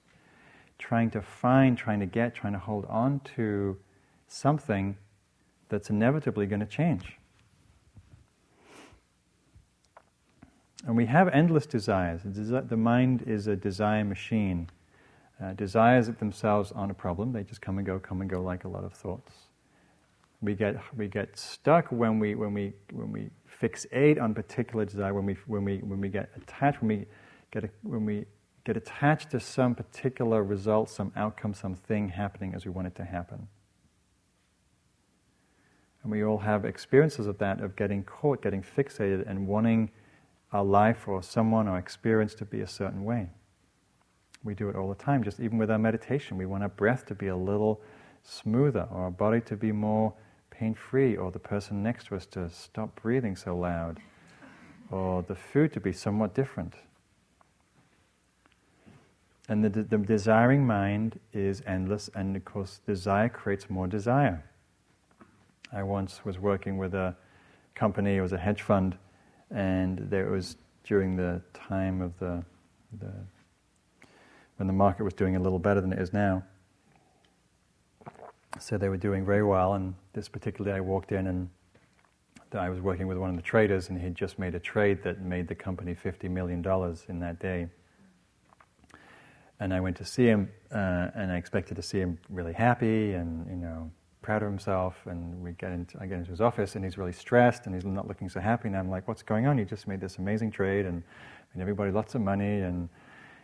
trying 0.80 1.10
to 1.10 1.20
find 1.20 1.76
trying 1.76 2.00
to 2.00 2.06
get 2.06 2.34
trying 2.34 2.54
to 2.54 2.58
hold 2.58 2.86
on 2.86 3.20
to 3.36 3.76
something 4.26 4.96
that's 5.68 5.90
inevitably 5.90 6.46
going 6.46 6.60
to 6.60 6.66
change 6.66 7.19
And 10.86 10.96
we 10.96 11.06
have 11.06 11.28
endless 11.28 11.66
desires. 11.66 12.22
The 12.24 12.76
mind 12.76 13.24
is 13.26 13.46
a 13.46 13.56
desire 13.56 14.04
machine. 14.04 14.70
Uh, 15.42 15.52
desires 15.54 16.06
themselves 16.06 16.72
aren't 16.72 16.90
a 16.90 16.94
problem, 16.94 17.32
they 17.32 17.42
just 17.42 17.62
come 17.62 17.78
and 17.78 17.86
go, 17.86 17.98
come 17.98 18.20
and 18.20 18.28
go 18.28 18.42
like 18.42 18.64
a 18.64 18.68
lot 18.68 18.84
of 18.84 18.92
thoughts. 18.92 19.32
We 20.42 20.54
get, 20.54 20.76
we 20.96 21.08
get 21.08 21.38
stuck 21.38 21.90
when 21.90 22.18
we, 22.18 22.34
when, 22.34 22.52
we, 22.52 22.72
when 22.92 23.10
we 23.10 23.30
fixate 23.60 24.20
on 24.20 24.34
particular 24.34 24.84
desire, 24.84 25.14
when 25.14 25.26
we, 25.26 25.36
when 25.46 25.64
we, 25.64 25.78
when 25.78 26.00
we 26.00 26.08
get 26.08 26.30
attached, 26.36 26.80
when 26.82 26.88
we 26.88 27.06
get, 27.50 27.64
a, 27.64 27.70
when 27.82 28.04
we 28.04 28.24
get 28.64 28.76
attached 28.76 29.30
to 29.30 29.40
some 29.40 29.74
particular 29.74 30.42
result, 30.42 30.88
some 30.90 31.12
outcome, 31.16 31.54
something 31.54 32.08
happening 32.08 32.54
as 32.54 32.64
we 32.64 32.70
want 32.70 32.86
it 32.86 32.94
to 32.96 33.04
happen. 33.04 33.48
And 36.02 36.12
we 36.12 36.24
all 36.24 36.38
have 36.38 36.64
experiences 36.64 37.26
of 37.26 37.36
that, 37.38 37.60
of 37.60 37.76
getting 37.76 38.04
caught, 38.04 38.42
getting 38.42 38.62
fixated, 38.62 39.28
and 39.28 39.46
wanting 39.46 39.90
our 40.52 40.64
life 40.64 41.06
or 41.06 41.22
someone 41.22 41.68
or 41.68 41.78
experience 41.78 42.34
to 42.34 42.44
be 42.44 42.60
a 42.60 42.66
certain 42.66 43.04
way. 43.04 43.30
We 44.42 44.54
do 44.54 44.68
it 44.68 44.76
all 44.76 44.88
the 44.88 44.94
time, 44.94 45.22
just 45.22 45.38
even 45.38 45.58
with 45.58 45.70
our 45.70 45.78
meditation. 45.78 46.36
We 46.38 46.46
want 46.46 46.62
our 46.62 46.68
breath 46.68 47.06
to 47.06 47.14
be 47.14 47.28
a 47.28 47.36
little 47.36 47.80
smoother, 48.22 48.88
or 48.90 49.04
our 49.04 49.10
body 49.10 49.40
to 49.42 49.56
be 49.56 49.72
more 49.72 50.12
pain 50.50 50.74
free, 50.74 51.16
or 51.16 51.30
the 51.30 51.38
person 51.38 51.82
next 51.82 52.06
to 52.06 52.16
us 52.16 52.26
to 52.26 52.48
stop 52.50 53.00
breathing 53.00 53.36
so 53.36 53.56
loud, 53.56 53.98
or 54.90 55.22
the 55.22 55.34
food 55.34 55.72
to 55.74 55.80
be 55.80 55.92
somewhat 55.92 56.34
different. 56.34 56.74
And 59.48 59.64
the, 59.64 59.68
the 59.68 59.98
desiring 59.98 60.66
mind 60.66 61.18
is 61.32 61.62
endless, 61.66 62.08
and 62.14 62.36
of 62.36 62.44
course, 62.44 62.80
desire 62.86 63.28
creates 63.28 63.68
more 63.68 63.86
desire. 63.86 64.44
I 65.72 65.82
once 65.82 66.24
was 66.24 66.38
working 66.38 66.78
with 66.78 66.94
a 66.94 67.16
company, 67.74 68.16
it 68.16 68.20
was 68.20 68.32
a 68.32 68.38
hedge 68.38 68.62
fund 68.62 68.96
and 69.50 69.98
there 70.10 70.30
was 70.30 70.56
during 70.84 71.16
the 71.16 71.40
time 71.54 72.00
of 72.00 72.18
the, 72.18 72.42
the 73.00 73.12
when 74.56 74.66
the 74.66 74.72
market 74.72 75.04
was 75.04 75.14
doing 75.14 75.36
a 75.36 75.40
little 75.40 75.58
better 75.58 75.80
than 75.80 75.92
it 75.92 75.98
is 75.98 76.12
now. 76.12 76.42
So 78.58 78.76
they 78.76 78.90
were 78.90 78.98
doing 78.98 79.24
very 79.24 79.42
well, 79.42 79.72
and 79.74 79.94
this 80.12 80.28
particular 80.28 80.72
day 80.72 80.76
I 80.76 80.80
walked 80.80 81.12
in 81.12 81.28
and 81.28 81.48
I 82.52 82.68
was 82.68 82.80
working 82.80 83.06
with 83.06 83.16
one 83.16 83.30
of 83.30 83.36
the 83.36 83.42
traders, 83.42 83.88
and 83.88 84.00
he'd 84.00 84.14
just 84.14 84.38
made 84.38 84.54
a 84.54 84.58
trade 84.58 85.02
that 85.04 85.22
made 85.22 85.46
the 85.46 85.54
company 85.54 85.94
$50 85.94 86.28
million 86.28 86.64
in 87.08 87.20
that 87.20 87.38
day. 87.38 87.68
And 89.60 89.72
I 89.72 89.80
went 89.80 89.96
to 89.98 90.04
see 90.04 90.26
him, 90.26 90.50
uh, 90.72 91.08
and 91.14 91.30
I 91.30 91.36
expected 91.36 91.76
to 91.76 91.82
see 91.82 91.98
him 91.98 92.18
really 92.28 92.52
happy 92.52 93.12
and, 93.12 93.46
you 93.48 93.56
know, 93.56 93.90
proud 94.22 94.42
of 94.42 94.48
himself, 94.48 94.96
and 95.06 95.42
we 95.42 95.52
get 95.52 95.72
into, 95.72 95.98
I 96.00 96.06
get 96.06 96.18
into 96.18 96.30
his 96.30 96.40
office, 96.40 96.76
and 96.76 96.84
he's 96.84 96.98
really 96.98 97.12
stressed, 97.12 97.66
and 97.66 97.74
he's 97.74 97.84
not 97.84 98.06
looking 98.06 98.28
so 98.28 98.40
happy. 98.40 98.68
And 98.68 98.76
I'm 98.76 98.90
like, 98.90 99.08
"What's 99.08 99.22
going 99.22 99.46
on? 99.46 99.58
You 99.58 99.64
just 99.64 99.86
made 99.88 100.00
this 100.00 100.18
amazing 100.18 100.50
trade, 100.50 100.86
and, 100.86 101.02
and 101.52 101.62
everybody 101.62 101.90
lots 101.90 102.14
of 102.14 102.20
money." 102.20 102.60
And 102.60 102.88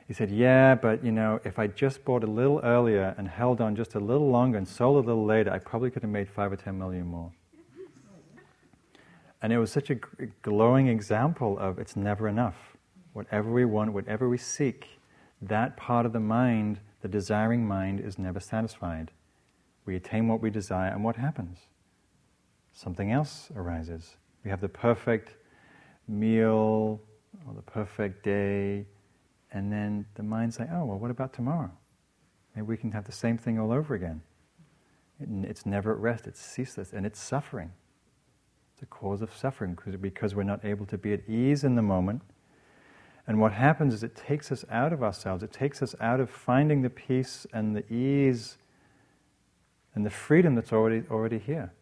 he 0.06 0.14
said, 0.14 0.30
"Yeah, 0.30 0.74
but 0.74 1.04
you 1.04 1.12
know, 1.12 1.40
if 1.44 1.58
I 1.58 1.66
just 1.66 2.04
bought 2.04 2.24
a 2.24 2.26
little 2.26 2.60
earlier 2.62 3.14
and 3.18 3.28
held 3.28 3.60
on 3.60 3.74
just 3.74 3.94
a 3.94 4.00
little 4.00 4.30
longer 4.30 4.58
and 4.58 4.68
sold 4.68 5.04
a 5.04 5.06
little 5.06 5.24
later, 5.24 5.50
I 5.50 5.58
probably 5.58 5.90
could 5.90 6.02
have 6.02 6.12
made 6.12 6.28
five 6.28 6.52
or 6.52 6.56
ten 6.56 6.78
million 6.78 7.06
more." 7.06 7.32
And 9.42 9.52
it 9.52 9.58
was 9.58 9.70
such 9.70 9.90
a 9.90 9.96
glowing 10.42 10.88
example 10.88 11.58
of 11.58 11.78
it's 11.78 11.94
never 11.96 12.28
enough. 12.28 12.76
Whatever 13.12 13.50
we 13.50 13.64
want, 13.64 13.92
whatever 13.92 14.28
we 14.28 14.38
seek, 14.38 14.98
that 15.42 15.76
part 15.76 16.06
of 16.06 16.12
the 16.12 16.20
mind, 16.20 16.80
the 17.02 17.08
desiring 17.08 17.66
mind, 17.66 18.00
is 18.00 18.18
never 18.18 18.40
satisfied. 18.40 19.10
We 19.86 19.96
attain 19.96 20.28
what 20.28 20.42
we 20.42 20.50
desire, 20.50 20.90
and 20.90 21.02
what 21.02 21.16
happens? 21.16 21.58
Something 22.72 23.10
else 23.10 23.50
arises. 23.56 24.16
We 24.44 24.50
have 24.50 24.60
the 24.60 24.68
perfect 24.68 25.34
meal 26.08 27.00
or 27.46 27.54
the 27.54 27.62
perfect 27.62 28.22
day, 28.22 28.86
and 29.52 29.72
then 29.72 30.06
the 30.16 30.22
mind's 30.22 30.58
like, 30.58 30.68
oh, 30.72 30.84
well, 30.84 30.98
what 30.98 31.10
about 31.10 31.32
tomorrow? 31.32 31.70
Maybe 32.54 32.66
we 32.66 32.76
can 32.76 32.92
have 32.92 33.04
the 33.04 33.12
same 33.12 33.38
thing 33.38 33.58
all 33.58 33.72
over 33.72 33.94
again. 33.94 34.22
It's 35.18 35.64
never 35.64 35.92
at 35.92 35.98
rest, 35.98 36.26
it's 36.26 36.40
ceaseless, 36.40 36.92
and 36.92 37.06
it's 37.06 37.18
suffering. 37.20 37.72
It's 38.74 38.82
a 38.82 38.86
cause 38.86 39.22
of 39.22 39.34
suffering 39.34 39.78
because 40.00 40.34
we're 40.34 40.42
not 40.42 40.64
able 40.64 40.84
to 40.86 40.98
be 40.98 41.14
at 41.14 41.26
ease 41.28 41.64
in 41.64 41.76
the 41.76 41.82
moment. 41.82 42.22
And 43.26 43.40
what 43.40 43.52
happens 43.52 43.94
is 43.94 44.02
it 44.02 44.14
takes 44.14 44.52
us 44.52 44.64
out 44.70 44.92
of 44.92 45.02
ourselves, 45.02 45.42
it 45.42 45.52
takes 45.52 45.82
us 45.82 45.94
out 46.00 46.20
of 46.20 46.28
finding 46.28 46.82
the 46.82 46.90
peace 46.90 47.46
and 47.52 47.74
the 47.74 47.90
ease 47.92 48.58
and 49.96 50.04
the 50.04 50.10
freedom 50.10 50.54
that's 50.54 50.72
already, 50.72 51.02
already 51.10 51.38
here. 51.38 51.72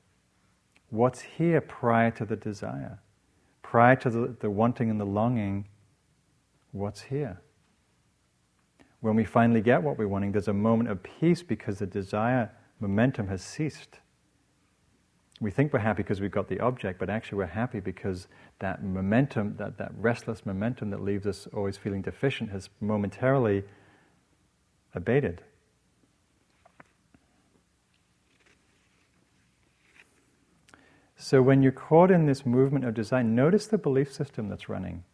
What's 0.89 1.21
here 1.21 1.61
prior 1.61 2.13
to 2.13 2.25
the 2.25 2.37
desire? 2.37 3.01
Prior 3.63 3.97
to 3.97 4.09
the, 4.09 4.37
the 4.39 4.49
wanting 4.49 4.89
and 4.89 5.01
the 5.01 5.05
longing, 5.05 5.67
what's 6.71 7.03
here? 7.03 7.41
When 9.01 9.17
we 9.17 9.25
finally 9.25 9.61
get 9.61 9.83
what 9.83 9.99
we're 9.99 10.09
wanting, 10.09 10.31
there's 10.31 10.49
a 10.49 10.55
moment 10.55 10.89
of 10.89 11.03
peace 11.03 11.43
because 11.43 11.81
the 11.81 11.87
desire 11.87 12.51
momentum 12.79 13.27
has 13.29 13.43
ceased. 13.43 13.99
We 15.41 15.51
think 15.51 15.73
we're 15.73 15.81
happy 15.81 16.05
because 16.05 16.21
we've 16.21 16.31
got 16.31 16.49
the 16.49 16.61
object, 16.61 17.01
but 17.01 17.11
actually 17.11 17.39
we're 17.39 17.47
happy 17.47 17.81
because 17.81 18.29
that 18.61 18.85
momentum, 18.85 19.57
that, 19.59 19.77
that 19.79 19.91
restless 19.99 20.47
momentum 20.47 20.91
that 20.91 21.03
leaves 21.03 21.27
us 21.27 21.49
always 21.53 21.77
feeling 21.77 22.01
deficient, 22.01 22.51
has 22.51 22.71
momentarily 22.81 23.65
abated. 24.95 25.43
So 31.25 31.41
when 31.41 31.63
you're 31.63 31.73
caught 31.73 32.11
in 32.11 32.27
this 32.27 32.45
movement 32.45 32.85
of 32.85 32.93
design, 32.93 33.35
notice 33.35 33.67
the 33.67 33.79
belief 33.79 34.13
system 34.13 34.51
that's 34.51 34.69
running. 34.69 35.05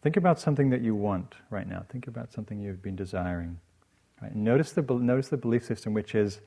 Think 0.00 0.16
about 0.16 0.38
something 0.38 0.70
that 0.70 0.80
you 0.80 0.94
want 0.94 1.34
right 1.50 1.68
now. 1.68 1.84
Think 1.88 2.06
about 2.06 2.32
something 2.32 2.60
you've 2.60 2.82
been 2.82 2.94
desiring. 2.94 3.58
Right? 4.22 4.32
Notice 4.32 4.70
the 4.70 4.82
notice 4.82 5.28
the 5.28 5.38
belief 5.38 5.64
system, 5.64 5.92
which 5.92 6.14
is, 6.14 6.40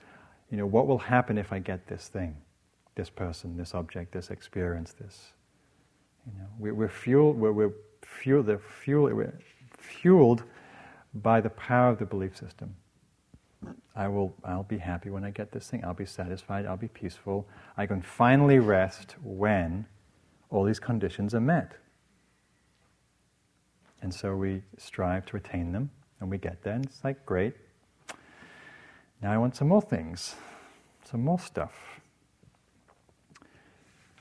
you 0.49 0.55
know, 0.55 0.65
what 0.65 0.87
will 0.87 0.99
happen 0.99 1.37
if 1.37 1.51
I 1.51 1.59
get 1.59 1.87
this 1.87 2.07
thing, 2.07 2.37
this 2.95 3.09
person, 3.09 3.57
this 3.57 3.75
object, 3.75 4.13
this 4.13 4.29
experience, 4.29 4.93
this. 4.93 5.33
You 6.25 6.39
know, 6.39 6.47
we're, 6.57 6.73
we're 6.73 6.87
fueled. 6.87 7.35
We're, 7.37 7.51
we're 7.51 7.73
fueled. 8.01 8.47
We're 8.47 9.37
fueled 9.77 10.43
by 11.13 11.41
the 11.41 11.49
power 11.49 11.89
of 11.89 11.99
the 11.99 12.05
belief 12.05 12.37
system. 12.37 12.73
I 13.95 14.07
will, 14.07 14.33
I'll 14.45 14.63
be 14.63 14.77
happy 14.77 15.09
when 15.09 15.23
I 15.23 15.31
get 15.31 15.51
this 15.51 15.69
thing. 15.69 15.83
I'll 15.83 15.93
be 15.93 16.05
satisfied. 16.05 16.65
I'll 16.65 16.77
be 16.77 16.87
peaceful. 16.87 17.47
I 17.77 17.85
can 17.85 18.01
finally 18.01 18.59
rest 18.59 19.15
when 19.23 19.85
all 20.49 20.63
these 20.63 20.79
conditions 20.79 21.35
are 21.35 21.41
met. 21.41 21.73
And 24.01 24.13
so 24.13 24.35
we 24.35 24.61
strive 24.77 25.25
to 25.27 25.37
attain 25.37 25.73
them, 25.73 25.91
and 26.19 26.29
we 26.29 26.37
get 26.37 26.63
there, 26.63 26.73
and 26.73 26.85
it's 26.85 27.03
like, 27.03 27.25
great. 27.25 27.53
Now 29.21 29.33
I 29.33 29.37
want 29.37 29.55
some 29.55 29.67
more 29.67 29.81
things, 29.81 30.35
some 31.03 31.21
more 31.21 31.39
stuff. 31.39 31.99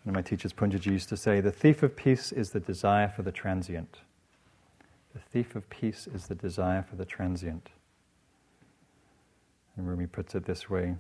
One 0.03 0.09
of 0.09 0.15
my 0.15 0.23
teachers, 0.23 0.53
Poonjaji, 0.53 0.87
used 0.87 1.09
to 1.11 1.17
say, 1.17 1.41
The 1.41 1.53
thief 1.53 1.83
of 1.83 1.95
peace 1.95 2.33
is 2.33 2.51
the 2.51 2.61
desire 2.61 3.09
for 3.09 3.23
the 3.23 3.31
transient. 3.31 3.99
The 5.15 5.21
thief 5.21 5.55
of 5.55 5.69
peace 5.71 6.09
is 6.13 6.27
the 6.27 6.35
desire 6.35 6.83
for 6.83 6.97
the 6.97 7.05
transient. 7.05 7.71
And 9.79 9.89
Rumi 9.89 10.07
puts 10.07 10.35
it 10.35 10.45
this 10.45 10.69
way 10.69 10.97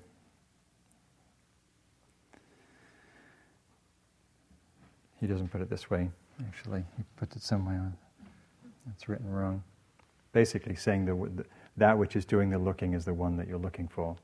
He 5.20 5.26
doesn't 5.26 5.48
put 5.48 5.60
it 5.60 5.68
this 5.68 5.90
way, 5.90 6.10
actually. 6.46 6.84
He 6.96 7.04
puts 7.16 7.36
it 7.36 7.42
somewhere. 7.42 7.92
It's 8.94 9.08
written 9.08 9.30
wrong. 9.30 9.62
Basically, 10.32 10.76
saying 10.76 11.06
the, 11.06 11.44
that 11.76 11.98
which 11.98 12.14
is 12.14 12.24
doing 12.24 12.50
the 12.50 12.58
looking 12.58 12.94
is 12.94 13.04
the 13.04 13.14
one 13.14 13.36
that 13.36 13.48
you're 13.48 13.58
looking 13.58 13.88
for. 13.88 14.16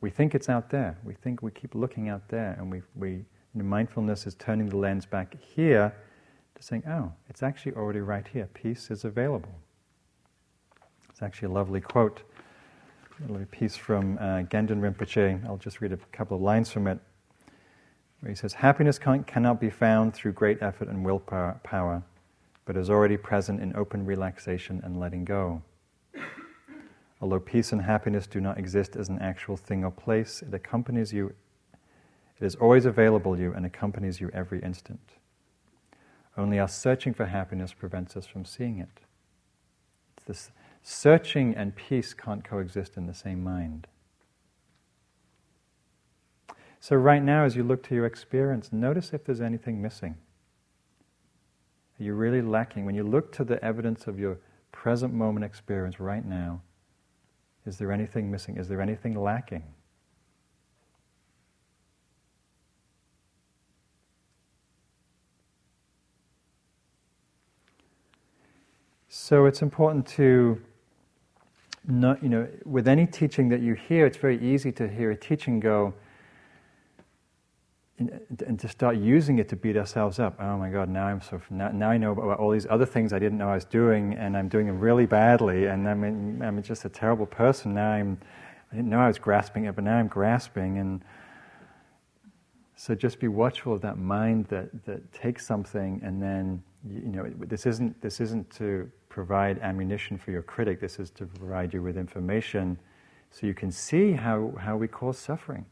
We 0.00 0.10
think 0.10 0.34
it's 0.34 0.48
out 0.48 0.70
there. 0.70 0.98
We 1.04 1.14
think 1.14 1.42
we 1.42 1.50
keep 1.50 1.74
looking 1.74 2.08
out 2.08 2.28
there, 2.28 2.54
and 2.58 2.70
we, 2.70 2.82
we 2.94 3.10
you 3.10 3.24
know, 3.54 3.64
mindfulness 3.64 4.26
is 4.26 4.34
turning 4.34 4.68
the 4.68 4.76
lens 4.76 5.06
back 5.06 5.36
here 5.40 5.94
to 6.54 6.62
saying, 6.62 6.84
oh, 6.88 7.12
it's 7.28 7.42
actually 7.42 7.72
already 7.72 8.00
right 8.00 8.26
here. 8.26 8.48
Peace 8.54 8.90
is 8.90 9.04
available. 9.04 9.54
It's 11.10 11.22
actually 11.22 11.46
a 11.46 11.52
lovely 11.52 11.80
quote, 11.80 12.22
little 13.28 13.46
piece 13.46 13.76
from 13.76 14.18
uh, 14.18 14.42
Gendun 14.42 14.80
Rinpoche. 14.80 15.44
I'll 15.46 15.56
just 15.56 15.80
read 15.80 15.92
a 15.92 15.96
couple 16.12 16.36
of 16.36 16.42
lines 16.42 16.70
from 16.70 16.86
it, 16.86 16.98
where 18.20 18.30
he 18.30 18.36
says, 18.36 18.54
Happiness 18.54 18.98
can, 18.98 19.24
cannot 19.24 19.60
be 19.60 19.70
found 19.70 20.14
through 20.14 20.32
great 20.32 20.62
effort 20.62 20.88
and 20.88 21.04
willpower, 21.04 22.02
but 22.64 22.76
is 22.76 22.90
already 22.90 23.16
present 23.16 23.60
in 23.60 23.74
open 23.76 24.04
relaxation 24.04 24.80
and 24.84 24.98
letting 24.98 25.24
go. 25.24 25.62
Although 27.20 27.40
peace 27.40 27.72
and 27.72 27.82
happiness 27.82 28.26
do 28.26 28.40
not 28.40 28.58
exist 28.58 28.96
as 28.96 29.08
an 29.08 29.20
actual 29.20 29.56
thing 29.56 29.84
or 29.84 29.92
place, 29.92 30.42
it 30.42 30.52
accompanies 30.52 31.12
you. 31.12 31.34
It 32.40 32.44
is 32.44 32.56
always 32.56 32.84
available 32.84 33.36
to 33.36 33.40
you 33.40 33.52
and 33.52 33.64
accompanies 33.64 34.20
you 34.20 34.30
every 34.34 34.60
instant. 34.60 35.00
Only 36.36 36.58
our 36.58 36.68
searching 36.68 37.14
for 37.14 37.26
happiness 37.26 37.72
prevents 37.72 38.16
us 38.16 38.26
from 38.26 38.44
seeing 38.44 38.78
it. 38.78 38.88
It's 40.16 40.26
this 40.26 40.50
searching 40.82 41.54
and 41.54 41.76
peace 41.76 42.14
can't 42.14 42.44
coexist 42.44 42.96
in 42.96 43.06
the 43.06 43.14
same 43.14 43.42
mind. 43.42 43.86
So, 46.80 46.96
right 46.96 47.22
now, 47.22 47.44
as 47.44 47.54
you 47.54 47.62
look 47.62 47.84
to 47.84 47.94
your 47.94 48.06
experience, 48.06 48.72
notice 48.72 49.12
if 49.12 49.24
there's 49.24 49.40
anything 49.40 49.80
missing. 49.80 50.16
Are 52.00 52.02
you 52.02 52.14
really 52.14 52.42
lacking? 52.42 52.84
When 52.84 52.96
you 52.96 53.04
look 53.04 53.30
to 53.34 53.44
the 53.44 53.64
evidence 53.64 54.08
of 54.08 54.18
your 54.18 54.38
present 54.72 55.14
moment 55.14 55.44
experience 55.44 56.00
right 56.00 56.24
now, 56.24 56.62
is 57.64 57.78
there 57.78 57.92
anything 57.92 58.30
missing? 58.30 58.56
Is 58.56 58.68
there 58.68 58.80
anything 58.80 59.14
lacking? 59.14 59.62
So 69.08 69.46
it's 69.46 69.62
important 69.62 70.04
to 70.08 70.60
not, 71.86 72.22
you 72.22 72.28
know, 72.28 72.48
with 72.64 72.86
any 72.86 73.06
teaching 73.06 73.48
that 73.48 73.60
you 73.60 73.74
hear, 73.74 74.06
it's 74.06 74.16
very 74.16 74.38
easy 74.40 74.72
to 74.72 74.88
hear 74.88 75.10
a 75.10 75.16
teaching 75.16 75.60
go, 75.60 75.94
and 77.98 78.58
to 78.58 78.68
start 78.68 78.96
using 78.96 79.38
it 79.38 79.48
to 79.48 79.56
beat 79.56 79.76
ourselves 79.76 80.18
up. 80.18 80.36
Oh 80.40 80.56
my 80.56 80.70
God! 80.70 80.88
Now 80.88 81.06
I'm 81.06 81.20
so 81.20 81.40
now, 81.50 81.68
now, 81.68 81.90
I 81.90 81.98
know 81.98 82.12
about 82.12 82.38
all 82.38 82.50
these 82.50 82.66
other 82.68 82.86
things 82.86 83.12
I 83.12 83.18
didn't 83.18 83.38
know 83.38 83.48
I 83.48 83.54
was 83.54 83.64
doing, 83.64 84.14
and 84.14 84.36
I'm 84.36 84.48
doing 84.48 84.66
them 84.66 84.80
really 84.80 85.06
badly, 85.06 85.66
and 85.66 85.88
I'm 85.88 86.02
in, 86.04 86.42
I'm 86.42 86.62
just 86.62 86.84
a 86.84 86.88
terrible 86.88 87.26
person. 87.26 87.74
Now 87.74 87.92
I'm 87.92 88.18
I 88.72 88.76
didn't 88.76 88.90
know 88.90 89.00
I 89.00 89.08
was 89.08 89.18
grasping 89.18 89.66
it, 89.66 89.74
but 89.74 89.84
now 89.84 89.98
I'm 89.98 90.08
grasping, 90.08 90.78
and 90.78 91.04
so 92.74 92.94
just 92.94 93.20
be 93.20 93.28
watchful 93.28 93.74
of 93.74 93.82
that 93.82 93.98
mind 93.98 94.46
that 94.46 94.84
that 94.86 95.12
takes 95.12 95.46
something, 95.46 96.00
and 96.02 96.20
then 96.20 96.62
you 96.88 97.12
know 97.12 97.30
this 97.38 97.66
isn't 97.66 98.00
this 98.00 98.20
isn't 98.20 98.50
to 98.50 98.90
provide 99.08 99.58
ammunition 99.60 100.18
for 100.18 100.30
your 100.30 100.42
critic. 100.42 100.80
This 100.80 100.98
is 100.98 101.10
to 101.10 101.26
provide 101.26 101.72
you 101.72 101.82
with 101.82 101.96
information, 101.96 102.78
so 103.30 103.46
you 103.46 103.54
can 103.54 103.70
see 103.70 104.12
how 104.12 104.52
how 104.58 104.76
we 104.76 104.88
cause 104.88 105.18
suffering. 105.18 105.66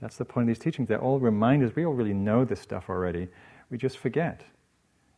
That's 0.00 0.16
the 0.16 0.24
point 0.24 0.44
of 0.44 0.48
these 0.48 0.62
teachings. 0.62 0.88
They're 0.88 1.00
all 1.00 1.18
reminders. 1.18 1.74
We 1.74 1.86
all 1.86 1.94
really 1.94 2.12
know 2.12 2.44
this 2.44 2.60
stuff 2.60 2.90
already. 2.90 3.28
We 3.70 3.78
just 3.78 3.98
forget. 3.98 4.42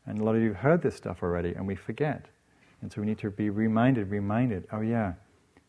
And 0.06 0.20
a 0.20 0.24
lot 0.24 0.36
of 0.36 0.42
you 0.42 0.48
have 0.48 0.62
heard 0.62 0.82
this 0.82 0.94
stuff 0.94 1.22
already, 1.22 1.52
and 1.54 1.66
we 1.66 1.74
forget. 1.74 2.26
And 2.80 2.92
so 2.92 3.00
we 3.00 3.06
need 3.06 3.18
to 3.18 3.30
be 3.30 3.50
reminded, 3.50 4.10
reminded 4.10 4.66
oh, 4.72 4.80
yeah, 4.80 5.14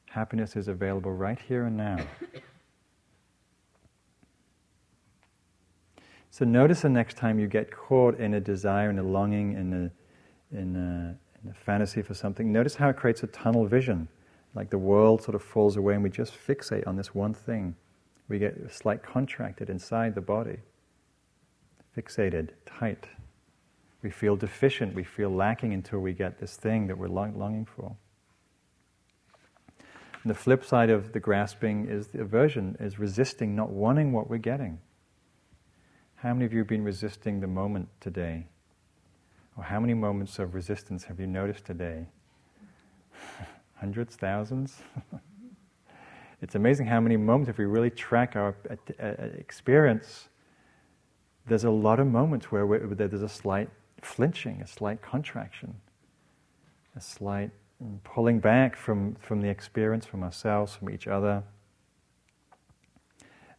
happiness 0.06 0.56
is 0.56 0.68
available 0.68 1.12
right 1.12 1.40
here 1.40 1.66
and 1.66 1.76
now. 1.76 1.98
So 6.32 6.46
notice 6.46 6.82
the 6.82 6.90
next 6.90 7.18
time 7.18 7.40
you 7.40 7.48
get 7.48 7.72
caught 7.72 8.20
in 8.20 8.36
a 8.36 8.40
desire, 8.40 8.90
in 8.90 9.00
a 9.00 9.04
longing, 9.04 9.54
in 9.54 9.74
a, 9.74 10.58
in 10.58 10.76
a, 10.76 11.18
in 11.44 11.52
a 11.52 11.54
fantasy 11.54 12.02
for 12.02 12.14
something, 12.14 12.52
notice 12.52 12.76
how 12.76 12.90
it 12.90 12.98
creates 12.98 13.24
a 13.24 13.28
tunnel 13.28 13.66
vision. 13.66 14.08
Like 14.54 14.70
the 14.70 14.78
world 14.78 15.24
sort 15.24 15.36
of 15.36 15.44
falls 15.44 15.78
away 15.78 15.96
and 15.96 16.04
we 16.04 16.10
just 16.10 16.34
fixate 16.34 16.88
on 16.88 16.96
this 16.96 17.14
one 17.16 17.34
thing. 17.34 17.76
We 18.28 18.38
get 18.40 18.72
slight 18.72 19.02
contracted 19.02 19.70
inside 19.70 20.14
the 20.14 20.22
body, 20.22 20.58
fixated, 21.98 22.50
tight. 22.66 23.08
We 24.04 24.12
feel 24.12 24.36
deficient, 24.36 24.94
we 24.94 25.04
feel 25.04 25.30
lacking 25.30 25.74
until 25.74 26.00
we 26.00 26.14
get 26.14 26.40
this 26.40 26.56
thing 26.56 26.88
that 26.88 26.98
we're 26.98 27.08
longing 27.08 27.66
for. 27.66 27.96
And 30.24 30.30
the 30.30 30.36
flip 30.36 30.64
side 30.64 30.90
of 30.90 31.14
the 31.14 31.20
grasping 31.20 31.88
is 31.88 32.08
the 32.08 32.22
aversion, 32.22 32.78
is 32.80 33.00
resisting, 33.00 33.56
not 33.56 33.70
wanting 33.70 34.12
what 34.12 34.30
we're 34.30 34.38
getting. 34.38 34.80
How 36.22 36.34
many 36.34 36.46
of 36.46 36.52
you 36.52 36.60
have 36.60 36.68
been 36.68 36.84
resisting 36.84 37.40
the 37.40 37.48
moment 37.48 37.88
today? 38.02 38.48
Or 39.56 39.64
how 39.64 39.80
many 39.80 39.94
moments 39.94 40.38
of 40.38 40.54
resistance 40.54 41.06
have 41.06 41.18
you 41.18 41.28
noticed 41.28 41.64
today? 41.64 42.08
Hundreds, 43.76 44.18
thousands? 44.18 44.82
it's 46.42 46.56
amazing 46.56 46.88
how 46.88 47.00
many 47.00 47.16
moments, 47.16 47.50
if 47.50 47.58
we 47.58 47.64
really 47.64 47.90
track 47.90 48.36
our 48.36 48.54
uh, 48.70 48.76
uh, 49.02 49.08
experience, 49.38 50.28
there's 51.48 51.64
a 51.64 51.72
lot 51.72 52.02
of 52.02 52.08
moments 52.08 52.52
where 52.52 52.68
there's 52.68 53.22
a 53.22 53.30
slight 53.30 53.70
flinching, 54.02 54.62
a 54.62 54.68
slight 54.68 55.02
contraction, 55.02 55.74
a 56.98 57.02
slight 57.02 57.52
pulling 58.04 58.40
back 58.40 58.76
from, 58.76 59.16
from 59.22 59.40
the 59.40 59.48
experience, 59.48 60.06
from 60.06 60.24
ourselves, 60.24 60.76
from 60.76 60.90
each 60.90 61.08
other. 61.08 61.44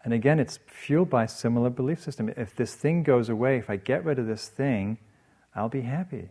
And 0.05 0.15
again, 0.15 0.39
it's 0.39 0.59
fueled 0.67 1.11
by 1.11 1.27
similar 1.27 1.71
belief 1.71 2.01
system. 2.01 2.33
If 2.37 2.57
this 2.57 2.75
thing 2.75 3.03
goes 3.03 3.29
away, 3.29 3.59
if 3.59 3.69
I 3.69 3.77
get 3.77 4.05
rid 4.05 4.19
of 4.19 4.27
this 4.27 4.49
thing, 4.49 4.99
I'll 5.55 5.69
be 5.69 5.83
happy. 5.83 6.29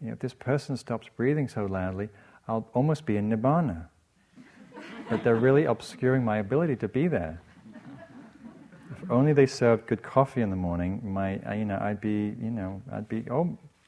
You 0.00 0.08
know, 0.08 0.12
if 0.12 0.20
this 0.20 0.34
person 0.34 0.76
stops 0.76 1.08
breathing 1.16 1.48
so 1.48 1.66
loudly, 1.66 2.08
I'll 2.46 2.68
almost 2.74 3.06
be 3.06 3.16
in 3.16 3.30
nibbana 3.30 3.86
but 5.08 5.24
they're 5.24 5.36
really 5.36 5.64
obscuring 5.64 6.24
my 6.24 6.38
ability 6.38 6.76
to 6.76 6.88
be 6.88 7.08
there. 7.08 7.40
If 9.02 9.10
only 9.10 9.32
they 9.32 9.46
served 9.46 9.86
good 9.86 10.02
coffee 10.02 10.42
in 10.42 10.50
the 10.50 10.56
morning, 10.56 11.00
my, 11.02 11.34
you 11.54 11.64
know, 11.64 11.78
I'd 11.80 12.00
be, 12.00 12.34
you 12.40 12.50
know, 12.50 12.80
I'd 12.92 13.08
be 13.08 13.24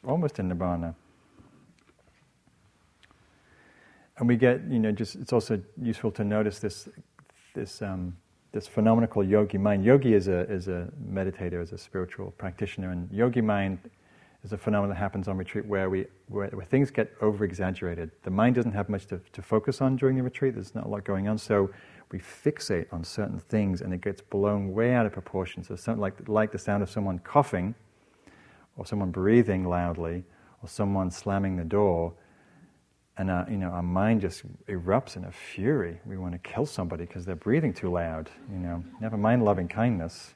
almost 0.06 0.38
in 0.38 0.48
nirvana. 0.48 0.94
And 4.18 4.28
we 4.28 4.36
get, 4.36 4.62
you 4.68 4.78
know, 4.78 4.92
just 4.92 5.16
it's 5.16 5.32
also 5.32 5.60
useful 5.80 6.10
to 6.12 6.24
notice 6.24 6.58
this, 6.58 6.88
this, 7.54 7.82
um, 7.82 8.16
this 8.54 8.68
phenomenon 8.68 9.08
called 9.08 9.28
yogi 9.28 9.58
mind. 9.58 9.84
Yogi 9.84 10.14
is 10.14 10.28
a 10.28 10.50
is 10.50 10.68
a 10.68 10.88
meditator, 11.12 11.60
is 11.60 11.72
a 11.72 11.78
spiritual 11.78 12.30
practitioner, 12.38 12.92
and 12.92 13.10
yogi 13.10 13.40
mind 13.40 13.78
is 14.44 14.52
a 14.52 14.58
phenomenon 14.58 14.94
that 14.94 15.00
happens 15.00 15.26
on 15.26 15.36
retreat 15.36 15.64
where, 15.66 15.88
we, 15.88 16.06
where, 16.28 16.48
where 16.48 16.66
things 16.66 16.90
get 16.90 17.10
over 17.22 17.44
exaggerated. 17.44 18.10
The 18.24 18.30
mind 18.30 18.54
doesn't 18.54 18.72
have 18.72 18.90
much 18.90 19.06
to, 19.06 19.18
to 19.32 19.42
focus 19.42 19.80
on 19.80 19.96
during 19.96 20.16
the 20.16 20.22
retreat, 20.22 20.54
there's 20.54 20.74
not 20.74 20.84
a 20.84 20.88
lot 20.88 21.02
going 21.02 21.28
on, 21.28 21.38
so 21.38 21.70
we 22.12 22.18
fixate 22.18 22.86
on 22.92 23.02
certain 23.02 23.38
things 23.38 23.80
and 23.80 23.92
it 23.94 24.02
gets 24.02 24.20
blown 24.20 24.72
way 24.72 24.92
out 24.92 25.06
of 25.06 25.12
proportion. 25.12 25.64
So, 25.64 25.74
something 25.74 26.00
like, 26.00 26.28
like 26.28 26.52
the 26.52 26.58
sound 26.58 26.82
of 26.82 26.90
someone 26.90 27.18
coughing, 27.18 27.74
or 28.76 28.86
someone 28.86 29.10
breathing 29.10 29.64
loudly, 29.64 30.24
or 30.62 30.68
someone 30.68 31.10
slamming 31.10 31.56
the 31.56 31.64
door, 31.64 32.12
and 33.16 33.30
our, 33.30 33.48
you 33.48 33.56
know, 33.56 33.68
our 33.68 33.82
mind 33.82 34.20
just 34.20 34.42
erupts 34.66 35.16
in 35.16 35.24
a 35.24 35.30
fury. 35.30 36.00
We 36.04 36.18
want 36.18 36.32
to 36.32 36.38
kill 36.38 36.66
somebody 36.66 37.04
because 37.04 37.24
they're 37.24 37.36
breathing 37.36 37.72
too 37.72 37.90
loud. 37.90 38.28
You 38.50 38.58
know, 38.58 38.84
never 39.00 39.16
mind 39.16 39.44
loving 39.44 39.68
kindness. 39.68 40.34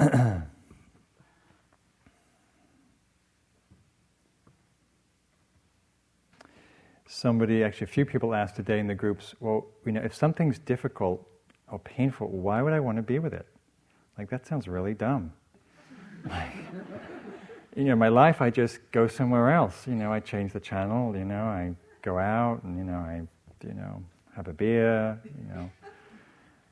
somebody, 7.06 7.62
actually, 7.62 7.84
a 7.84 7.88
few 7.88 8.04
people 8.04 8.34
asked 8.34 8.56
today 8.56 8.78
in 8.80 8.86
the 8.86 8.94
groups, 8.94 9.34
well, 9.40 9.66
you 9.84 9.92
know, 9.92 10.00
if 10.02 10.14
something's 10.14 10.58
difficult 10.58 11.26
or 11.70 11.78
painful, 11.78 12.28
why 12.28 12.62
would 12.62 12.72
I 12.72 12.80
want 12.80 12.96
to 12.96 13.02
be 13.02 13.18
with 13.18 13.34
it? 13.34 13.46
Like, 14.18 14.30
that 14.30 14.46
sounds 14.46 14.66
really 14.66 14.94
dumb. 14.94 15.32
you 17.76 17.84
know, 17.84 17.96
my 17.96 18.08
life, 18.08 18.40
I 18.40 18.50
just 18.50 18.78
go 18.92 19.06
somewhere 19.06 19.52
else. 19.52 19.86
You 19.86 19.94
know, 19.94 20.12
I 20.12 20.20
change 20.20 20.52
the 20.52 20.60
channel, 20.60 21.16
you 21.16 21.24
know, 21.24 21.44
I 21.44 21.74
go 22.02 22.18
out 22.18 22.62
and, 22.62 22.78
you 22.78 22.84
know, 22.84 22.98
I, 22.98 23.22
you 23.66 23.74
know, 23.74 24.02
have 24.36 24.48
a 24.48 24.52
beer, 24.52 25.20
you 25.24 25.54
know. 25.54 25.70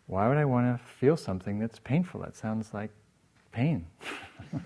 Why 0.06 0.28
would 0.28 0.36
I 0.36 0.44
want 0.44 0.66
to 0.66 0.84
feel 0.84 1.16
something 1.16 1.58
that's 1.58 1.78
painful? 1.78 2.20
That 2.20 2.36
sounds 2.36 2.74
like 2.74 2.90
pain. 3.50 3.86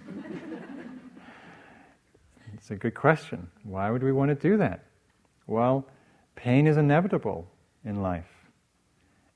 it's 2.54 2.70
a 2.70 2.76
good 2.76 2.94
question. 2.94 3.48
Why 3.62 3.90
would 3.90 4.02
we 4.02 4.12
want 4.12 4.28
to 4.30 4.34
do 4.34 4.56
that? 4.56 4.84
Well, 5.46 5.86
pain 6.34 6.66
is 6.66 6.76
inevitable 6.76 7.48
in 7.84 8.02
life. 8.02 8.28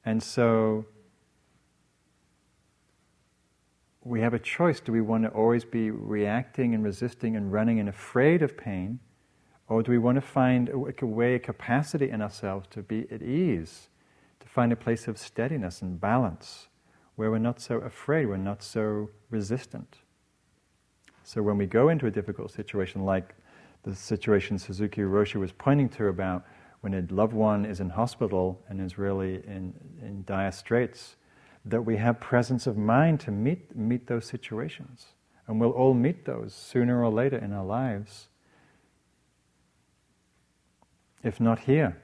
And 0.05 0.23
so 0.23 0.85
we 4.03 4.21
have 4.21 4.35
a 4.35 4.39
choice. 4.39 4.81
Do 4.81 4.93
we 4.93 5.01
want 5.01 5.25
to 5.25 5.31
always 5.31 5.65
be 5.65 5.91
reacting 5.91 6.75
and 6.75 6.83
resisting 6.83 7.37
and 7.37 7.53
running 7.53 7.79
and 7.79 7.89
afraid 7.89 8.43
of 8.43 8.57
pain? 8.57 9.01
Or 9.69 9.83
do 9.83 9.93
we 9.93 9.99
want 9.99 10.17
to 10.17 10.23
find 10.23 10.69
a 10.69 11.07
way, 11.07 11.35
a 11.35 11.39
capacity 11.39 12.11
in 12.11 12.23
ourselves 12.23 12.67
to 12.71 12.83
be 12.83 13.07
at 13.11 13.23
ease, 13.23 13.89
to 14.41 14.49
find 14.49 14.73
a 14.73 14.77
place 14.77 15.07
of 15.07 15.17
steadiness 15.17 15.81
and 15.81 16.01
balance 16.01 16.69
where 17.15 17.31
we're 17.31 17.39
not 17.39 17.61
so 17.61 17.77
afraid, 17.77 18.27
we're 18.27 18.37
not 18.37 18.63
so 18.63 19.11
resistant? 19.31 19.99
So 21.23 21.43
when 21.43 21.59
we 21.59 21.67
go 21.67 21.91
into 21.91 22.07
a 22.07 22.11
difficult 22.11 22.51
situation 22.51 23.05
like 23.05 23.35
the 23.85 23.95
situation 23.95 24.59
Suzuki 24.59 25.03
Roshi 25.03 25.37
was 25.37 25.53
pointing 25.53 25.89
to 25.91 26.09
about 26.09 26.45
when 26.81 26.95
a 26.95 27.07
loved 27.11 27.33
one 27.33 27.65
is 27.65 27.81
in 27.81 27.91
hospital 27.91 28.61
and 28.69 28.81
is 28.81 28.99
really 28.99 29.37
in, 29.47 29.73
in 30.03 30.25
dire 30.25 30.51
straits, 30.51 31.17
that 31.65 31.83
we 31.83 31.97
have 31.97 32.21
presence 32.21 32.67
of 32.67 32.77
mind 32.77 33.21
to 33.21 33.31
meet, 33.31 33.77
meet 33.77 34.07
those 34.07 34.27
situations. 34.27 35.07
And 35.47 35.61
we'll 35.61 35.71
all 35.71 35.95
meet 35.95 36.25
those 36.25 36.55
sooner 36.55 37.03
or 37.03 37.11
later 37.11 37.37
in 37.37 37.53
our 37.53 37.65
lives. 37.65 38.29
If 41.23 41.41
not 41.41 41.61
here. 41.61 42.01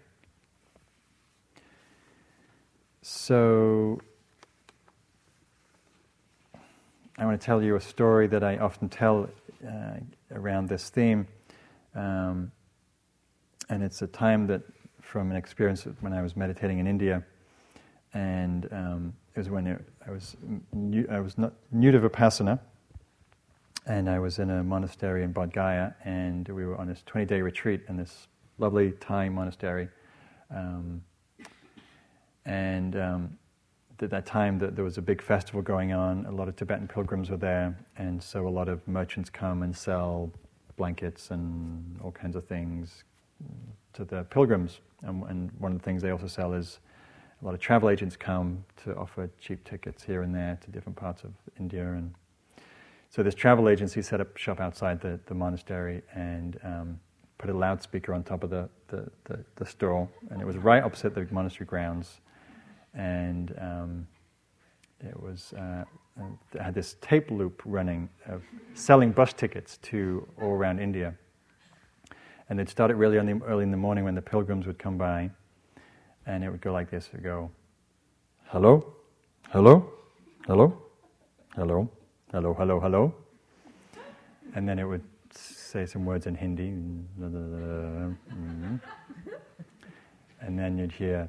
So, 3.02 4.00
I 7.18 7.24
want 7.24 7.40
to 7.40 7.44
tell 7.44 7.62
you 7.62 7.76
a 7.76 7.80
story 7.80 8.26
that 8.26 8.44
I 8.44 8.58
often 8.58 8.88
tell 8.88 9.30
uh, 9.66 10.00
around 10.32 10.68
this 10.68 10.90
theme. 10.90 11.26
Um, 11.94 12.52
and 13.70 13.82
it's 13.82 14.02
a 14.02 14.06
time 14.06 14.46
that, 14.48 14.62
from 15.00 15.30
an 15.30 15.36
experience 15.36 15.86
when 16.00 16.12
I 16.12 16.20
was 16.20 16.36
meditating 16.36 16.78
in 16.78 16.86
India, 16.86 17.22
and 18.12 18.68
um, 18.70 19.14
it 19.36 19.40
was 19.40 19.50
when 19.50 19.84
I 20.06 20.10
was 20.10 20.34
new, 20.72 21.06
I 21.10 21.20
was 21.20 21.36
not 21.36 21.52
new 21.70 21.92
to 21.92 22.00
Vipassana, 22.00 22.58
and 23.86 24.08
I 24.08 24.18
was 24.18 24.38
in 24.38 24.48
a 24.48 24.64
monastery 24.64 25.24
in 25.24 25.34
Bodh 25.34 25.52
Gaya, 25.52 25.94
and 26.04 26.48
we 26.48 26.64
were 26.64 26.74
on 26.76 26.88
this 26.88 27.02
20-day 27.06 27.42
retreat 27.42 27.82
in 27.90 27.98
this 27.98 28.28
lovely 28.56 28.92
Thai 28.92 29.28
monastery. 29.28 29.88
Um, 30.50 31.02
and 32.46 32.96
um, 32.96 33.38
at 34.00 34.08
that 34.08 34.24
time 34.24 34.58
there 34.58 34.84
was 34.84 34.96
a 34.96 35.02
big 35.02 35.20
festival 35.20 35.60
going 35.60 35.92
on. 35.92 36.24
A 36.24 36.32
lot 36.32 36.48
of 36.48 36.56
Tibetan 36.56 36.88
pilgrims 36.88 37.28
were 37.28 37.36
there, 37.36 37.78
and 37.98 38.22
so 38.22 38.48
a 38.48 38.48
lot 38.48 38.70
of 38.70 38.88
merchants 38.88 39.28
come 39.28 39.62
and 39.62 39.76
sell 39.76 40.30
blankets 40.78 41.30
and 41.30 42.00
all 42.02 42.10
kinds 42.10 42.36
of 42.36 42.46
things 42.46 43.04
to 43.92 44.06
the 44.06 44.24
pilgrims. 44.24 44.80
And, 45.02 45.22
and 45.24 45.50
one 45.58 45.72
of 45.72 45.78
the 45.78 45.84
things 45.84 46.00
they 46.00 46.10
also 46.10 46.26
sell 46.26 46.54
is 46.54 46.78
a 47.40 47.44
lot 47.44 47.54
of 47.54 47.60
travel 47.60 47.90
agents 47.90 48.16
come 48.16 48.64
to 48.84 48.96
offer 48.96 49.28
cheap 49.40 49.64
tickets 49.64 50.02
here 50.02 50.22
and 50.22 50.34
there 50.34 50.58
to 50.64 50.70
different 50.70 50.96
parts 50.96 51.22
of 51.22 51.32
India. 51.58 51.84
And 51.84 52.14
so 53.10 53.22
this 53.22 53.34
travel 53.34 53.68
agency 53.68 54.02
set 54.02 54.20
up 54.20 54.36
shop 54.36 54.60
outside 54.60 55.00
the, 55.00 55.20
the 55.26 55.34
monastery 55.34 56.02
and 56.14 56.58
um, 56.62 57.00
put 57.38 57.50
a 57.50 57.56
loudspeaker 57.56 58.14
on 58.14 58.22
top 58.22 58.42
of 58.42 58.50
the, 58.50 58.68
the, 58.88 59.10
the, 59.24 59.44
the 59.56 59.66
store, 59.66 60.08
and 60.30 60.40
it 60.40 60.46
was 60.46 60.56
right 60.56 60.82
opposite 60.82 61.14
the 61.14 61.26
monastery 61.30 61.66
grounds 61.66 62.20
and 62.96 63.54
um, 63.60 64.06
it 65.00 65.20
was 65.20 65.52
uh, 65.52 65.84
had 66.58 66.74
this 66.74 66.96
tape 67.00 67.30
loop 67.30 67.62
running 67.64 68.08
of 68.26 68.42
selling 68.74 69.12
bus 69.12 69.32
tickets 69.32 69.78
to 69.78 70.26
all 70.40 70.50
around 70.50 70.78
India. 70.78 71.14
And 72.48 72.58
they'd 72.58 72.68
start 72.68 72.90
it 72.90 72.94
really 72.94 73.18
early 73.18 73.62
in 73.62 73.70
the 73.70 73.76
morning 73.76 74.04
when 74.04 74.14
the 74.14 74.22
pilgrims 74.22 74.66
would 74.66 74.78
come 74.78 74.96
by, 74.96 75.30
and 76.26 76.44
it 76.44 76.50
would 76.50 76.60
go 76.60 76.72
like 76.72 76.90
this: 76.90 77.06
it 77.06 77.14
would 77.14 77.22
go, 77.22 77.50
"Hello, 78.46 78.94
hello, 79.50 79.92
hello, 80.46 80.82
hello, 81.54 81.90
hello, 82.32 82.54
hello, 82.54 82.80
hello," 82.80 83.14
and 84.54 84.68
then 84.68 84.78
it 84.78 84.84
would 84.84 85.04
say 85.30 85.86
some 85.86 86.04
words 86.04 86.26
in 86.26 86.34
Hindi, 86.34 86.70
mm-hmm. 86.70 88.12
and 90.40 90.58
then 90.58 90.78
you'd 90.78 90.92
hear 90.92 91.28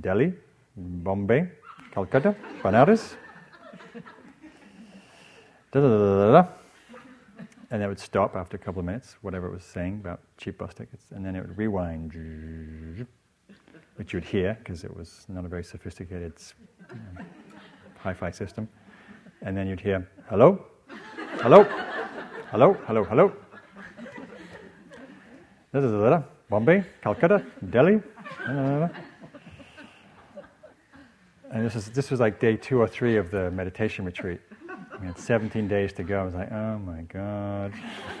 Delhi, 0.00 0.34
Bombay, 0.76 1.50
Calcutta, 1.92 2.34
Banaras. 2.62 3.16
And 5.74 7.82
it 7.82 7.88
would 7.88 7.98
stop 7.98 8.36
after 8.36 8.56
a 8.56 8.60
couple 8.60 8.80
of 8.80 8.86
minutes, 8.86 9.16
whatever 9.22 9.46
it 9.46 9.52
was 9.52 9.64
saying 9.64 9.94
about 9.94 10.20
cheap 10.36 10.58
bus 10.58 10.74
tickets, 10.74 11.10
and 11.10 11.24
then 11.24 11.34
it 11.34 11.40
would 11.40 11.56
rewind, 11.56 13.06
which 14.02 14.12
you'd 14.12 14.24
hear 14.24 14.58
because 14.58 14.82
it 14.82 14.96
was 14.96 15.24
not 15.28 15.44
a 15.44 15.48
very 15.48 15.62
sophisticated 15.62 16.32
know, 16.90 17.24
hi-fi 18.00 18.32
system. 18.32 18.68
And 19.42 19.56
then 19.56 19.68
you'd 19.68 19.78
hear, 19.78 20.08
hello, 20.28 20.66
hello, 21.40 21.62
hello, 22.50 22.72
hello, 22.84 23.04
hello. 23.04 23.32
This 25.70 25.84
is 25.84 25.92
a 25.92 25.96
letter 25.96 26.24
Bombay, 26.50 26.84
Calcutta, 27.00 27.46
Delhi. 27.70 28.02
And 28.48 28.90
this, 31.52 31.76
is, 31.76 31.88
this 31.92 32.10
was 32.10 32.18
like 32.18 32.40
day 32.40 32.56
two 32.56 32.80
or 32.80 32.88
three 32.88 33.16
of 33.16 33.30
the 33.30 33.52
meditation 33.52 34.04
retreat. 34.04 34.40
We 35.00 35.06
had 35.06 35.16
17 35.16 35.68
days 35.68 35.92
to 35.92 36.02
go. 36.02 36.22
I 36.22 36.24
was 36.24 36.34
like, 36.34 36.50
oh 36.50 36.78
my 36.80 37.02
God. 37.02 37.72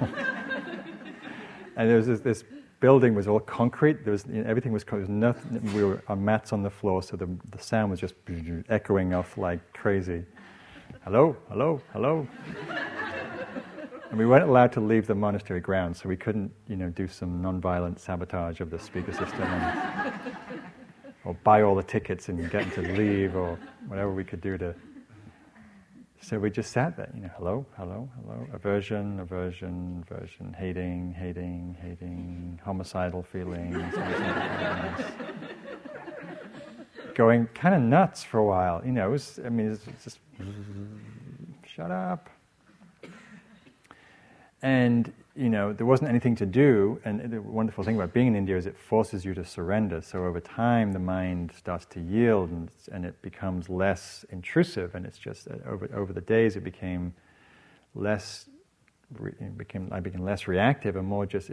and 1.76 1.90
there 1.90 1.96
was 1.96 2.06
this, 2.06 2.20
this, 2.20 2.44
building 2.82 3.14
was 3.14 3.28
all 3.28 3.40
concrete. 3.40 4.04
There 4.04 4.10
was, 4.10 4.26
you 4.26 4.42
know, 4.42 4.50
everything 4.50 4.72
was, 4.72 4.84
was 4.90 5.08
nothing, 5.08 5.72
we 5.72 5.84
were 5.84 6.02
on 6.08 6.22
mats 6.22 6.52
on 6.52 6.62
the 6.62 6.68
floor, 6.68 7.00
so 7.02 7.16
the, 7.16 7.28
the 7.50 7.58
sound 7.58 7.92
was 7.92 8.00
just 8.00 8.14
echoing 8.68 9.14
off 9.14 9.38
like 9.38 9.60
crazy. 9.72 10.24
Hello, 11.04 11.36
hello, 11.48 11.80
hello. 11.92 12.26
and 14.10 14.18
we 14.18 14.26
weren't 14.26 14.48
allowed 14.48 14.72
to 14.72 14.80
leave 14.80 15.06
the 15.06 15.14
monastery 15.14 15.60
grounds, 15.60 16.02
so 16.02 16.08
we 16.08 16.16
couldn't, 16.16 16.50
you 16.66 16.76
know, 16.76 16.88
do 16.90 17.06
some 17.06 17.40
non-violent 17.40 18.00
sabotage 18.00 18.60
of 18.60 18.68
the 18.68 18.78
speaker 18.80 19.12
system. 19.12 19.42
And, 19.42 20.20
or 21.24 21.34
buy 21.44 21.62
all 21.62 21.76
the 21.76 21.84
tickets 21.84 22.28
and 22.28 22.50
get 22.50 22.68
them 22.74 22.84
to 22.84 22.92
leave 22.94 23.36
or 23.36 23.56
whatever 23.86 24.10
we 24.10 24.24
could 24.24 24.40
do 24.40 24.58
to. 24.58 24.74
So 26.24 26.38
we 26.38 26.50
just 26.50 26.70
sat 26.70 26.96
there, 26.96 27.10
you 27.16 27.22
know, 27.22 27.30
hello, 27.36 27.66
hello, 27.76 28.08
hello, 28.20 28.46
aversion, 28.52 29.18
aversion, 29.18 30.04
aversion, 30.08 30.54
hating, 30.56 31.16
hating, 31.18 31.76
hating, 31.82 32.60
homicidal 32.64 33.24
feelings, 33.24 33.76
going 37.16 37.48
kind 37.54 37.74
of 37.74 37.82
nuts 37.82 38.22
for 38.22 38.38
a 38.38 38.44
while. 38.44 38.80
You 38.86 38.92
know, 38.92 39.08
it 39.08 39.10
was, 39.10 39.40
I 39.44 39.48
mean, 39.48 39.72
it's 39.72 40.04
just 40.04 40.20
shut 41.66 41.90
up. 41.90 42.30
And 44.62 45.12
you 45.34 45.48
know, 45.48 45.72
there 45.72 45.86
wasn't 45.86 46.10
anything 46.10 46.36
to 46.36 46.46
do. 46.46 47.00
And 47.04 47.32
the 47.32 47.40
wonderful 47.40 47.84
thing 47.84 47.96
about 47.96 48.12
being 48.12 48.26
in 48.26 48.36
India 48.36 48.56
is 48.56 48.66
it 48.66 48.76
forces 48.76 49.24
you 49.24 49.34
to 49.34 49.44
surrender. 49.44 50.02
So 50.02 50.24
over 50.24 50.40
time, 50.40 50.92
the 50.92 50.98
mind 50.98 51.52
starts 51.56 51.86
to 51.86 52.00
yield 52.00 52.50
and, 52.50 52.70
and 52.92 53.04
it 53.06 53.20
becomes 53.22 53.68
less 53.68 54.24
intrusive. 54.30 54.94
And 54.94 55.06
it's 55.06 55.18
just 55.18 55.48
uh, 55.48 55.54
over, 55.66 55.88
over 55.94 56.12
the 56.12 56.20
days, 56.20 56.56
it 56.56 56.64
became 56.64 57.14
less. 57.94 58.48
Became 59.58 59.90
I 59.92 60.00
became 60.00 60.24
less 60.24 60.48
reactive 60.48 60.96
and 60.96 61.06
more 61.06 61.26
just 61.26 61.50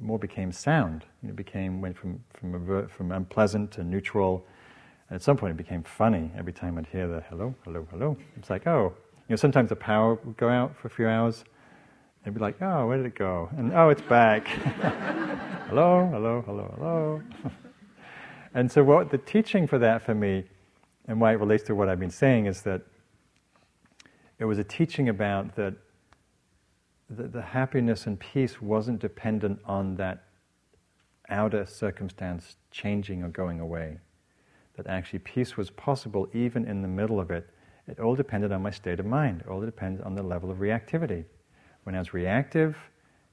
more 0.00 0.18
became 0.18 0.50
sound. 0.50 1.04
It 1.22 1.36
became 1.36 1.82
went 1.82 1.98
from 1.98 2.24
from 2.32 2.88
from 2.88 3.12
unpleasant 3.12 3.72
to 3.72 3.84
neutral, 3.84 4.46
and 5.10 5.16
at 5.16 5.22
some 5.22 5.36
point 5.36 5.50
it 5.50 5.58
became 5.58 5.82
funny. 5.82 6.30
Every 6.34 6.54
time 6.54 6.78
I'd 6.78 6.86
hear 6.86 7.06
the 7.06 7.20
hello, 7.28 7.54
hello, 7.64 7.86
hello, 7.90 8.16
it's 8.38 8.48
like 8.48 8.66
oh, 8.66 8.94
you 9.28 9.34
know 9.34 9.36
sometimes 9.36 9.68
the 9.68 9.76
power 9.76 10.14
would 10.14 10.38
go 10.38 10.48
out 10.48 10.74
for 10.78 10.88
a 10.88 10.90
few 10.90 11.06
hours, 11.06 11.44
They'd 12.24 12.32
be 12.32 12.40
like, 12.40 12.56
oh, 12.62 12.86
where 12.86 12.96
did 12.96 13.04
it 13.04 13.14
go? 13.14 13.50
And 13.58 13.74
oh, 13.74 13.90
it's 13.90 14.00
back. 14.00 14.48
hello, 15.68 16.08
hello, 16.10 16.42
hello, 16.46 16.74
hello. 16.78 17.22
and 18.54 18.72
so, 18.72 18.82
what 18.82 19.10
the 19.10 19.18
teaching 19.18 19.66
for 19.66 19.78
that 19.78 20.00
for 20.00 20.14
me, 20.14 20.44
and 21.06 21.20
why 21.20 21.32
it 21.32 21.36
relates 21.38 21.64
to 21.64 21.74
what 21.74 21.90
I've 21.90 22.00
been 22.00 22.10
saying, 22.10 22.46
is 22.46 22.62
that 22.62 22.80
it 24.38 24.46
was 24.46 24.58
a 24.58 24.64
teaching 24.64 25.10
about 25.10 25.54
that 25.56 25.74
the, 27.10 27.24
the 27.24 27.42
happiness 27.42 28.06
and 28.06 28.18
peace 28.18 28.62
wasn't 28.62 29.00
dependent 29.00 29.60
on 29.66 29.96
that 29.96 30.24
outer 31.28 31.66
circumstance 31.66 32.56
changing 32.70 33.22
or 33.22 33.28
going 33.28 33.60
away. 33.60 33.98
That 34.76 34.86
actually 34.86 35.18
peace 35.20 35.58
was 35.58 35.68
possible 35.68 36.28
even 36.32 36.64
in 36.64 36.80
the 36.80 36.88
middle 36.88 37.20
of 37.20 37.30
it. 37.30 37.50
It 37.86 38.00
all 38.00 38.14
depended 38.14 38.50
on 38.50 38.62
my 38.62 38.70
state 38.70 38.98
of 38.98 39.04
mind, 39.04 39.42
it 39.42 39.48
all 39.48 39.60
depended 39.60 40.02
on 40.06 40.14
the 40.14 40.22
level 40.22 40.50
of 40.50 40.56
reactivity. 40.56 41.26
When 41.84 41.94
I 41.94 41.98
was 41.98 42.12
reactive, 42.12 42.76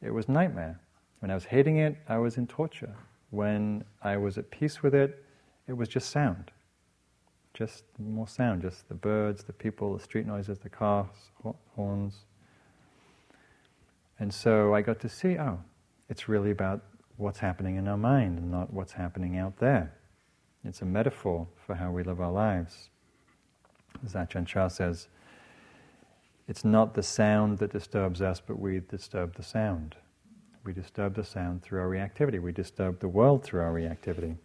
it 0.02 0.12
was 0.12 0.30
nightmare. 0.30 0.80
When 1.20 1.32
I 1.32 1.34
was 1.34 1.46
hating 1.46 1.78
it, 1.78 1.98
I 2.08 2.18
was 2.18 2.38
in 2.38 2.48
torture. 2.48 2.94
When 3.30 3.84
I 4.02 4.18
was 4.18 4.38
at 4.38 4.52
peace 4.52 4.84
with 4.84 4.94
it, 4.94 5.24
it 5.68 5.74
was 5.74 5.88
just 5.88 6.10
sound. 6.10 6.52
Just 7.54 7.84
more 7.98 8.28
sound, 8.28 8.62
just 8.62 8.88
the 8.88 8.96
birds, 8.96 9.44
the 9.44 9.54
people, 9.54 9.96
the 9.96 10.04
street 10.04 10.26
noises, 10.26 10.60
the 10.60 10.70
cars, 10.70 11.08
horns. 11.76 12.26
And 14.20 14.34
so 14.34 14.74
I 14.74 14.82
got 14.82 15.00
to 15.02 15.10
see, 15.10 15.38
oh, 15.38 15.60
it's 16.10 16.28
really 16.28 16.52
about 16.52 16.84
what's 17.18 17.40
happening 17.40 17.78
in 17.78 17.88
our 17.88 17.98
mind 17.98 18.40
and 18.40 18.52
not 18.52 18.74
what's 18.74 18.94
happening 18.94 19.38
out 19.38 19.58
there. 19.58 19.94
It's 20.64 20.82
a 20.82 20.86
metaphor 20.86 21.48
for 21.66 21.76
how 21.76 21.92
we 21.92 22.04
live 22.04 22.20
our 22.20 22.32
lives. 22.32 22.90
Ajahn 24.06 24.46
Chah 24.46 24.68
says, 24.68 25.08
it's 26.52 26.66
not 26.66 26.94
the 26.96 27.02
sound 27.02 27.60
that 27.60 27.72
disturbs 27.72 28.22
us, 28.22 28.42
but 28.46 28.60
we 28.60 28.82
disturb 28.90 29.36
the 29.36 29.42
sound. 29.42 29.96
We 30.66 30.74
disturb 30.74 31.16
the 31.16 31.24
sound 31.24 31.64
through 31.64 31.80
our 31.80 31.88
reactivity. 31.88 32.42
We 32.42 32.52
disturb 32.52 33.00
the 33.00 33.08
world 33.08 33.42
through 33.42 33.62
our 33.62 33.72
reactivity. 33.72 34.36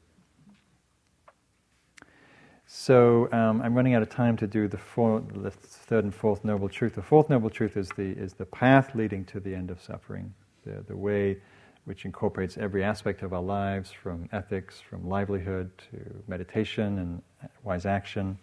So 2.64 3.28
um, 3.32 3.60
I'm 3.60 3.74
running 3.74 3.94
out 3.94 4.02
of 4.02 4.08
time 4.08 4.36
to 4.36 4.46
do 4.46 4.68
the, 4.68 4.78
four, 4.78 5.20
the, 5.34 5.50
third 5.50 6.04
and 6.04 6.14
fourth 6.14 6.44
noble 6.44 6.68
truth. 6.68 6.94
The 6.94 7.02
fourth 7.02 7.28
noble 7.28 7.50
truth 7.50 7.76
is 7.76 7.88
the, 7.96 8.12
is 8.12 8.34
the 8.34 8.46
path 8.46 8.94
leading 8.94 9.24
to 9.24 9.40
the 9.40 9.52
end 9.52 9.72
of 9.72 9.82
suffering. 9.82 10.32
the, 10.64 10.84
the 10.86 10.96
way 10.96 11.38
which 11.86 12.04
incorporates 12.04 12.56
every 12.56 12.84
aspect 12.84 13.22
of 13.22 13.32
our 13.32 13.42
lives 13.42 13.90
from 13.90 14.28
ethics, 14.30 14.80
from 14.80 15.08
livelihood 15.08 15.72
to 15.90 16.22
meditation 16.28 16.98
and 17.00 17.22
wise 17.64 17.84
action. 17.84 18.38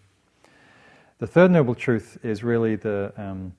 The 1.24 1.28
third 1.28 1.51
noble 1.51 1.74
truth 1.74 2.17
is 2.21 2.43
really 2.43 2.76
the, 2.76 3.13
um, 3.15 3.53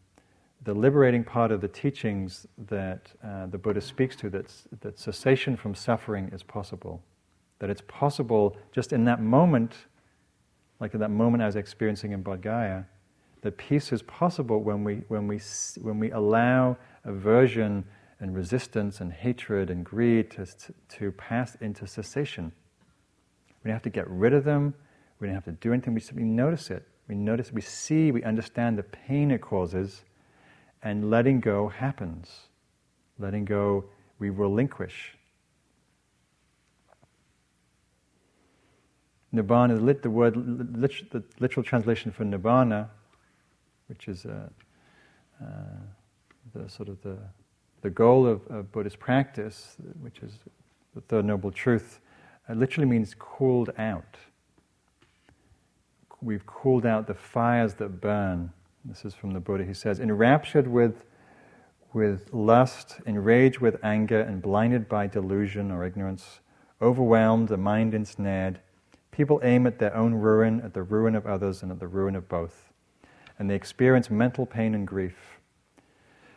the 0.64 0.74
liberating 0.74 1.24
part 1.24 1.50
of 1.50 1.62
the 1.62 1.68
teachings 1.68 2.46
that 2.68 3.10
uh, 3.24 3.46
the 3.46 3.56
Buddha 3.56 3.80
speaks 3.80 4.14
to 4.16 4.28
that, 4.28 4.52
that 4.82 4.98
cessation 4.98 5.56
from 5.56 5.74
suffering 5.74 6.28
is 6.30 6.42
possible. 6.42 7.02
That 7.60 7.70
it's 7.70 7.80
possible 7.88 8.58
just 8.70 8.92
in 8.92 9.06
that 9.06 9.22
moment, 9.22 9.86
like 10.78 10.92
in 10.92 11.00
that 11.00 11.10
moment 11.10 11.42
I 11.42 11.46
was 11.46 11.56
experiencing 11.56 12.12
in 12.12 12.22
Bodh 12.22 12.42
Gaya, 12.42 12.84
that 13.40 13.56
peace 13.56 13.94
is 13.94 14.02
possible 14.02 14.60
when 14.60 14.84
we, 14.84 14.96
when 15.08 15.26
we, 15.26 15.40
when 15.80 15.98
we 15.98 16.10
allow 16.10 16.76
aversion 17.04 17.82
and 18.20 18.36
resistance 18.36 19.00
and 19.00 19.10
hatred 19.10 19.70
and 19.70 19.86
greed 19.86 20.30
to, 20.32 20.46
to 20.98 21.12
pass 21.12 21.54
into 21.62 21.86
cessation. 21.86 22.52
We 23.62 23.68
don't 23.68 23.76
have 23.76 23.82
to 23.84 23.88
get 23.88 24.06
rid 24.10 24.34
of 24.34 24.44
them, 24.44 24.74
we 25.18 25.28
don't 25.28 25.34
have 25.34 25.46
to 25.46 25.52
do 25.52 25.72
anything, 25.72 25.94
we 25.94 26.00
simply 26.00 26.24
notice 26.24 26.70
it. 26.70 26.86
We 27.08 27.14
notice, 27.14 27.52
we 27.52 27.60
see, 27.60 28.10
we 28.10 28.22
understand 28.22 28.78
the 28.78 28.82
pain 28.82 29.30
it 29.30 29.40
causes, 29.40 30.04
and 30.82 31.10
letting 31.10 31.40
go 31.40 31.68
happens. 31.68 32.48
Letting 33.18 33.44
go, 33.44 33.84
we 34.18 34.30
relinquish. 34.30 35.16
Nibbana, 39.34 40.02
the 40.02 40.10
word, 40.10 40.34
the 40.34 41.22
literal 41.40 41.64
translation 41.64 42.12
for 42.12 42.24
nibbana 42.24 42.88
which 43.88 44.08
is 44.08 44.26
uh, 44.26 44.48
uh, 45.42 45.46
the 46.54 46.68
sort 46.68 46.88
of 46.88 47.00
the, 47.02 47.16
the 47.82 47.90
goal 47.90 48.26
of, 48.26 48.46
of, 48.48 48.70
Buddhist 48.72 48.98
practice, 48.98 49.76
which 50.00 50.20
is 50.20 50.32
the 50.94 51.00
third 51.02 51.24
noble 51.24 51.50
truth, 51.50 52.00
uh, 52.48 52.54
literally 52.54 52.88
means 52.88 53.14
cooled 53.18 53.70
out. 53.78 54.16
We've 56.24 56.46
cooled 56.46 56.86
out 56.86 57.06
the 57.06 57.14
fires 57.14 57.74
that 57.74 58.00
burn. 58.00 58.52
This 58.84 59.04
is 59.04 59.14
from 59.14 59.32
the 59.32 59.40
Buddha. 59.40 59.64
He 59.64 59.74
says, 59.74 60.00
enraptured 60.00 60.66
with, 60.66 61.04
with 61.92 62.32
lust, 62.32 63.00
enraged 63.06 63.58
with 63.58 63.82
anger, 63.84 64.20
and 64.20 64.40
blinded 64.40 64.88
by 64.88 65.06
delusion 65.06 65.70
or 65.70 65.84
ignorance, 65.84 66.40
overwhelmed, 66.80 67.48
the 67.48 67.56
mind 67.56 67.94
ensnared, 67.94 68.60
people 69.10 69.40
aim 69.42 69.66
at 69.66 69.78
their 69.78 69.94
own 69.94 70.14
ruin, 70.14 70.60
at 70.62 70.74
the 70.74 70.82
ruin 70.82 71.14
of 71.14 71.26
others, 71.26 71.62
and 71.62 71.70
at 71.70 71.78
the 71.78 71.86
ruin 71.86 72.16
of 72.16 72.28
both 72.28 72.72
and 73.38 73.50
they 73.50 73.54
experience 73.54 74.10
mental 74.10 74.46
pain 74.46 74.74
and 74.74 74.86
grief. 74.86 75.40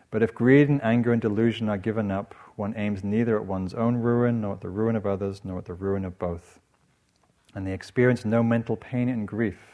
But 0.10 0.24
if 0.24 0.34
greed 0.34 0.70
and 0.70 0.84
anger 0.84 1.12
and 1.12 1.22
delusion 1.22 1.70
are 1.70 1.78
given 1.78 2.12
up, 2.12 2.34
one 2.56 2.74
aims 2.78 3.04
neither 3.04 3.38
at 3.38 3.46
one's 3.46 3.74
own 3.74 3.98
ruin, 3.98 4.42
nor 4.42 4.54
at 4.54 4.62
the 4.62 4.70
ruin 4.70 4.96
of 4.96 5.06
others, 5.06 5.42
nor 5.44 5.60
at 5.60 5.66
the 5.66 5.74
ruin 5.74 6.06
of 6.06 6.18
both. 6.18 6.60
And 7.54 7.68
they 7.68 7.74
experience 7.74 8.26
no 8.26 8.42
mental 8.42 8.78
pain 8.78 9.10
and 9.10 9.28
grief. 9.28 9.67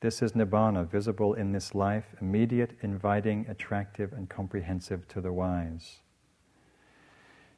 This 0.00 0.22
is 0.22 0.32
Nibbana, 0.32 0.88
visible 0.88 1.34
in 1.34 1.52
this 1.52 1.74
life, 1.74 2.06
immediate, 2.22 2.70
inviting, 2.80 3.44
attractive, 3.50 4.14
and 4.14 4.30
comprehensive 4.30 5.06
to 5.08 5.20
the 5.20 5.30
wise. 5.30 5.98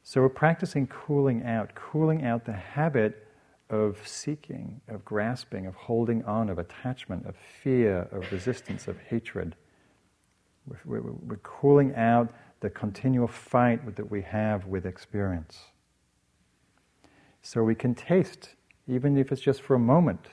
So 0.03 0.19
we're 0.19 0.27
practicing 0.27 0.87
cooling 0.87 1.45
out, 1.45 1.73
cooling 1.73 2.25
out 2.25 2.43
the 2.43 2.51
habit 2.51 3.27
of 3.69 4.05
seeking, 4.05 4.81
of 4.89 5.05
grasping, 5.05 5.65
of 5.65 5.75
holding 5.75 6.21
on, 6.25 6.49
of 6.49 6.59
attachment, 6.59 7.25
of 7.25 7.37
fear, 7.37 8.09
of 8.11 8.29
resistance, 8.29 8.89
of 8.89 8.99
hatred. 8.99 9.55
We're, 10.67 10.99
we're, 11.01 11.11
we're 11.13 11.37
cooling 11.37 11.95
out 11.95 12.31
the 12.59 12.69
continual 12.69 13.27
fight 13.27 13.95
that 13.95 14.11
we 14.11 14.21
have 14.21 14.65
with 14.67 14.85
experience. 14.85 15.59
So 17.41 17.63
we 17.63 17.75
can 17.75 17.95
taste, 17.95 18.49
even 18.85 19.17
if 19.17 19.31
it's 19.31 19.41
just 19.41 19.61
for 19.61 19.75
a 19.75 19.79
moment. 19.79 20.27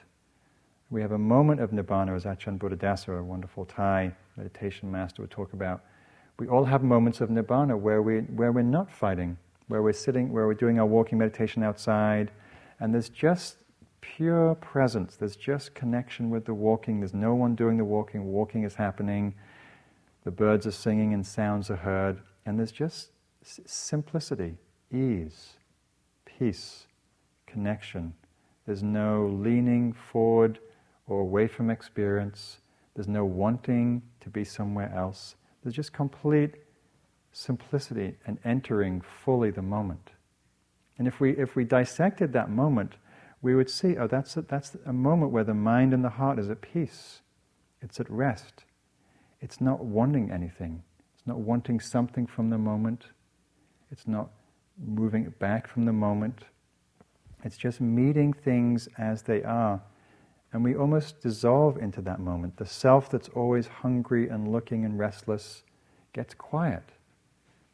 We 0.91 1.01
have 1.03 1.12
a 1.12 1.18
moment 1.18 1.61
of 1.61 1.70
nibbana, 1.70 2.16
as 2.16 2.24
Ajahn 2.24 2.59
Buddhadasa, 2.59 3.20
a 3.20 3.22
wonderful 3.22 3.64
Thai 3.64 4.12
meditation 4.36 4.91
master, 4.91 5.22
would 5.22 5.30
talk 5.30 5.53
about. 5.53 5.84
We 6.41 6.49
all 6.49 6.64
have 6.64 6.82
moments 6.82 7.20
of 7.20 7.28
nibbana 7.28 7.78
where, 7.78 8.03
we, 8.03 8.22
where 8.22 8.51
we're 8.51 8.62
not 8.62 8.91
fighting, 8.91 9.38
where 9.68 9.82
we're 9.82 9.93
sitting, 9.93 10.32
where 10.32 10.49
we're 10.49 10.55
doing 10.55 10.80
our 10.80 10.86
walking 10.86 11.16
meditation 11.16 11.62
outside, 11.62 12.32
and 12.80 12.93
there's 12.93 13.09
just 13.09 13.59
pure 14.01 14.57
presence. 14.57 15.14
There's 15.14 15.36
just 15.36 15.74
connection 15.74 16.28
with 16.28 16.45
the 16.45 16.55
walking. 16.55 16.99
There's 16.99 17.14
no 17.14 17.36
one 17.36 17.55
doing 17.55 17.76
the 17.76 17.84
walking. 17.84 18.24
Walking 18.24 18.64
is 18.64 18.74
happening. 18.74 19.34
The 20.24 20.32
birds 20.32 20.66
are 20.66 20.72
singing 20.72 21.14
and 21.14 21.24
sounds 21.24 21.70
are 21.70 21.76
heard. 21.76 22.20
And 22.47 22.59
there's 22.59 22.72
just 22.72 23.11
simplicity, 23.45 24.57
ease, 24.93 25.51
peace, 26.24 26.86
connection. 27.47 28.14
There's 28.66 28.82
no 28.82 29.26
leaning 29.26 29.93
forward 29.93 30.59
or 31.11 31.21
away 31.21 31.49
from 31.49 31.71
experience. 31.71 32.59
There's 32.95 33.09
no 33.09 33.25
wanting 33.25 34.03
to 34.21 34.31
be 34.31 34.45
somewhere 34.45 34.93
else. 34.95 35.35
There's 35.63 35.75
just 35.75 35.93
complete 35.93 36.55
simplicity 37.33 38.15
and 38.27 38.39
entering 38.45 39.01
fully 39.01 39.51
the 39.51 39.63
moment. 39.63 40.11
And 40.99 41.09
if 41.09 41.21
we, 41.21 41.37
if 41.37 41.57
we 41.57 41.65
dissected 41.65 42.33
that 42.33 42.51
moment, 42.51 42.95
we 43.43 43.55
would 43.55 43.69
see, 43.69 43.97
oh, 43.97 44.07
that's 44.07 44.37
a, 44.37 44.43
that's 44.43 44.77
a 44.87 44.93
moment 44.93 45.33
where 45.33 45.45
the 45.45 45.55
mind 45.55 45.93
and 45.93 46.05
the 46.05 46.11
heart 46.11 46.39
is 46.39 46.49
at 46.49 46.61
peace. 46.61 47.23
It's 47.83 47.99
at 47.99 48.09
rest. 48.11 48.65
It's 49.41 49.61
not 49.61 49.85
wanting 49.85 50.31
anything. 50.31 50.83
It's 51.15 51.27
not 51.27 51.39
wanting 51.39 51.81
something 51.81 52.27
from 52.27 52.51
the 52.51 52.59
moment. 52.59 53.07
It's 53.91 54.07
not 54.07 54.31
moving 54.79 55.33
back 55.39 55.67
from 55.67 55.87
the 55.87 55.93
moment. 55.93 56.45
It's 57.43 57.57
just 57.57 57.81
meeting 57.81 58.33
things 58.33 58.89
as 58.99 59.23
they 59.23 59.43
are. 59.43 59.81
And 60.53 60.64
we 60.64 60.74
almost 60.74 61.20
dissolve 61.20 61.76
into 61.78 62.01
that 62.03 62.18
moment. 62.18 62.57
The 62.57 62.66
self 62.66 63.09
that's 63.09 63.28
always 63.30 63.68
hungry 63.68 64.28
and 64.28 64.51
looking 64.51 64.84
and 64.84 64.98
restless 64.98 65.62
gets 66.12 66.34
quiet. 66.34 66.82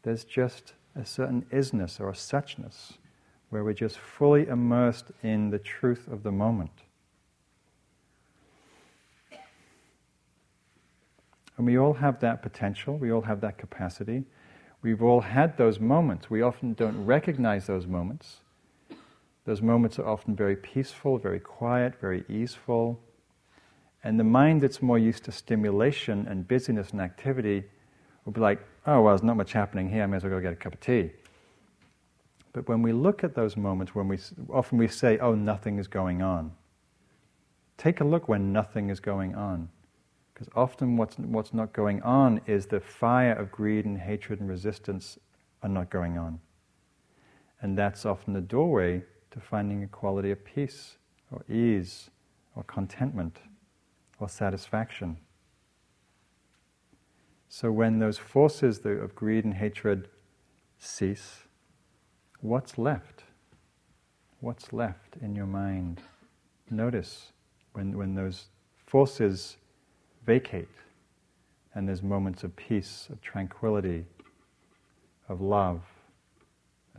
There's 0.02 0.24
just 0.24 0.74
a 0.94 1.04
certain 1.04 1.46
isness 1.52 2.00
or 2.00 2.10
a 2.10 2.14
suchness 2.14 2.92
where 3.50 3.64
we're 3.64 3.72
just 3.72 3.98
fully 3.98 4.46
immersed 4.46 5.06
in 5.22 5.50
the 5.50 5.58
truth 5.58 6.08
of 6.08 6.22
the 6.22 6.32
moment. 6.32 6.82
And 11.56 11.64
we 11.64 11.78
all 11.78 11.94
have 11.94 12.20
that 12.20 12.42
potential, 12.42 12.98
we 12.98 13.10
all 13.10 13.22
have 13.22 13.40
that 13.40 13.56
capacity. 13.56 14.24
We've 14.82 15.02
all 15.02 15.22
had 15.22 15.56
those 15.56 15.80
moments. 15.80 16.28
We 16.28 16.42
often 16.42 16.74
don't 16.74 17.06
recognize 17.06 17.66
those 17.66 17.86
moments. 17.86 18.40
Those 19.46 19.62
moments 19.62 19.98
are 20.00 20.06
often 20.06 20.34
very 20.34 20.56
peaceful, 20.56 21.18
very 21.18 21.40
quiet, 21.40 21.94
very 22.00 22.24
easeful. 22.28 23.00
And 24.02 24.18
the 24.18 24.24
mind 24.24 24.60
that's 24.60 24.82
more 24.82 24.98
used 24.98 25.24
to 25.24 25.32
stimulation 25.32 26.26
and 26.28 26.46
busyness 26.46 26.90
and 26.90 27.00
activity 27.00 27.64
will 28.24 28.32
be 28.32 28.40
like, 28.40 28.60
oh, 28.86 29.02
well, 29.02 29.14
there's 29.14 29.22
not 29.22 29.36
much 29.36 29.52
happening 29.52 29.88
here, 29.88 30.02
I 30.02 30.06
may 30.06 30.16
as 30.16 30.24
well 30.24 30.32
go 30.32 30.40
get 30.40 30.52
a 30.52 30.56
cup 30.56 30.74
of 30.74 30.80
tea. 30.80 31.12
But 32.52 32.68
when 32.68 32.82
we 32.82 32.92
look 32.92 33.22
at 33.22 33.34
those 33.34 33.56
moments, 33.56 33.94
when 33.94 34.08
we 34.08 34.18
often 34.48 34.78
we 34.78 34.88
say, 34.88 35.18
"Oh, 35.18 35.34
nothing 35.34 35.78
is 35.78 35.88
going 35.88 36.22
on," 36.22 36.52
take 37.76 38.00
a 38.00 38.04
look 38.04 38.28
when 38.28 38.50
nothing 38.50 38.88
is 38.88 38.98
going 38.98 39.34
on, 39.34 39.68
because 40.32 40.48
often 40.56 40.96
what's 40.96 41.18
what's 41.18 41.52
not 41.52 41.74
going 41.74 42.00
on 42.00 42.40
is 42.46 42.64
the 42.66 42.80
fire 42.80 43.34
of 43.34 43.52
greed 43.52 43.84
and 43.84 43.98
hatred 43.98 44.40
and 44.40 44.48
resistance 44.48 45.18
are 45.62 45.68
not 45.68 45.90
going 45.90 46.16
on, 46.16 46.40
and 47.60 47.76
that's 47.76 48.06
often 48.06 48.32
the 48.32 48.40
doorway 48.40 49.04
to 49.30 49.40
finding 49.40 49.82
a 49.82 49.88
quality 49.88 50.30
of 50.30 50.44
peace 50.44 50.96
or 51.30 51.44
ease 51.48 52.10
or 52.54 52.62
contentment 52.64 53.38
or 54.18 54.28
satisfaction. 54.28 55.18
So 57.48 57.70
when 57.70 57.98
those 57.98 58.18
forces 58.18 58.80
of 58.84 59.14
greed 59.14 59.44
and 59.44 59.54
hatred 59.54 60.08
cease 60.78 61.46
what's 62.40 62.78
left? 62.78 63.24
What's 64.40 64.72
left 64.72 65.16
in 65.20 65.34
your 65.34 65.46
mind? 65.46 66.00
Notice 66.70 67.32
when, 67.72 67.96
when 67.96 68.14
those 68.14 68.46
forces 68.86 69.56
vacate 70.24 70.68
and 71.74 71.88
there's 71.88 72.02
moments 72.02 72.44
of 72.44 72.54
peace, 72.56 73.08
of 73.10 73.20
tranquility, 73.20 74.04
of 75.28 75.40
love, 75.40 75.82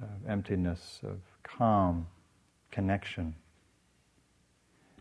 of 0.02 0.30
emptiness, 0.30 1.00
of 1.04 1.20
calm, 1.44 2.08
connection. 2.78 3.34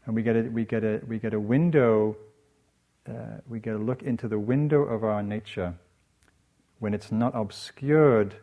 And 0.06 0.14
we 0.14 0.22
get 0.22 0.34
a, 0.34 0.42
we 0.44 0.64
get 0.64 0.82
a, 0.82 1.02
we 1.06 1.18
get 1.18 1.34
a 1.34 1.38
window, 1.38 2.16
uh, 3.06 3.42
we 3.46 3.60
get 3.60 3.74
a 3.74 3.78
look 3.78 4.02
into 4.02 4.28
the 4.28 4.38
window 4.38 4.80
of 4.80 5.04
our 5.04 5.22
nature 5.22 5.74
when 6.78 6.94
it's 6.94 7.12
not 7.12 7.32
obscured 7.34 8.34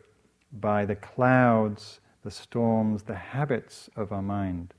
by 0.52 0.84
the 0.84 0.94
clouds, 0.94 1.98
the 2.22 2.30
storms, 2.30 3.02
the 3.02 3.16
habits 3.16 3.90
of 3.96 4.12
our 4.12 4.22
mind. 4.22 4.72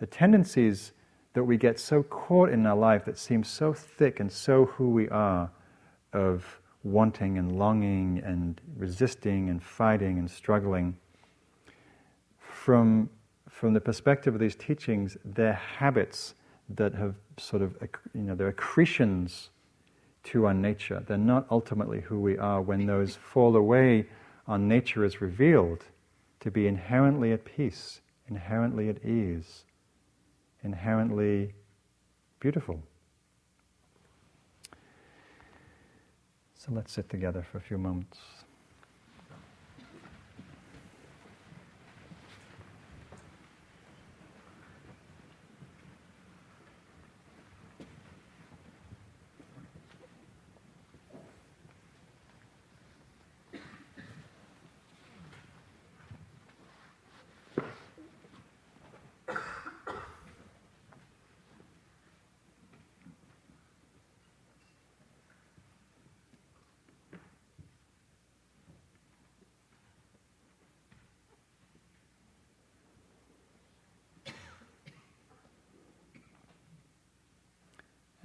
The 0.00 0.06
tendencies 0.06 0.90
that 1.34 1.44
we 1.44 1.56
get 1.56 1.78
so 1.78 2.02
caught 2.02 2.50
in 2.50 2.66
our 2.66 2.76
life 2.76 3.04
that 3.04 3.18
seem 3.18 3.44
so 3.44 3.72
thick 3.72 4.18
and 4.18 4.32
so 4.32 4.64
who 4.64 4.90
we 4.90 5.08
are 5.10 5.48
of 6.12 6.60
wanting 6.82 7.38
and 7.38 7.56
longing 7.56 8.20
and 8.24 8.60
resisting 8.76 9.48
and 9.48 9.62
fighting 9.62 10.18
and 10.18 10.28
struggling. 10.28 10.96
From, 12.40 13.08
from 13.60 13.74
the 13.74 13.80
perspective 13.80 14.32
of 14.32 14.40
these 14.40 14.56
teachings, 14.56 15.18
they're 15.22 15.52
habits 15.52 16.34
that 16.70 16.94
have 16.94 17.14
sort 17.36 17.60
of, 17.60 17.76
you 18.14 18.22
know, 18.22 18.34
they're 18.34 18.48
accretions 18.48 19.50
to 20.24 20.46
our 20.46 20.54
nature. 20.54 21.04
They're 21.06 21.18
not 21.18 21.46
ultimately 21.50 22.00
who 22.00 22.18
we 22.18 22.38
are. 22.38 22.62
When 22.62 22.86
those 22.86 23.16
fall 23.16 23.54
away, 23.54 24.06
our 24.48 24.58
nature 24.58 25.04
is 25.04 25.20
revealed 25.20 25.84
to 26.40 26.50
be 26.50 26.66
inherently 26.66 27.32
at 27.32 27.44
peace, 27.44 28.00
inherently 28.30 28.88
at 28.88 29.04
ease, 29.04 29.64
inherently 30.62 31.52
beautiful. 32.38 32.82
So 36.54 36.72
let's 36.72 36.92
sit 36.92 37.10
together 37.10 37.46
for 37.52 37.58
a 37.58 37.60
few 37.60 37.76
moments. 37.76 38.16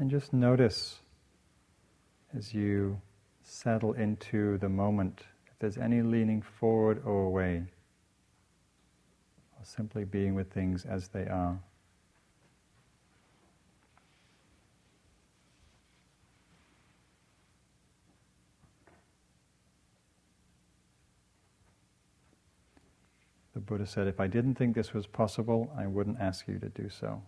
And 0.06 0.12
just 0.12 0.34
notice 0.34 1.00
as 2.38 2.54
you 2.54 3.02
settle 3.42 3.94
into 3.94 4.60
the 4.60 4.70
moment 4.70 5.24
if 5.48 5.58
there's 5.58 5.80
any 5.80 6.04
leaning 6.04 6.44
forward 6.44 7.02
or 7.04 7.24
away, 7.24 7.64
or 9.58 9.64
simply 9.64 10.06
being 10.06 10.36
with 10.36 10.52
things 10.52 10.86
as 10.86 11.08
they 11.08 11.26
are. 11.26 11.58
The 23.56 23.60
Buddha 23.60 23.88
said, 23.88 24.08
if 24.08 24.20
I 24.20 24.28
didn't 24.28 24.54
think 24.54 24.76
this 24.76 24.94
was 24.94 25.08
possible, 25.08 25.74
I 25.76 25.88
wouldn't 25.88 26.20
ask 26.20 26.48
you 26.48 26.60
to 26.60 26.70
do 26.70 26.90
so. 26.90 27.24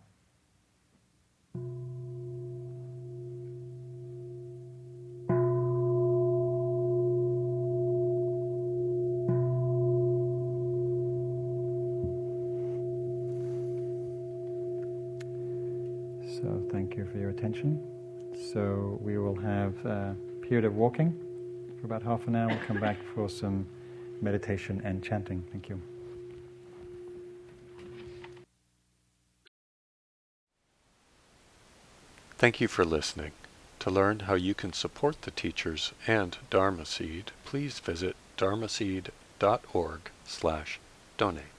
attention. 17.37 17.79
So 18.51 18.99
we 19.01 19.17
have 19.77 19.85
uh, 19.85 19.89
a 19.89 20.45
period 20.45 20.65
of 20.65 20.75
walking 20.75 21.11
for 21.79 21.85
about 21.85 22.03
half 22.03 22.27
an 22.27 22.35
hour. 22.35 22.47
We'll 22.47 22.59
come 22.59 22.79
back 22.79 22.97
for 23.13 23.29
some 23.29 23.67
meditation 24.21 24.81
and 24.83 25.03
chanting. 25.03 25.43
Thank 25.51 25.69
you. 25.69 25.81
Thank 32.37 32.61
you 32.61 32.67
for 32.67 32.85
listening. 32.85 33.31
To 33.79 33.91
learn 33.91 34.21
how 34.21 34.35
you 34.35 34.53
can 34.53 34.73
support 34.73 35.23
the 35.23 35.31
teachers 35.31 35.93
and 36.05 36.37
Dharma 36.49 36.85
Seed, 36.85 37.31
please 37.45 37.79
visit 37.79 38.15
dharmaseed.org 38.37 39.99
slash 40.25 40.79
donate. 41.17 41.56